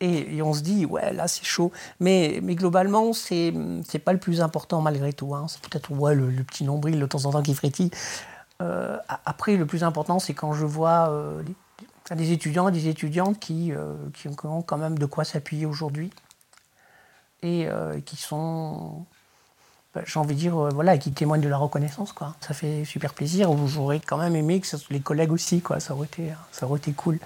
Et, 0.00 0.42
on 0.42 0.52
se 0.52 0.60
dit, 0.60 0.86
ouais, 0.86 1.12
là, 1.12 1.26
c'est 1.26 1.44
chaud. 1.44 1.72
Mais, 1.98 2.38
mais 2.42 2.54
globalement, 2.54 3.12
c'est 3.12 3.52
pas 4.04 4.12
le 4.12 4.18
plus 4.18 4.40
important 4.40 4.80
malgré 4.80 5.12
tout. 5.12 5.34
Hein. 5.34 5.46
C'est 5.48 5.60
peut-être 5.60 5.90
ouais, 5.90 6.14
le, 6.14 6.30
petit 6.44 6.64
nombril 6.64 7.00
de 7.00 7.06
temps 7.06 7.24
en 7.24 7.32
temps 7.32 7.42
qui 7.42 7.54
frétille. 7.54 7.90
Euh, 8.62 8.98
après, 9.24 9.56
le 9.56 9.66
plus 9.66 9.82
important, 9.84 10.18
c'est 10.18 10.34
quand 10.34 10.52
je 10.52 10.66
vois 10.66 11.10
des 12.14 12.32
étudiants 12.32 12.68
et 12.68 12.72
des 12.72 12.88
étudiantes 12.88 13.38
qui, 13.38 13.72
euh, 13.72 13.94
qui, 14.14 14.28
ont 14.28 14.62
quand 14.62 14.78
même 14.78 14.98
de 14.98 15.06
quoi 15.06 15.24
s'appuyer 15.24 15.66
aujourd'hui 15.66 16.10
et 17.42 17.66
euh, 17.68 18.00
qui 18.00 18.16
sont, 18.16 19.04
j'ai 20.06 20.18
envie 20.18 20.34
de 20.34 20.40
dire, 20.40 20.56
euh, 20.56 20.70
voilà, 20.72 20.98
qui 20.98 21.12
témoignent 21.12 21.42
de 21.42 21.48
la 21.48 21.56
reconnaissance. 21.56 22.12
Quoi. 22.12 22.34
Ça 22.40 22.54
fait 22.54 22.84
super 22.84 23.14
plaisir. 23.14 23.50
J'aurais 23.66 24.00
quand 24.00 24.18
même 24.18 24.36
aimé 24.36 24.60
que 24.60 24.66
ce 24.66 24.76
soit 24.76 24.92
les 24.92 25.00
collègues 25.00 25.32
aussi, 25.32 25.60
quoi. 25.60 25.80
Ça, 25.80 25.94
aurait 25.94 26.06
été, 26.06 26.32
ça 26.52 26.66
aurait 26.66 26.78
été 26.78 26.92
cool. 26.92 27.18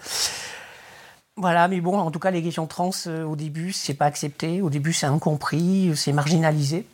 Voilà, 1.36 1.66
mais 1.68 1.80
bon, 1.80 1.98
en 1.98 2.10
tout 2.10 2.18
cas, 2.18 2.30
les 2.30 2.42
questions 2.42 2.66
trans, 2.66 2.90
au 3.26 3.36
début, 3.36 3.72
c'est 3.72 3.94
pas 3.94 4.06
accepté. 4.06 4.60
Au 4.60 4.70
début, 4.70 4.92
c'est 4.92 5.06
incompris, 5.06 5.92
c'est 5.96 6.12
marginalisé. 6.12 6.86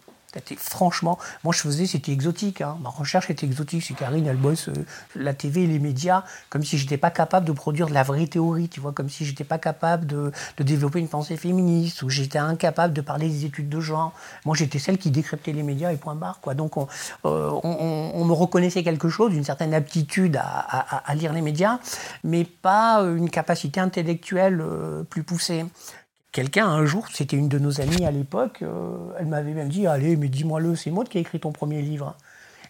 Franchement, 0.59 1.19
moi 1.43 1.55
je 1.55 1.61
faisais, 1.61 1.87
c'était 1.87 2.13
exotique. 2.13 2.61
Hein. 2.61 2.77
Ma 2.83 2.91
recherche 2.91 3.31
était 3.31 3.47
exotique. 3.47 3.83
C'est 3.83 3.95
Karine, 3.95 4.27
elle 4.27 4.37
bosse 4.37 4.69
euh, 4.69 4.85
la 5.17 5.33
TV 5.33 5.63
et 5.63 5.67
les 5.67 5.79
médias, 5.79 6.23
comme 6.51 6.65
si 6.65 6.77
j'étais 6.77 6.99
pas 6.99 7.11
capable 7.11 7.47
de 7.47 7.53
produire 7.53 7.89
de 7.89 7.95
la 7.95 8.03
vraie 8.03 8.27
théorie, 8.27 8.69
tu 8.69 8.81
vois, 8.81 8.93
comme 8.93 9.09
si 9.09 9.25
j'étais 9.25 9.45
pas 9.45 9.57
capable 9.59 10.07
de, 10.07 10.31
développer 10.59 10.99
une 10.99 11.09
pensée 11.09 11.39
féministe, 11.39 12.03
ou 12.03 12.11
j'étais 12.11 12.39
incapable 12.39 12.93
de 12.93 13.01
parler 13.01 13.29
des 13.29 13.47
études 13.47 13.71
de 13.71 13.81
genre. 13.81 14.13
Moi 14.45 14.55
j'étais 14.55 14.79
celle 14.79 14.99
qui 14.99 15.11
décryptait 15.11 15.53
les 15.53 15.63
médias 15.63 15.93
et 15.93 15.97
point 15.97 16.15
barre, 16.15 16.41
quoi. 16.41 16.53
Donc 16.55 16.77
on, 16.77 16.89
euh, 17.25 18.25
me 18.25 18.33
reconnaissait 18.33 18.83
quelque 18.83 19.09
chose, 19.09 19.35
une 19.35 19.45
certaine 19.45 19.73
aptitude 19.73 20.37
à, 20.37 21.15
lire 21.15 21.33
les 21.33 21.41
médias, 21.41 21.79
mais 22.23 22.45
pas 22.45 23.01
une 23.01 23.31
capacité 23.31 23.81
intellectuelle 23.81 24.61
euh, 24.61 25.05
plus 25.05 25.23
poussée. 25.23 25.65
Quelqu'un, 26.39 26.69
un 26.69 26.87
jour, 26.87 27.09
c'était 27.13 27.37
une 27.37 27.49
de 27.49 27.59
nos 27.59 27.81
amies 27.81 28.05
à 28.05 28.13
l'époque, 28.13 28.61
euh, 28.63 28.97
elle 29.19 29.27
m'avait 29.27 29.55
même 29.55 29.69
dit 29.69 29.89
Allez, 29.89 30.15
mais 30.15 30.29
dis-moi-le, 30.29 30.77
c'est 30.77 30.93
moi 30.93 31.03
qui 31.05 31.19
ai 31.19 31.23
écrit 31.23 31.41
ton 31.41 31.51
premier 31.51 31.83
livre. 31.83 32.15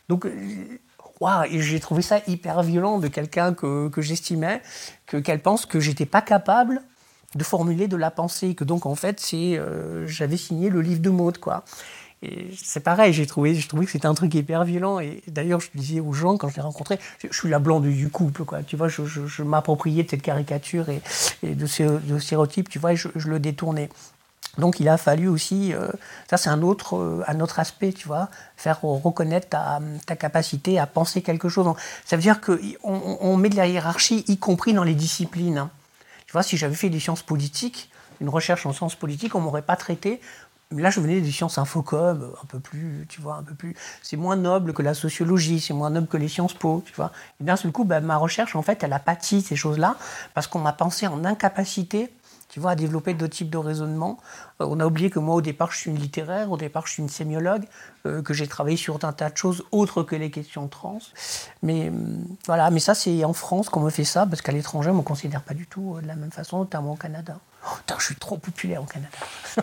Donc, 0.08 0.24
euh, 0.24 1.44
et 1.50 1.60
j'ai 1.60 1.78
trouvé 1.78 2.00
ça 2.00 2.20
hyper 2.26 2.62
violent 2.62 2.98
de 2.98 3.08
quelqu'un 3.08 3.52
que, 3.52 3.90
que 3.90 4.00
j'estimais, 4.00 4.62
que, 5.04 5.18
qu'elle 5.18 5.40
pense 5.40 5.66
que 5.66 5.80
j'étais 5.80 6.06
pas 6.06 6.22
capable 6.22 6.80
de 7.34 7.44
formuler 7.44 7.88
de 7.88 7.96
la 7.98 8.10
pensée, 8.10 8.54
que 8.54 8.64
donc 8.64 8.86
en 8.86 8.94
fait, 8.94 9.20
c'est, 9.20 9.58
euh, 9.58 10.06
j'avais 10.06 10.38
signé 10.38 10.70
le 10.70 10.80
livre 10.80 11.02
de 11.02 11.10
Maud, 11.10 11.36
quoi. 11.36 11.62
Et 12.22 12.50
c'est 12.56 12.80
pareil, 12.80 13.12
j'ai 13.12 13.26
trouvé, 13.26 13.54
j'ai 13.54 13.68
trouvé 13.68 13.86
que 13.86 13.92
c'était 13.92 14.06
un 14.06 14.14
truc 14.14 14.34
hyper 14.34 14.64
violent. 14.64 14.98
Et 14.98 15.22
d'ailleurs, 15.28 15.60
je 15.60 15.68
disais 15.74 16.00
aux 16.00 16.12
gens 16.12 16.36
quand 16.36 16.48
je 16.48 16.56
les 16.56 16.62
rencontrais, 16.62 16.98
je, 17.22 17.36
suis 17.36 17.48
la 17.48 17.60
blonde 17.60 17.84
du 17.84 18.08
couple, 18.10 18.44
quoi. 18.44 18.62
Tu 18.62 18.76
vois, 18.76 18.88
je, 18.88 19.42
m'appropriais 19.42 20.02
de 20.02 20.10
cette 20.10 20.22
caricature 20.22 20.86
et, 20.88 21.00
de 21.42 21.66
ce 21.66 21.82
de 21.82 22.18
stéréotype, 22.18 22.68
tu 22.68 22.78
vois, 22.78 22.92
et 22.92 22.96
je, 22.96 23.08
le 23.28 23.38
détournais. 23.38 23.88
Donc 24.56 24.80
il 24.80 24.88
a 24.88 24.96
fallu 24.96 25.28
aussi, 25.28 25.72
euh, 25.72 25.88
ça 26.28 26.36
c'est 26.36 26.50
un 26.50 26.62
autre, 26.62 26.96
euh, 26.96 27.22
un 27.28 27.38
autre 27.38 27.60
aspect, 27.60 27.92
tu 27.92 28.08
vois, 28.08 28.28
faire 28.56 28.80
reconnaître 28.80 29.48
ta, 29.48 29.78
ta, 30.04 30.16
capacité 30.16 30.80
à 30.80 30.86
penser 30.86 31.22
quelque 31.22 31.48
chose. 31.48 31.72
ça 32.04 32.16
veut 32.16 32.22
dire 32.22 32.40
qu'on 32.40 32.58
on 32.82 33.36
met 33.36 33.50
de 33.50 33.56
la 33.56 33.68
hiérarchie, 33.68 34.24
y 34.26 34.36
compris 34.36 34.72
dans 34.72 34.82
les 34.82 34.94
disciplines. 34.94 35.68
Tu 36.26 36.32
vois, 36.32 36.42
si 36.42 36.56
j'avais 36.56 36.74
fait 36.74 36.90
des 36.90 36.98
sciences 36.98 37.22
politiques, 37.22 37.88
une 38.20 38.28
recherche 38.28 38.66
en 38.66 38.72
sciences 38.72 38.96
politiques, 38.96 39.34
on 39.34 39.40
m'aurait 39.40 39.62
pas 39.62 39.76
traité 39.76 40.20
Là, 40.70 40.90
je 40.90 41.00
venais 41.00 41.22
des 41.22 41.30
sciences 41.30 41.56
infocom, 41.56 42.30
un 42.42 42.46
peu 42.46 42.60
plus, 42.60 43.06
tu 43.08 43.22
vois, 43.22 43.36
un 43.36 43.42
peu 43.42 43.54
plus. 43.54 43.74
C'est 44.02 44.18
moins 44.18 44.36
noble 44.36 44.74
que 44.74 44.82
la 44.82 44.92
sociologie, 44.92 45.60
c'est 45.60 45.72
moins 45.72 45.88
noble 45.88 46.06
que 46.08 46.18
les 46.18 46.28
sciences 46.28 46.52
po, 46.52 46.82
tu 46.84 46.92
vois. 46.94 47.10
Et 47.40 47.44
d'un 47.44 47.56
seul 47.56 47.72
coup, 47.72 47.84
ben, 47.84 48.00
ma 48.00 48.18
recherche, 48.18 48.54
en 48.54 48.60
fait, 48.60 48.82
elle 48.82 48.92
a 48.92 48.98
pâti 48.98 49.40
ces 49.40 49.56
choses-là, 49.56 49.96
parce 50.34 50.46
qu'on 50.46 50.58
m'a 50.58 50.74
pensé 50.74 51.06
en 51.06 51.24
incapacité, 51.24 52.12
tu 52.50 52.60
vois, 52.60 52.72
à 52.72 52.74
développer 52.74 53.14
d'autres 53.14 53.34
types 53.34 53.48
de 53.48 53.56
raisonnement. 53.56 54.18
Euh, 54.60 54.66
on 54.68 54.78
a 54.80 54.86
oublié 54.86 55.08
que 55.08 55.18
moi, 55.18 55.36
au 55.36 55.40
départ, 55.40 55.72
je 55.72 55.78
suis 55.78 55.90
une 55.90 55.98
littéraire, 55.98 56.50
au 56.50 56.58
départ, 56.58 56.86
je 56.86 56.92
suis 56.92 57.02
une 57.02 57.08
sémiologue, 57.08 57.64
euh, 58.04 58.20
que 58.20 58.34
j'ai 58.34 58.46
travaillé 58.46 58.76
sur 58.76 59.02
un 59.02 59.12
tas 59.12 59.30
de 59.30 59.36
choses 59.38 59.64
autres 59.70 60.02
que 60.02 60.16
les 60.16 60.30
questions 60.30 60.68
trans. 60.68 60.98
Mais 61.62 61.88
hum, 61.88 62.24
voilà, 62.46 62.70
mais 62.70 62.80
ça, 62.80 62.94
c'est 62.94 63.24
en 63.24 63.32
France 63.32 63.70
qu'on 63.70 63.80
me 63.80 63.90
fait 63.90 64.04
ça, 64.04 64.26
parce 64.26 64.42
qu'à 64.42 64.52
l'étranger, 64.52 64.90
on 64.90 64.94
ne 64.94 64.98
me 64.98 65.02
considère 65.02 65.40
pas 65.42 65.54
du 65.54 65.66
tout 65.66 65.94
euh, 65.96 66.02
de 66.02 66.06
la 66.06 66.14
même 66.16 66.32
façon, 66.32 66.58
notamment 66.58 66.92
au 66.92 66.96
Canada. 66.96 67.38
Oh, 67.66 67.94
je 67.98 68.04
suis 68.04 68.16
trop 68.16 68.36
populaire 68.36 68.82
au 68.82 68.86
Canada. 68.86 69.16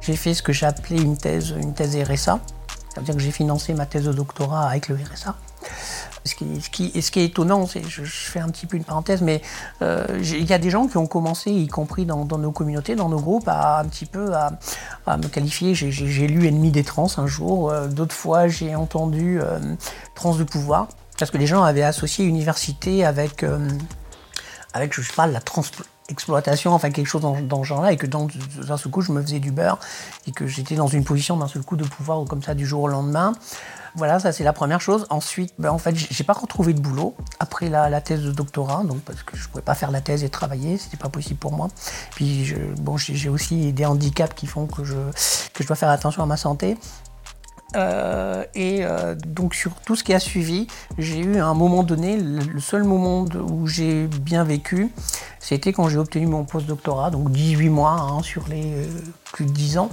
J'ai 0.00 0.16
fait 0.16 0.34
ce 0.34 0.42
que 0.42 0.52
j'ai 0.52 0.66
appelé 0.66 1.00
une 1.00 1.16
thèse, 1.16 1.54
une 1.56 1.72
thèse 1.72 1.96
RSA. 1.96 2.38
C'est-à-dire 2.90 3.14
que 3.14 3.20
j'ai 3.20 3.30
financé 3.30 3.72
ma 3.72 3.86
thèse 3.86 4.04
de 4.04 4.12
doctorat 4.12 4.68
avec 4.68 4.88
le 4.88 4.96
RSA. 4.96 5.34
Ce 6.26 6.34
qui, 6.34 7.02
ce 7.02 7.10
qui, 7.10 7.20
est 7.20 7.24
étonnant, 7.24 7.66
c'est, 7.66 7.82
je, 7.86 8.02
fais 8.02 8.40
un 8.40 8.48
petit 8.48 8.66
peu 8.66 8.78
une 8.78 8.84
parenthèse, 8.84 9.20
mais 9.20 9.42
euh, 9.82 10.06
il 10.22 10.44
y 10.44 10.52
a 10.54 10.58
des 10.58 10.70
gens 10.70 10.86
qui 10.88 10.96
ont 10.96 11.06
commencé, 11.06 11.50
y 11.50 11.68
compris 11.68 12.06
dans, 12.06 12.24
nos 12.24 12.50
communautés, 12.50 12.96
dans 12.96 13.10
nos 13.10 13.20
groupes, 13.20 13.46
à 13.46 13.80
un 13.80 13.84
petit 13.84 14.06
peu 14.06 14.34
à, 14.34 14.58
me 15.18 15.28
qualifier. 15.28 15.74
J'ai, 15.74 16.26
lu 16.26 16.46
Ennemi 16.46 16.70
des 16.70 16.82
trans 16.82 17.08
un 17.18 17.26
jour, 17.26 17.70
euh, 17.70 17.88
d'autres 17.88 18.14
fois 18.14 18.48
j'ai 18.48 18.74
entendu 18.74 19.40
euh, 19.40 19.58
trans 20.14 20.34
de 20.34 20.44
pouvoir, 20.44 20.88
parce 21.18 21.30
que 21.30 21.36
les 21.36 21.46
gens 21.46 21.62
avaient 21.62 21.82
associé 21.82 22.24
université 22.24 23.04
avec, 23.04 23.44
avec 24.72 24.94
je 24.94 25.02
sais 25.02 25.12
pas, 25.14 25.26
la 25.26 25.40
trans 25.40 25.62
exploitation, 26.08 26.72
enfin 26.72 26.90
quelque 26.90 27.06
chose 27.06 27.22
dans, 27.22 27.40
dans 27.40 27.62
ce 27.62 27.68
genre-là, 27.68 27.92
et 27.92 27.96
que 27.96 28.06
d'un 28.06 28.28
seul 28.76 28.90
coup 28.90 29.00
je 29.00 29.12
me 29.12 29.22
faisais 29.22 29.40
du 29.40 29.50
beurre, 29.50 29.78
et 30.26 30.32
que 30.32 30.46
j'étais 30.46 30.74
dans 30.74 30.86
une 30.86 31.04
position 31.04 31.36
d'un 31.36 31.48
seul 31.48 31.62
coup 31.62 31.76
de 31.76 31.84
pouvoir 31.84 32.24
comme 32.26 32.42
ça 32.42 32.54
du 32.54 32.66
jour 32.66 32.82
au 32.82 32.88
lendemain. 32.88 33.32
Voilà, 33.96 34.18
ça 34.18 34.32
c'est 34.32 34.42
la 34.42 34.52
première 34.52 34.80
chose. 34.80 35.06
Ensuite, 35.08 35.54
ben, 35.58 35.70
en 35.70 35.78
fait, 35.78 35.94
j'ai 35.94 36.24
pas 36.24 36.32
retrouvé 36.32 36.74
de 36.74 36.80
boulot 36.80 37.14
après 37.38 37.68
la, 37.68 38.00
thèse 38.00 38.22
de 38.22 38.32
doctorat, 38.32 38.82
donc 38.82 39.00
parce 39.02 39.22
que 39.22 39.36
je 39.36 39.48
pouvais 39.48 39.62
pas 39.62 39.74
faire 39.74 39.92
la 39.92 40.00
thèse 40.00 40.24
et 40.24 40.28
travailler, 40.28 40.78
c'était 40.78 40.96
pas 40.96 41.08
possible 41.08 41.38
pour 41.38 41.52
moi. 41.52 41.68
Puis 42.16 42.44
je, 42.44 42.56
bon, 42.80 42.96
j'ai 42.96 43.28
aussi 43.28 43.72
des 43.72 43.86
handicaps 43.86 44.34
qui 44.34 44.46
font 44.46 44.66
que 44.66 44.82
je, 44.82 44.96
que 45.54 45.62
je 45.62 45.66
dois 45.68 45.76
faire 45.76 45.90
attention 45.90 46.24
à 46.24 46.26
ma 46.26 46.36
santé. 46.36 46.76
Euh, 47.74 48.44
et 48.54 48.84
euh, 48.84 49.14
donc 49.14 49.54
sur 49.54 49.74
tout 49.74 49.96
ce 49.96 50.04
qui 50.04 50.14
a 50.14 50.20
suivi, 50.20 50.66
j'ai 50.98 51.18
eu 51.18 51.38
un 51.38 51.54
moment 51.54 51.82
donné, 51.82 52.16
le 52.16 52.60
seul 52.60 52.84
moment 52.84 53.24
où 53.24 53.66
j'ai 53.66 54.06
bien 54.06 54.44
vécu, 54.44 54.90
c'était 55.44 55.74
quand 55.74 55.90
j'ai 55.90 55.98
obtenu 55.98 56.26
mon 56.26 56.44
post-doctorat, 56.44 57.10
donc 57.10 57.30
18 57.30 57.68
mois 57.68 57.90
hein, 58.00 58.22
sur 58.22 58.48
les 58.48 58.64
euh, 58.64 58.86
plus 59.30 59.44
de 59.44 59.50
10 59.50 59.76
ans. 59.76 59.90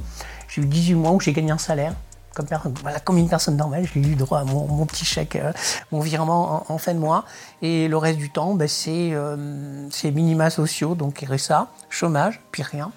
J'ai 0.48 0.62
eu 0.62 0.66
18 0.66 0.94
mois 0.94 1.12
où 1.12 1.20
j'ai 1.20 1.34
gagné 1.34 1.52
un 1.52 1.58
salaire. 1.58 1.94
comme, 2.34 2.48
voilà, 2.82 3.02
comme 3.02 3.18
une 3.18 3.28
personne 3.28 3.58
normale, 3.58 3.86
j'ai 3.94 4.00
eu 4.00 4.16
droit 4.16 4.40
à 4.40 4.44
mon, 4.46 4.86
petit 4.86 5.04
chèque, 5.04 5.36
euh, 5.36 5.52
mon 5.92 6.00
virement 6.00 6.72
en, 6.72 6.78
fin 6.78 6.94
de 6.94 7.00
mois. 7.00 7.26
Et 7.62 7.90
le 7.90 7.98
reste 7.98 8.18
du 8.18 8.30
temps, 8.30 8.54
ben, 8.54 8.70
euh, 8.88 9.88
c'est 9.92 10.12
minima 10.12 10.50
sociaux, 10.50 10.96
donc 10.96 11.20
RSA, 11.20 11.68
chômage, 11.90 12.40
puis 12.54 12.64
rien. 12.64 12.94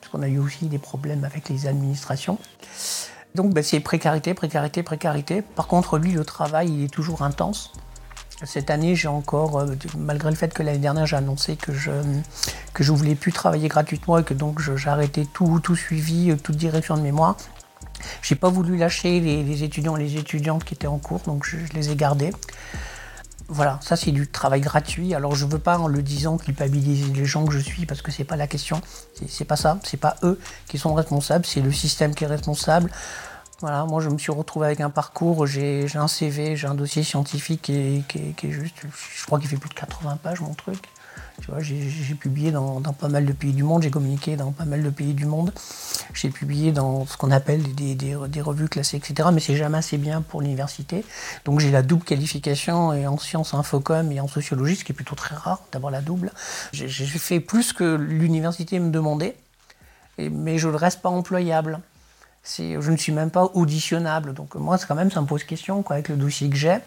Parce 0.00 0.12
qu'on 0.12 0.22
a 0.22 0.28
eu 0.28 0.38
aussi 0.38 0.66
des 0.66 0.78
problèmes 0.78 1.24
avec 1.24 1.48
les 1.48 1.66
administrations. 1.66 2.38
Donc 3.36 3.52
ben, 3.52 3.62
c'est 3.62 3.80
précarité, 3.80 4.34
précarité, 4.34 4.82
précarité. 4.82 5.42
Par 5.42 5.66
contre, 5.66 5.98
lui, 5.98 6.12
le 6.12 6.24
travail, 6.24 6.70
il 6.72 6.84
est 6.84 6.92
toujours 6.92 7.22
intense. 7.22 7.72
Cette 8.44 8.70
année, 8.70 8.96
j'ai 8.96 9.08
encore, 9.08 9.60
euh, 9.60 9.66
malgré 9.96 10.30
le 10.30 10.36
fait 10.36 10.52
que 10.52 10.62
l'année 10.62 10.78
dernière, 10.78 11.06
j'ai 11.06 11.16
annoncé 11.16 11.56
que 11.56 11.72
je 11.72 11.90
que 12.74 12.82
je 12.82 12.92
voulais 12.92 13.14
plus 13.14 13.32
travailler 13.32 13.68
gratuitement 13.68 14.18
et 14.18 14.24
que 14.24 14.34
donc 14.34 14.60
arrêté 14.86 15.26
tout, 15.32 15.60
tout 15.60 15.76
suivi, 15.76 16.36
toute 16.36 16.56
direction 16.56 16.96
de 16.96 17.02
mémoire. 17.02 17.36
J'ai 18.22 18.34
pas 18.34 18.48
voulu 18.48 18.76
lâcher 18.76 19.20
les, 19.20 19.62
étudiants 19.62 19.96
et 19.96 20.02
les 20.02 20.16
étudiantes 20.16 20.64
qui 20.64 20.74
étaient 20.74 20.86
en 20.86 20.98
cours, 20.98 21.20
donc 21.20 21.46
je, 21.46 21.56
les 21.74 21.90
ai 21.90 21.96
gardés. 21.96 22.32
Voilà, 23.48 23.78
ça 23.80 23.94
c'est 23.96 24.10
du 24.10 24.26
travail 24.26 24.60
gratuit. 24.60 25.14
Alors 25.14 25.34
je 25.34 25.46
veux 25.46 25.58
pas 25.58 25.78
en 25.78 25.86
le 25.86 26.02
disant 26.02 26.36
culpabiliser 26.36 27.12
les 27.12 27.24
gens 27.24 27.44
que 27.44 27.52
je 27.52 27.60
suis 27.60 27.86
parce 27.86 28.02
que 28.02 28.10
c'est 28.10 28.24
pas 28.24 28.36
la 28.36 28.46
question. 28.48 28.80
C'est 29.28 29.44
pas 29.44 29.56
ça. 29.56 29.78
C'est 29.84 29.96
pas 29.96 30.16
eux 30.24 30.40
qui 30.68 30.78
sont 30.78 30.94
responsables, 30.94 31.46
c'est 31.46 31.60
le 31.60 31.72
système 31.72 32.14
qui 32.14 32.24
est 32.24 32.28
responsable. 32.28 32.90
Voilà, 33.60 33.84
moi 33.84 34.02
je 34.02 34.10
me 34.10 34.18
suis 34.18 34.32
retrouvé 34.32 34.66
avec 34.66 34.80
un 34.80 34.90
parcours, 34.90 35.46
j'ai 35.46 35.86
un 35.94 36.08
CV, 36.08 36.56
j'ai 36.56 36.66
un 36.66 36.74
dossier 36.74 37.02
scientifique 37.02 37.62
qui 37.62 38.04
est, 38.12 38.50
juste, 38.50 38.74
je 38.82 39.24
crois 39.24 39.38
qu'il 39.38 39.48
fait 39.48 39.56
plus 39.56 39.70
de 39.70 39.74
80 39.74 40.18
pages 40.22 40.40
mon 40.40 40.52
truc. 40.52 40.84
Tu 41.40 41.50
vois, 41.50 41.60
j'ai 41.60 42.14
publié 42.14 42.50
dans, 42.50 42.80
pas 42.80 43.08
mal 43.08 43.26
de 43.26 43.32
pays 43.32 43.52
du 43.52 43.62
monde, 43.62 43.82
j'ai 43.82 43.90
communiqué 43.90 44.36
dans 44.36 44.52
pas 44.52 44.64
mal 44.64 44.82
de 44.82 44.90
pays 44.90 45.12
du 45.12 45.26
monde, 45.26 45.52
j'ai 46.14 46.30
publié 46.30 46.72
dans 46.72 47.04
ce 47.06 47.16
qu'on 47.16 47.30
appelle 47.30 47.62
des, 47.74 48.14
revues 48.42 48.68
classées, 48.68 48.96
etc. 48.96 49.28
Mais 49.32 49.40
c'est 49.40 49.56
jamais 49.56 49.78
assez 49.78 49.98
bien 49.98 50.22
pour 50.22 50.40
l'université. 50.40 51.04
Donc 51.44 51.60
j'ai 51.60 51.70
la 51.70 51.82
double 51.82 52.04
qualification 52.04 52.92
et 52.94 53.06
en 53.06 53.18
sciences 53.18 53.54
infocom 53.54 54.10
et 54.12 54.20
en 54.20 54.28
sociologie, 54.28 54.76
ce 54.76 54.84
qui 54.84 54.92
est 54.92 54.94
plutôt 54.94 55.14
très 55.14 55.34
rare 55.34 55.60
d'avoir 55.72 55.92
la 55.92 56.00
double. 56.00 56.32
J'ai 56.72 56.88
fait 56.88 57.40
plus 57.40 57.72
que 57.72 57.96
l'université 57.96 58.78
me 58.78 58.90
demandait, 58.90 59.36
mais 60.18 60.58
je 60.58 60.68
ne 60.68 60.76
reste 60.76 61.02
pas 61.02 61.10
employable 61.10 61.80
je 62.46 62.90
ne 62.90 62.96
suis 62.96 63.12
même 63.12 63.30
pas 63.30 63.50
auditionnable. 63.54 64.32
Donc 64.32 64.54
moi, 64.54 64.78
quand 64.78 64.94
même, 64.94 65.10
ça 65.10 65.20
me 65.20 65.26
pose 65.26 65.44
question 65.44 65.82
quoi, 65.82 65.94
avec 65.94 66.08
le 66.08 66.16
dossier 66.16 66.48
que 66.48 66.56
j'ai. 66.56 66.78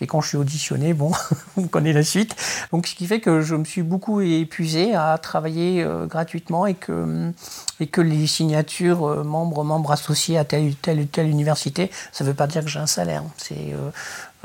Et 0.00 0.06
quand 0.06 0.20
je 0.20 0.28
suis 0.28 0.36
auditionné, 0.36 0.94
bon, 0.94 1.12
on 1.56 1.68
connaît 1.68 1.92
la 1.92 2.02
suite. 2.02 2.34
Donc 2.72 2.86
ce 2.86 2.94
qui 2.94 3.06
fait 3.06 3.20
que 3.20 3.40
je 3.40 3.54
me 3.54 3.64
suis 3.64 3.82
beaucoup 3.82 4.20
épuisé 4.20 4.94
à 4.94 5.18
travailler 5.18 5.82
euh, 5.82 6.06
gratuitement 6.06 6.66
et 6.66 6.74
que, 6.74 7.32
et 7.80 7.86
que 7.86 8.00
les 8.00 8.26
signatures 8.26 9.06
euh, 9.06 9.22
membres, 9.22 9.64
membres 9.64 9.92
associés 9.92 10.38
à 10.38 10.44
telle 10.44 10.70
ou 10.70 11.04
telle, 11.04 11.28
université, 11.28 11.90
ça 12.10 12.24
ne 12.24 12.30
veut 12.30 12.34
pas 12.34 12.46
dire 12.46 12.62
que 12.62 12.70
j'ai 12.70 12.80
un 12.80 12.86
salaire. 12.86 13.22
C'est, 13.36 13.74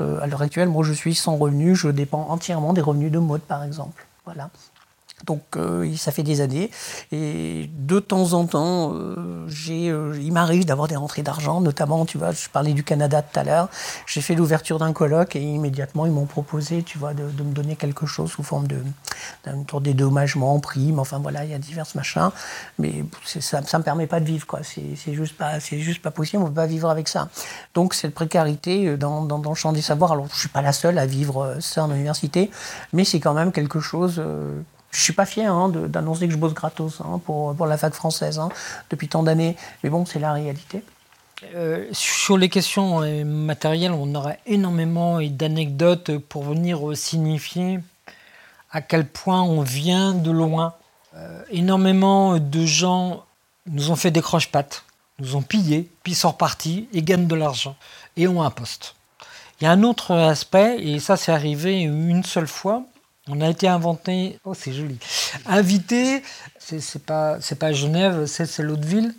euh, 0.00 0.20
à 0.20 0.26
l'heure 0.26 0.42
actuelle, 0.42 0.68
moi, 0.68 0.84
je 0.84 0.92
suis 0.92 1.14
sans 1.14 1.36
revenus. 1.36 1.76
Je 1.76 1.88
dépends 1.88 2.28
entièrement 2.30 2.72
des 2.72 2.80
revenus 2.80 3.10
de 3.10 3.18
mode, 3.18 3.40
par 3.40 3.64
exemple. 3.64 4.06
Voilà. 4.24 4.50
Donc 5.26 5.42
euh, 5.56 5.94
ça 5.96 6.12
fait 6.12 6.22
des 6.22 6.40
années. 6.40 6.70
Et 7.12 7.70
de 7.72 7.98
temps 8.00 8.32
en 8.32 8.46
temps, 8.46 8.92
euh, 8.94 9.46
j'ai, 9.48 9.88
euh, 9.90 10.18
il 10.20 10.32
m'arrive 10.32 10.64
d'avoir 10.64 10.88
des 10.88 10.96
rentrées 10.96 11.22
d'argent, 11.22 11.60
notamment, 11.60 12.04
tu 12.06 12.18
vois, 12.18 12.32
je 12.32 12.48
parlais 12.48 12.72
du 12.72 12.84
Canada 12.84 13.22
tout 13.22 13.38
à 13.38 13.44
l'heure. 13.44 13.68
J'ai 14.06 14.20
fait 14.20 14.34
l'ouverture 14.34 14.78
d'un 14.78 14.92
colloque 14.92 15.36
et 15.36 15.42
immédiatement 15.42 16.06
ils 16.06 16.12
m'ont 16.12 16.26
proposé, 16.26 16.82
tu 16.82 16.98
vois, 16.98 17.14
de, 17.14 17.22
me 17.22 17.52
donner 17.52 17.76
quelque 17.76 18.06
chose 18.06 18.30
sous 18.30 18.42
forme 18.42 18.66
de 18.66 18.78
d'un 19.44 19.62
tour 19.64 19.80
dédommagement, 19.80 20.58
prime. 20.60 20.98
Enfin 20.98 21.18
voilà, 21.18 21.44
il 21.44 21.50
y 21.50 21.54
a 21.54 21.58
divers 21.58 21.86
machins. 21.94 22.30
Mais 22.78 23.04
ça, 23.24 23.62
ça 23.62 23.78
me 23.78 23.84
permet 23.84 24.06
pas 24.06 24.20
de 24.20 24.24
vivre, 24.24 24.46
quoi. 24.46 24.60
C'est, 24.62 25.14
juste 25.14 25.36
pas, 25.36 25.60
c'est 25.60 25.78
juste 25.78 26.02
pas 26.02 26.10
possible. 26.10 26.42
On 26.42 26.46
peut 26.46 26.54
pas 26.54 26.66
vivre 26.66 26.88
avec 26.88 27.08
ça. 27.08 27.28
Donc 27.74 27.94
cette 27.94 28.14
précarité 28.14 28.96
dans, 28.96 29.22
dans, 29.22 29.38
dans, 29.38 29.50
le 29.50 29.56
champ 29.56 29.72
des 29.72 29.82
savoirs. 29.82 30.12
Alors 30.12 30.28
je 30.32 30.38
suis 30.38 30.48
pas 30.48 30.62
la 30.62 30.72
seule 30.72 30.98
à 30.98 31.06
vivre 31.06 31.56
ça 31.60 31.84
en 31.84 31.90
université, 31.90 32.50
mais 32.92 33.04
c'est 33.04 33.20
quand 33.20 33.34
même 33.34 33.52
quelque 33.52 33.80
chose 33.80 34.22
je 34.90 35.00
suis 35.00 35.12
pas 35.12 35.26
fier 35.26 35.52
hein, 35.52 35.68
d'annoncer 35.68 36.26
que 36.26 36.32
je 36.32 36.38
bosse 36.38 36.54
gratos 36.54 37.00
hein, 37.00 37.20
pour, 37.24 37.54
pour, 37.54 37.66
la 37.66 37.76
fac 37.76 37.92
française 37.94 38.38
hein, 38.38 38.48
depuis 38.90 39.08
tant 39.08 39.22
d'années, 39.22 39.56
mais 39.82 39.90
bon, 39.90 40.06
c'est 40.06 40.18
la 40.18 40.32
réalité. 40.32 40.82
Euh, 41.54 41.86
sur 41.92 42.36
les 42.36 42.48
questions 42.48 43.02
euh, 43.02 43.24
matérielles, 43.24 43.92
on 43.92 44.14
aurait 44.14 44.40
énormément 44.46 45.20
d'anecdotes 45.22 46.18
pour 46.18 46.42
venir 46.42 46.96
signifier 46.96 47.80
à 48.70 48.82
quel 48.82 49.06
point 49.06 49.42
on 49.42 49.62
vient 49.62 50.14
de 50.14 50.30
loin. 50.30 50.74
Euh, 51.14 51.42
énormément 51.50 52.38
de 52.38 52.66
gens 52.66 53.24
nous 53.66 53.90
ont 53.90 53.96
fait 53.96 54.10
des 54.10 54.22
croche-pattes, 54.22 54.84
nous 55.20 55.36
ont 55.36 55.42
pillés, 55.42 55.90
puis 56.02 56.14
sont 56.14 56.30
repartis 56.30 56.88
et 56.92 57.02
gagnent 57.02 57.26
de 57.26 57.34
l'argent 57.34 57.76
et 58.16 58.26
ont 58.26 58.42
un 58.42 58.50
poste. 58.50 58.94
Il 59.60 59.64
y 59.64 59.66
a 59.66 59.70
un 59.70 59.82
autre 59.82 60.14
aspect, 60.14 60.76
et 60.80 60.98
ça 60.98 61.16
c'est 61.16 61.32
arrivé 61.32 61.80
une 61.80 62.24
seule 62.24 62.46
fois, 62.46 62.84
on 63.28 63.40
a 63.40 63.48
été 63.48 63.68
inventé, 63.68 64.38
oh 64.44 64.54
c'est 64.54 64.72
joli, 64.72 64.98
invité, 65.46 66.22
c'est 66.58 67.02
pas, 67.04 67.38
pas 67.58 67.72
Genève, 67.72 68.26
c'est 68.26 68.58
l'autre 68.60 68.86
ville, 68.86 69.14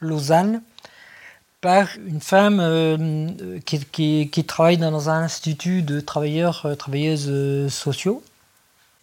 Lausanne. 0.00 0.62
par 1.60 1.88
une 2.06 2.20
femme 2.20 2.58
euh, 2.60 3.60
qui, 3.64 4.26
qui, 4.26 4.44
travaille 4.44 4.78
dans 4.78 5.08
un 5.08 5.22
institut 5.22 5.82
de 5.82 6.00
travailleurs, 6.00 6.66
euh, 6.66 6.74
travailleuses 6.74 7.28
euh, 7.28 7.68
sociaux 7.68 8.22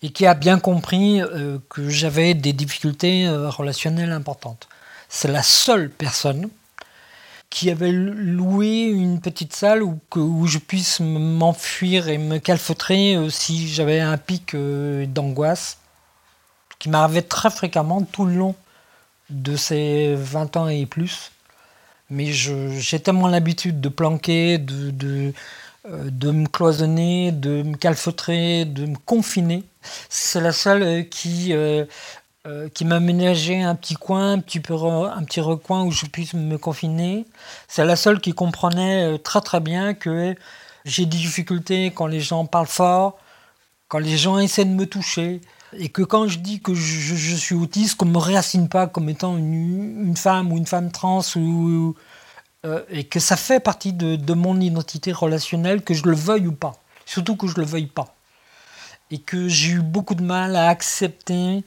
et 0.02 0.10
qui 0.12 0.26
a 0.26 0.34
bien 0.34 0.60
compris 0.60 1.22
que 1.68 1.90
j'avais 1.90 2.34
des 2.34 2.54
difficultés 2.54 3.28
relationnelles 3.28 4.14
importantes. 4.14 4.70
C'est 5.10 5.28
la 5.30 5.44
seule 5.44 5.90
personne 5.90 6.50
qui 7.50 7.72
avait 7.72 7.92
loué 7.92 8.84
une 8.84 9.20
petite 9.20 9.54
salle 9.54 9.82
où, 9.82 10.00
où 10.16 10.48
je 10.48 10.60
puisse 10.60 11.00
m'enfuir 11.00 12.08
et 12.08 12.18
me 12.18 12.38
calfeutrer 12.38 13.16
euh, 13.16 13.30
si 13.30 13.68
j'avais 13.68 14.00
un 14.00 14.18
pic 14.18 14.54
euh, 14.54 15.06
d'angoisse, 15.08 15.80
qui 16.78 16.90
m'arrivait 16.90 17.24
très 17.24 17.50
fréquemment 17.50 18.04
tout 18.04 18.26
le 18.26 18.36
long 18.36 18.56
de 19.30 19.56
ces 19.56 20.16
20 20.16 20.58
ans 20.58 20.68
et 20.68 20.86
plus. 20.86 21.32
Mais 22.10 22.32
j'ai 22.32 23.00
tellement 23.00 23.28
l'habitude 23.28 23.82
de 23.82 23.90
planquer, 23.90 24.58
de, 24.58 24.92
de, 24.92 25.34
euh, 25.88 26.10
de, 26.10 26.32
me 26.32 26.48
cloisonner, 26.48 27.32
de 27.32 27.64
me 27.64 27.76
calfeutrer, 27.76 28.66
de 28.66 28.86
me 28.86 28.96
confiner. 29.06 29.64
C'est 30.10 30.42
la 30.42 30.52
seule 30.52 31.08
qui 31.10 31.54
qui 32.74 32.86
m'a 32.86 32.96
un 32.96 33.76
petit 33.76 33.96
coin, 33.96 34.32
un 34.34 34.40
petit, 34.40 34.62
peu, 34.62 34.74
un 34.74 35.24
petit 35.24 35.42
recoin 35.42 35.84
où 35.84 35.92
je 35.92 36.06
puisse 36.06 36.34
me 36.34 36.58
confiner. 36.58 37.26
C'est 37.68 37.84
la 37.84 37.98
seule 37.98 38.22
qui 38.22 38.32
comprenait 38.32 39.16
euh, 39.16 39.18
très 39.18 39.42
très 39.42 39.60
bien 39.60 39.94
que 39.94 40.36
j'ai 40.86 41.06
des 41.06 41.18
difficultés 41.18 41.92
quand 41.92 42.08
les 42.08 42.22
gens 42.22 42.46
parlent 42.46 42.68
fort, 42.68 43.18
quand 43.90 44.00
les 44.00 44.18
gens 44.18 44.40
essaient 44.40 44.64
de 44.64 44.70
me 44.70 44.86
toucher, 44.86 45.42
et 45.74 45.90
que 45.90 46.02
quand 46.02 46.28
je 46.28 46.40
dis 46.40 46.62
que 46.62 46.74
je, 46.74 47.36
suis 47.36 47.56
autiste, 47.56 47.96
qu'on 47.96 48.06
ne 48.06 48.12
me 48.12 48.18
réassigne 48.18 48.70
pas 48.70 48.88
comme 48.88 49.10
étant 49.10 49.38
une, 49.38 50.16
femme 50.16 50.54
ou 50.54 50.58
une 50.58 50.66
femme 50.66 50.92
trans, 50.92 51.22
ou, 51.36 51.96
euh, 52.66 52.84
et 52.90 53.04
que 53.04 53.20
ça 53.20 53.36
fait 53.36 53.60
partie 53.60 53.92
de, 53.92 54.16
de 54.16 54.34
mon 54.34 54.60
identité 54.62 55.12
relationnelle, 55.12 55.82
que 55.84 55.94
je 55.94 56.04
le 56.06 56.16
veuille 56.16 56.48
ou 56.48 56.54
pas. 56.54 56.76
Surtout 57.06 57.36
que 57.36 57.48
je 57.48 57.56
le 57.58 57.66
veuille 57.66 57.88
pas 57.88 58.16
et 59.12 59.18
que 59.18 59.48
j'ai 59.48 59.72
eu 59.72 59.82
beaucoup 59.82 60.16
de 60.16 60.24
mal 60.24 60.56
à 60.56 60.70
accepter 60.70 61.64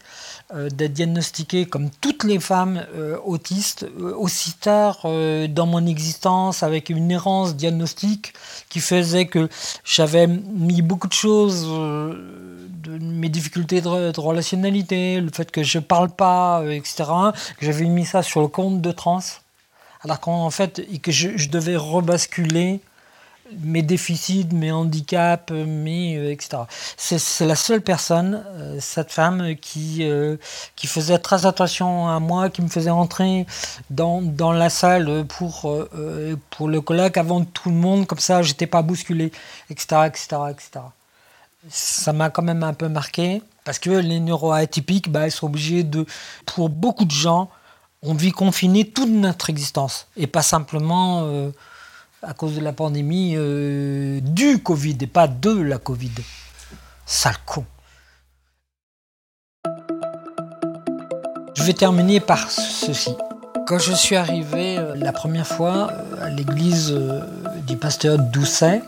euh, 0.55 0.69
d'être 0.71 0.93
diagnostiquée 0.93 1.67
comme 1.67 1.91
toutes 2.01 2.25
les 2.25 2.39
femmes 2.39 2.85
euh, 2.95 3.19
autistes 3.25 3.85
euh, 3.85 4.15
aussi 4.17 4.53
tard 4.55 5.07
dans 5.49 5.67
mon 5.67 5.87
existence 5.87 6.63
avec 6.63 6.89
une 6.89 7.11
errance 7.11 7.57
diagnostique 7.57 8.33
qui 8.69 8.81
faisait 8.81 9.27
que 9.27 9.49
j'avais 9.85 10.27
mis 10.27 10.83
beaucoup 10.83 11.09
de 11.09 11.13
choses 11.13 11.67
de 11.67 12.99
mes 12.99 13.29
difficultés 13.29 13.81
de, 13.81 14.21
relationnalité, 14.21 15.21
le 15.21 15.31
fait 15.33 15.51
que 15.51 15.63
je 15.63 15.79
parle 15.79 16.11
pas, 16.11 16.63
etc. 16.69 17.05
que 17.59 17.67
j'avais 17.67 17.87
mis 17.87 18.05
ça 18.05 18.23
sur 18.23 18.41
le 18.41 18.49
compte 18.49 18.81
de 18.81 18.93
trans 18.93 19.21
alors 20.03 20.21
qu'en 20.21 20.51
fait 20.51 20.83
je 21.09 21.49
devais 21.49 21.77
rebasculer 21.77 22.81
mes 23.61 23.83
déficits, 23.83 24.49
mes 24.53 24.73
handicaps, 24.73 25.51
mes, 25.51 26.17
euh, 26.17 26.33
etc. 26.33 26.63
C'est 26.97 27.47
la 27.47 27.57
seule 27.57 27.81
personne, 27.81 28.45
euh, 28.47 28.79
cette 28.81 29.13
femme, 29.13 29.57
qui, 29.57 29.99
euh, 30.03 30.37
qui 30.77 30.87
faisait 30.87 31.19
très 31.19 31.47
attention 31.47 32.09
à 32.09 32.21
moi, 32.21 32.51
qui 32.51 32.63
me 32.63 32.69
faisait 32.69 32.91
entrer 32.91 33.47
dans, 33.91 34.23
dans 34.23 34.53
la 34.53 34.71
salle 34.71 35.25
pour, 35.27 35.75
pour 36.51 36.69
le 36.69 36.81
colloque 36.81 37.17
avant 37.17 37.45
tout 37.45 37.71
le 37.71 37.77
monde, 37.77 38.07
comme 38.07 38.19
ça, 38.19 38.43
j'étais 38.43 38.67
pas 38.67 38.83
bousculé, 38.83 39.33
etc., 39.71 40.03
etc., 40.07 40.27
etc. 40.51 40.71
Ça 41.69 42.13
m'a 42.13 42.31
quand 42.31 42.43
même 42.43 42.63
un 42.63 42.75
peu 42.75 42.89
marqué, 42.89 43.43
parce 43.65 43.79
que 43.79 43.91
les 43.91 44.21
neuroatypiques, 44.21 45.11
bah, 45.11 45.27
ils 45.27 45.31
sont 45.31 45.47
obligés 45.47 45.85
de, 45.85 46.07
pour 46.47 46.69
beaucoup 46.69 47.05
de 47.05 47.13
gens, 47.13 47.49
on 48.03 48.15
vit 48.15 48.33
confiné 48.33 48.89
toute 48.89 49.11
notre 49.11 49.51
existence, 49.51 50.09
et 50.17 50.27
pas 50.27 50.43
simplement 50.43 51.53
à 52.25 52.35
cause 52.35 52.55
de 52.55 52.61
la 52.61 52.73
pandémie 52.73 53.35
euh, 53.37 54.21
du 54.21 54.63
Covid 54.63 54.97
et 55.01 55.07
pas 55.09 55.27
de 55.27 55.51
la 55.51 55.79
Covid. 55.79 56.13
Sale 57.05 57.35
con. 57.45 57.65
Je 61.55 61.63
vais 61.65 61.73
terminer 61.73 62.21
par 62.21 62.51
ceci. 62.51 63.15
Quand 63.67 63.79
je 63.79 63.93
suis 63.93 64.15
arrivé 64.15 64.79
euh, 64.79 64.95
la 64.95 65.13
première 65.13 65.47
fois 65.47 65.91
euh, 65.91 66.25
à 66.25 66.29
l'église 66.29 66.97
du 67.67 67.77
pasteur 67.77 68.19
Doucet, 68.19 68.83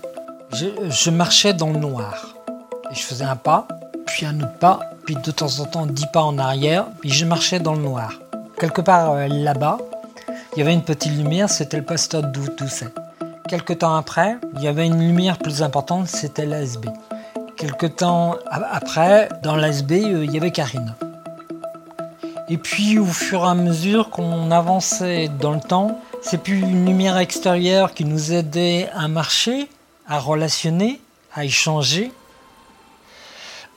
je, 0.52 1.10
marchais 1.10 1.54
dans 1.54 1.72
le 1.72 1.80
noir. 1.80 2.36
Je 2.92 3.00
faisais 3.00 3.24
un 3.24 3.36
pas, 3.36 3.66
puis 4.06 4.26
un 4.26 4.38
autre 4.38 4.58
pas, 4.60 4.78
puis 5.04 5.16
de 5.16 5.30
temps 5.32 5.58
en 5.58 5.64
temps 5.64 5.86
dix 5.86 6.06
pas 6.06 6.22
en 6.22 6.38
arrière, 6.38 6.86
puis 7.00 7.10
je 7.10 7.24
marchais 7.24 7.58
dans 7.58 7.74
le 7.74 7.82
noir. 7.82 8.12
Quelque 8.58 8.80
part 8.80 9.26
là-bas, 9.26 9.78
il 10.52 10.60
y 10.60 10.62
avait 10.62 10.74
une 10.74 10.84
petite 10.84 11.12
lumière, 11.16 11.50
c'était 11.50 11.78
le 11.78 11.84
pasteur 11.84 12.22
Doucet. 12.22 12.86
Quelque 13.48 13.74
temps 13.74 13.94
après, 13.94 14.38
il 14.54 14.62
y 14.62 14.68
avait 14.68 14.86
une 14.86 14.98
lumière 14.98 15.36
plus 15.38 15.62
importante, 15.62 16.08
c'était 16.08 16.46
l'ASB. 16.46 16.86
Quelque 17.56 17.86
temps 17.86 18.36
après, 18.48 19.28
dans 19.42 19.54
l'ASB, 19.54 19.92
il 19.92 20.32
y 20.32 20.38
avait 20.38 20.50
Karine. 20.50 20.94
Et 22.48 22.56
puis 22.56 22.98
au 22.98 23.04
fur 23.04 23.40
et 23.40 23.48
à 23.48 23.54
mesure 23.54 24.08
qu'on 24.08 24.50
avançait 24.50 25.28
dans 25.28 25.52
le 25.52 25.60
temps, 25.60 26.00
c'est 26.22 26.38
plus 26.38 26.58
une 26.58 26.86
lumière 26.86 27.18
extérieure 27.18 27.92
qui 27.92 28.06
nous 28.06 28.32
aidait 28.32 28.88
à 28.94 29.08
marcher, 29.08 29.68
à 30.08 30.18
relationner, 30.18 31.00
à 31.34 31.44
échanger. 31.44 32.12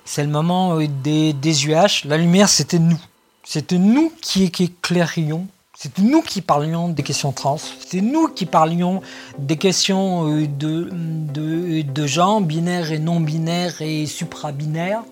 C'est 0.06 0.24
le 0.24 0.30
moment 0.30 0.80
des, 0.80 1.34
des 1.34 1.68
UH. 1.68 2.06
La 2.06 2.18
lumière, 2.18 2.48
c'était 2.48 2.80
nous. 2.80 3.00
C'était 3.44 3.78
nous 3.78 4.14
qui 4.22 4.46
éclairions. 4.46 5.48
C'était 5.80 6.02
nous 6.02 6.24
qui 6.24 6.42
parlions 6.42 6.90
des 6.90 7.04
questions 7.04 7.32
trans. 7.32 7.60
C'était 7.60 8.02
nous 8.02 8.30
qui 8.30 8.48
parlions 8.48 9.02
des 9.38 9.58
questions 9.58 10.26
de, 10.26 10.90
de, 10.90 11.82
de 11.84 12.08
gens 12.08 12.42
binaires 12.42 12.92
et 12.92 12.98
non 12.98 13.20
binaires 13.20 13.80
et 13.80 14.08
suprabinaires. 14.08 15.04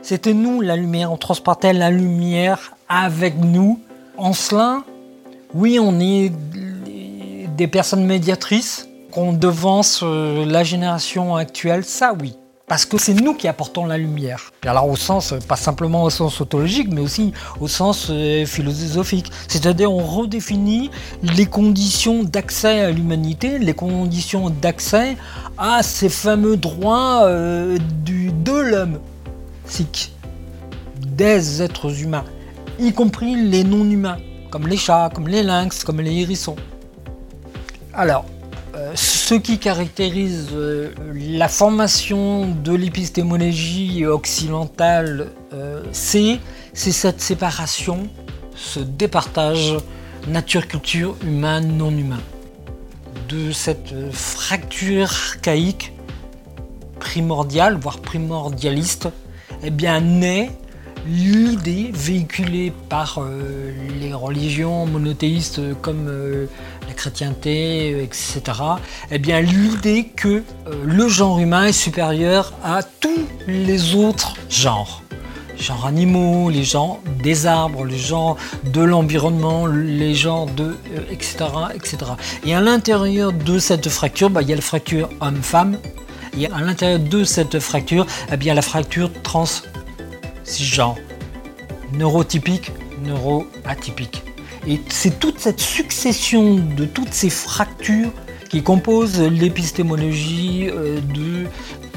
C'était 0.00 0.34
nous 0.34 0.60
la 0.60 0.76
lumière. 0.76 1.10
On 1.10 1.16
transportait 1.16 1.72
la 1.72 1.90
lumière 1.90 2.76
avec 2.88 3.38
nous. 3.38 3.80
En 4.16 4.34
cela, 4.34 4.84
oui, 5.52 5.80
on 5.80 5.98
est 5.98 6.30
des 7.56 7.66
personnes 7.66 8.06
médiatrices, 8.06 8.88
qu'on 9.10 9.32
devance 9.32 10.02
euh, 10.04 10.44
la 10.46 10.62
génération 10.62 11.34
actuelle, 11.34 11.82
ça 11.82 12.14
oui. 12.20 12.36
Parce 12.68 12.84
que 12.84 12.98
c'est 12.98 13.14
nous 13.14 13.34
qui 13.34 13.48
apportons 13.48 13.86
la 13.86 13.96
lumière. 13.96 14.52
alors 14.66 14.88
au 14.88 14.96
sens, 14.96 15.34
pas 15.48 15.56
simplement 15.56 16.04
au 16.04 16.10
sens 16.10 16.40
autologique, 16.40 16.88
mais 16.90 17.00
aussi 17.00 17.32
au 17.60 17.68
sens 17.68 18.08
euh, 18.10 18.44
philosophique. 18.44 19.30
C'est-à-dire 19.48 19.90
on 19.92 20.04
redéfinit 20.04 20.90
les 21.22 21.46
conditions 21.46 22.24
d'accès 22.24 22.80
à 22.80 22.90
l'humanité, 22.90 23.58
les 23.58 23.74
conditions 23.74 24.50
d'accès 24.50 25.16
à 25.56 25.82
ces 25.82 26.10
fameux 26.10 26.56
droits 26.56 27.24
euh, 27.24 27.78
de 28.06 28.52
l'homme, 28.52 29.00
des 31.16 31.62
êtres 31.62 32.02
humains 32.02 32.24
y 32.78 32.92
compris 32.92 33.34
les 33.34 33.64
non-humains, 33.64 34.18
comme 34.50 34.66
les 34.66 34.76
chats, 34.76 35.10
comme 35.12 35.28
les 35.28 35.42
lynx, 35.42 35.84
comme 35.84 36.00
les 36.00 36.20
hérissons. 36.20 36.56
Alors, 37.92 38.24
euh, 38.74 38.92
ce 38.94 39.34
qui 39.34 39.58
caractérise 39.58 40.48
euh, 40.52 40.90
la 41.14 41.48
formation 41.48 42.46
de 42.46 42.74
l'épistémologie 42.74 44.04
occidentale, 44.04 45.28
euh, 45.54 45.82
c'est 45.92 46.38
cette 46.74 47.20
séparation, 47.20 48.08
ce 48.54 48.80
départage 48.80 49.76
nature-culture, 50.28 51.16
humain-non-humain. 51.24 52.20
De 53.28 53.52
cette 53.52 53.94
fracture 54.12 55.04
archaïque, 55.04 55.92
primordiale, 56.98 57.78
voire 57.80 58.00
primordialiste, 58.00 59.08
eh 59.62 59.70
bien 59.70 60.00
naît 60.00 60.50
l'idée 61.06 61.90
véhiculée 61.92 62.72
par 62.88 63.20
les 64.00 64.12
religions 64.12 64.84
monothéistes 64.86 65.60
comme 65.80 66.10
chrétienté, 66.98 67.92
euh, 67.92 68.02
etc., 68.02 68.40
eh 69.10 69.18
bien 69.18 69.40
l'idée 69.40 70.04
que 70.04 70.42
le 70.84 71.08
genre 71.08 71.38
humain 71.38 71.66
est 71.66 71.80
supérieur 71.86 72.52
à 72.64 72.82
tous 72.82 73.24
les 73.46 73.94
autres 73.94 74.34
genres. 74.50 75.02
Genres 75.56 75.86
animaux, 75.86 76.50
les 76.50 76.64
genres 76.64 77.00
des 77.22 77.46
arbres, 77.46 77.84
les 77.84 77.98
genres 77.98 78.36
de 78.64 78.82
l'environnement, 78.82 79.66
les 79.66 80.14
genres 80.14 80.46
de... 80.46 80.76
etc., 81.10 81.36
etc. 81.74 81.96
Et 82.44 82.54
à 82.54 82.60
l'intérieur 82.60 83.32
de 83.32 83.58
cette 83.58 83.88
fracture, 83.88 84.30
bah, 84.30 84.42
il 84.42 84.48
y 84.48 84.52
a 84.52 84.56
la 84.56 84.62
fracture 84.62 85.08
homme-femme, 85.20 85.78
et 86.38 86.46
à 86.46 86.60
l'intérieur 86.60 87.00
de 87.00 87.24
cette 87.24 87.58
fracture, 87.58 88.06
eh 88.32 88.36
bien, 88.36 88.54
la 88.54 88.62
fracture 88.62 89.10
trans 89.22 89.46
neurotypique, 91.92 92.72
neuroatypique. 93.02 94.22
Et 94.68 94.78
c'est 94.90 95.18
toute 95.18 95.40
cette 95.40 95.60
succession 95.60 96.56
de 96.56 96.84
toutes 96.84 97.14
ces 97.14 97.30
fractures 97.30 98.12
qui 98.50 98.62
composent 98.62 99.20
l'épistémologie 99.20 100.68
euh, 100.68 101.00
de, 101.00 101.46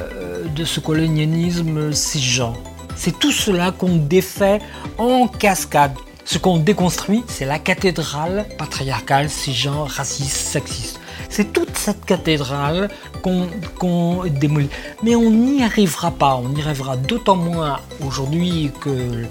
euh, 0.02 0.48
de 0.48 0.64
ce 0.64 0.80
colonialisme 0.80 1.92
cisgenre. 1.92 2.58
C'est 2.96 3.20
tout 3.20 3.32
cela 3.34 3.72
qu'on 3.72 3.98
défait 3.98 4.60
en 4.98 5.28
cascade. 5.28 5.94
Ce 6.24 6.38
qu'on 6.38 6.58
déconstruit, 6.58 7.24
c'est 7.28 7.46
la 7.46 7.60
cathédrale 7.60 8.46
patriarcale, 8.58 9.30
cisgenre, 9.30 9.88
raciste, 9.88 10.38
sexiste. 10.38 11.00
C'est 11.30 11.52
toute 11.52 11.76
cette 11.78 12.06
cathédrale 12.06 12.90
qu'on 13.22 14.24
démolit. 14.28 14.70
Mais 15.04 15.16
on 15.16 15.30
n'y 15.30 15.64
arrivera 15.64 16.12
pas, 16.12 16.36
on 16.36 16.56
y 16.56 16.62
arrivera 16.62 16.96
d'autant 16.96 17.36
moins 17.36 17.80
aujourd'hui 18.06 18.72
que 18.80 19.26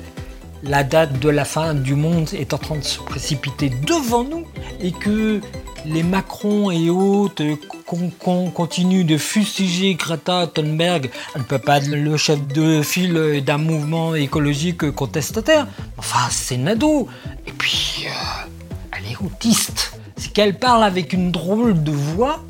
la 0.62 0.84
date 0.84 1.18
de 1.18 1.28
la 1.28 1.44
fin 1.44 1.74
du 1.74 1.94
monde 1.94 2.28
est 2.34 2.52
en 2.54 2.58
train 2.58 2.76
de 2.76 2.84
se 2.84 2.98
précipiter 2.98 3.70
devant 3.86 4.24
nous 4.24 4.46
et 4.80 4.92
que 4.92 5.40
les 5.86 6.02
Macron 6.02 6.70
et 6.70 6.90
autres 6.90 7.44
qu'on 7.86 8.50
continue 8.50 9.04
de 9.04 9.16
fustiger 9.16 9.94
Greta 9.94 10.46
Thunberg, 10.46 11.10
elle 11.34 11.40
ne 11.40 11.46
peut 11.46 11.58
pas 11.58 11.78
être 11.78 11.88
le 11.88 12.16
chef 12.16 12.46
de 12.48 12.82
file 12.82 13.42
d'un 13.44 13.58
mouvement 13.58 14.14
écologique 14.14 14.90
contestataire. 14.90 15.66
Enfin, 15.96 16.28
c'est 16.30 16.58
Nado. 16.58 17.08
Et 17.46 17.52
puis, 17.52 18.04
euh, 18.06 18.46
elle 18.92 19.10
est 19.10 19.16
autiste 19.16 19.94
c'est 20.20 20.34
qu'elle 20.34 20.58
parle 20.58 20.84
avec 20.84 21.14
une 21.14 21.32
drôle 21.32 21.82
de 21.82 21.92
voix. 21.92 22.44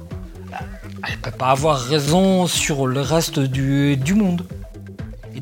Elle 1.07 1.15
ne 1.15 1.21
peut 1.23 1.31
pas 1.31 1.51
avoir 1.51 1.79
raison 1.79 2.49
sur 2.49 2.89
le 2.89 3.01
reste 3.01 3.39
du, 3.39 3.97
monde. 4.15 4.45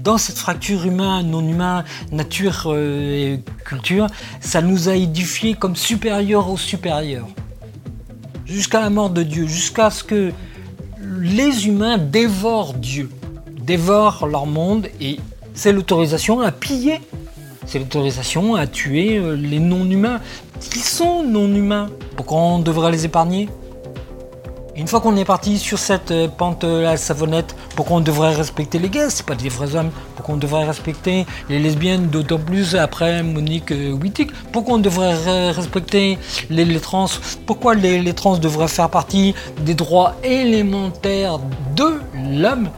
Dans 0.03 0.17
cette 0.17 0.39
fracture 0.39 0.87
humain, 0.87 1.23
non 1.23 1.41
humain, 1.47 1.85
nature 2.13 2.65
euh, 2.67 3.35
et 3.35 3.41
culture, 3.65 4.07
ça 4.41 4.63
nous 4.63 4.89
a 4.89 4.95
édifiés 4.95 5.55
comme 5.55 5.75
supérieurs 5.77 6.49
aux 6.49 6.57
supérieurs. 6.57 7.27
Jusqu'à 8.47 8.81
la 8.81 8.91
mort 8.91 9.11
de 9.11 9.23
Dieu, 9.23 9.47
jusqu'à 9.47 9.91
ce 9.91 10.05
que 10.05 10.33
les 11.21 11.67
humains 11.67 11.99
dévorent 11.99 12.75
Dieu, 12.75 13.11
dévorent 13.61 14.27
leur 14.27 14.47
monde, 14.47 14.87
et 15.01 15.19
c'est 15.53 15.73
l'autorisation 15.73 16.41
à 16.41 16.53
piller, 16.53 17.01
c'est 17.67 17.81
l'autorisation 17.81 18.55
à 18.55 18.67
tuer 18.67 19.19
euh, 19.19 19.35
les 19.35 19.59
non-humains. 19.59 20.21
Ils 20.75 20.83
sont 20.83 21.23
non-humains. 21.23 21.89
Pourquoi 22.17 22.39
on 22.39 22.59
devrait 22.61 22.93
les 22.93 23.05
épargner? 23.05 23.49
Une 24.79 24.87
fois 24.87 25.01
qu'on 25.01 25.17
est 25.17 25.25
parti 25.25 25.59
sur 25.59 25.77
cette 25.77 26.13
euh, 26.13 26.29
pente 26.29 26.63
euh, 26.63 26.83
la 26.83 26.97
savonnette, 26.97 27.57
pourquoi 27.75 27.97
on 27.97 28.01
devrait 28.01 28.33
respecter 28.33 28.79
les 28.79 28.89
gays? 28.89 29.11
C'est 29.11 29.27
pas 29.27 29.35
des 29.35 29.49
vrais 29.49 29.75
hommes. 29.75 29.91
Pourquoi 30.15 30.37
on 30.37 30.39
devrait 30.39 30.65
respecter 30.65 31.27
les 31.49 31.59
lesbiennes, 31.59 32.07
d'autant 32.07 32.39
plus 32.39 32.77
après 32.77 33.25
Monique 33.25 33.73
euh, 33.73 33.91
Wittig? 33.91 34.31
Pourquoi 34.53 34.75
on 34.75 34.79
devrait 34.79 35.51
respecter 35.51 36.17
les, 36.49 36.79
trans? 36.79 37.07
Pourquoi 37.45 37.75
les, 37.75 38.15
trans 38.15 38.39
devraient 38.39 38.69
faire 38.69 38.89
partie 38.89 39.35
des 39.63 39.75
droits 39.75 40.15
élémentaires 40.23 41.41
de 41.75 42.01
l'homme 42.15 42.69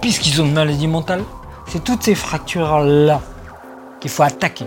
puisqu'ils 0.00 0.40
ont 0.40 0.46
une 0.46 0.54
maladie 0.54 0.88
mentale? 0.88 1.22
C'est 1.68 1.84
toutes 1.84 2.02
ces 2.02 2.14
fractures-là 2.14 3.20
qu'il 4.00 4.10
faut 4.10 4.22
attaquer. 4.22 4.64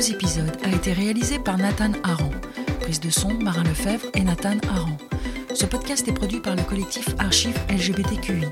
Deux 0.00 0.12
épisodes 0.12 0.56
a 0.64 0.74
été 0.74 0.94
réalisée 0.94 1.38
par 1.38 1.58
Nathan 1.58 1.92
Aran. 2.04 2.30
Prise 2.80 3.00
de 3.00 3.10
son, 3.10 3.34
Marin 3.34 3.64
Lefebvre 3.64 4.06
et 4.14 4.22
Nathan 4.22 4.56
Aran. 4.70 4.96
Ce 5.52 5.66
podcast 5.66 6.08
est 6.08 6.14
produit 6.14 6.40
par 6.40 6.56
le 6.56 6.62
collectif 6.62 7.06
Archives 7.18 7.58
LGBTQI. 7.68 8.46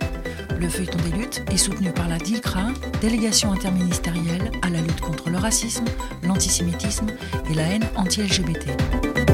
Le 0.60 0.68
feuilleton 0.68 0.98
des 0.98 1.16
luttes 1.16 1.42
est 1.50 1.56
soutenu 1.56 1.90
par 1.90 2.06
la 2.06 2.18
DILCRA, 2.18 2.66
délégation 3.00 3.50
interministérielle 3.50 4.50
à 4.60 4.68
la 4.68 4.82
lutte 4.82 5.00
contre 5.00 5.30
le 5.30 5.38
racisme, 5.38 5.86
l'antisémitisme 6.22 7.06
et 7.50 7.54
la 7.54 7.62
haine 7.62 7.86
anti-LGBT. 7.96 9.27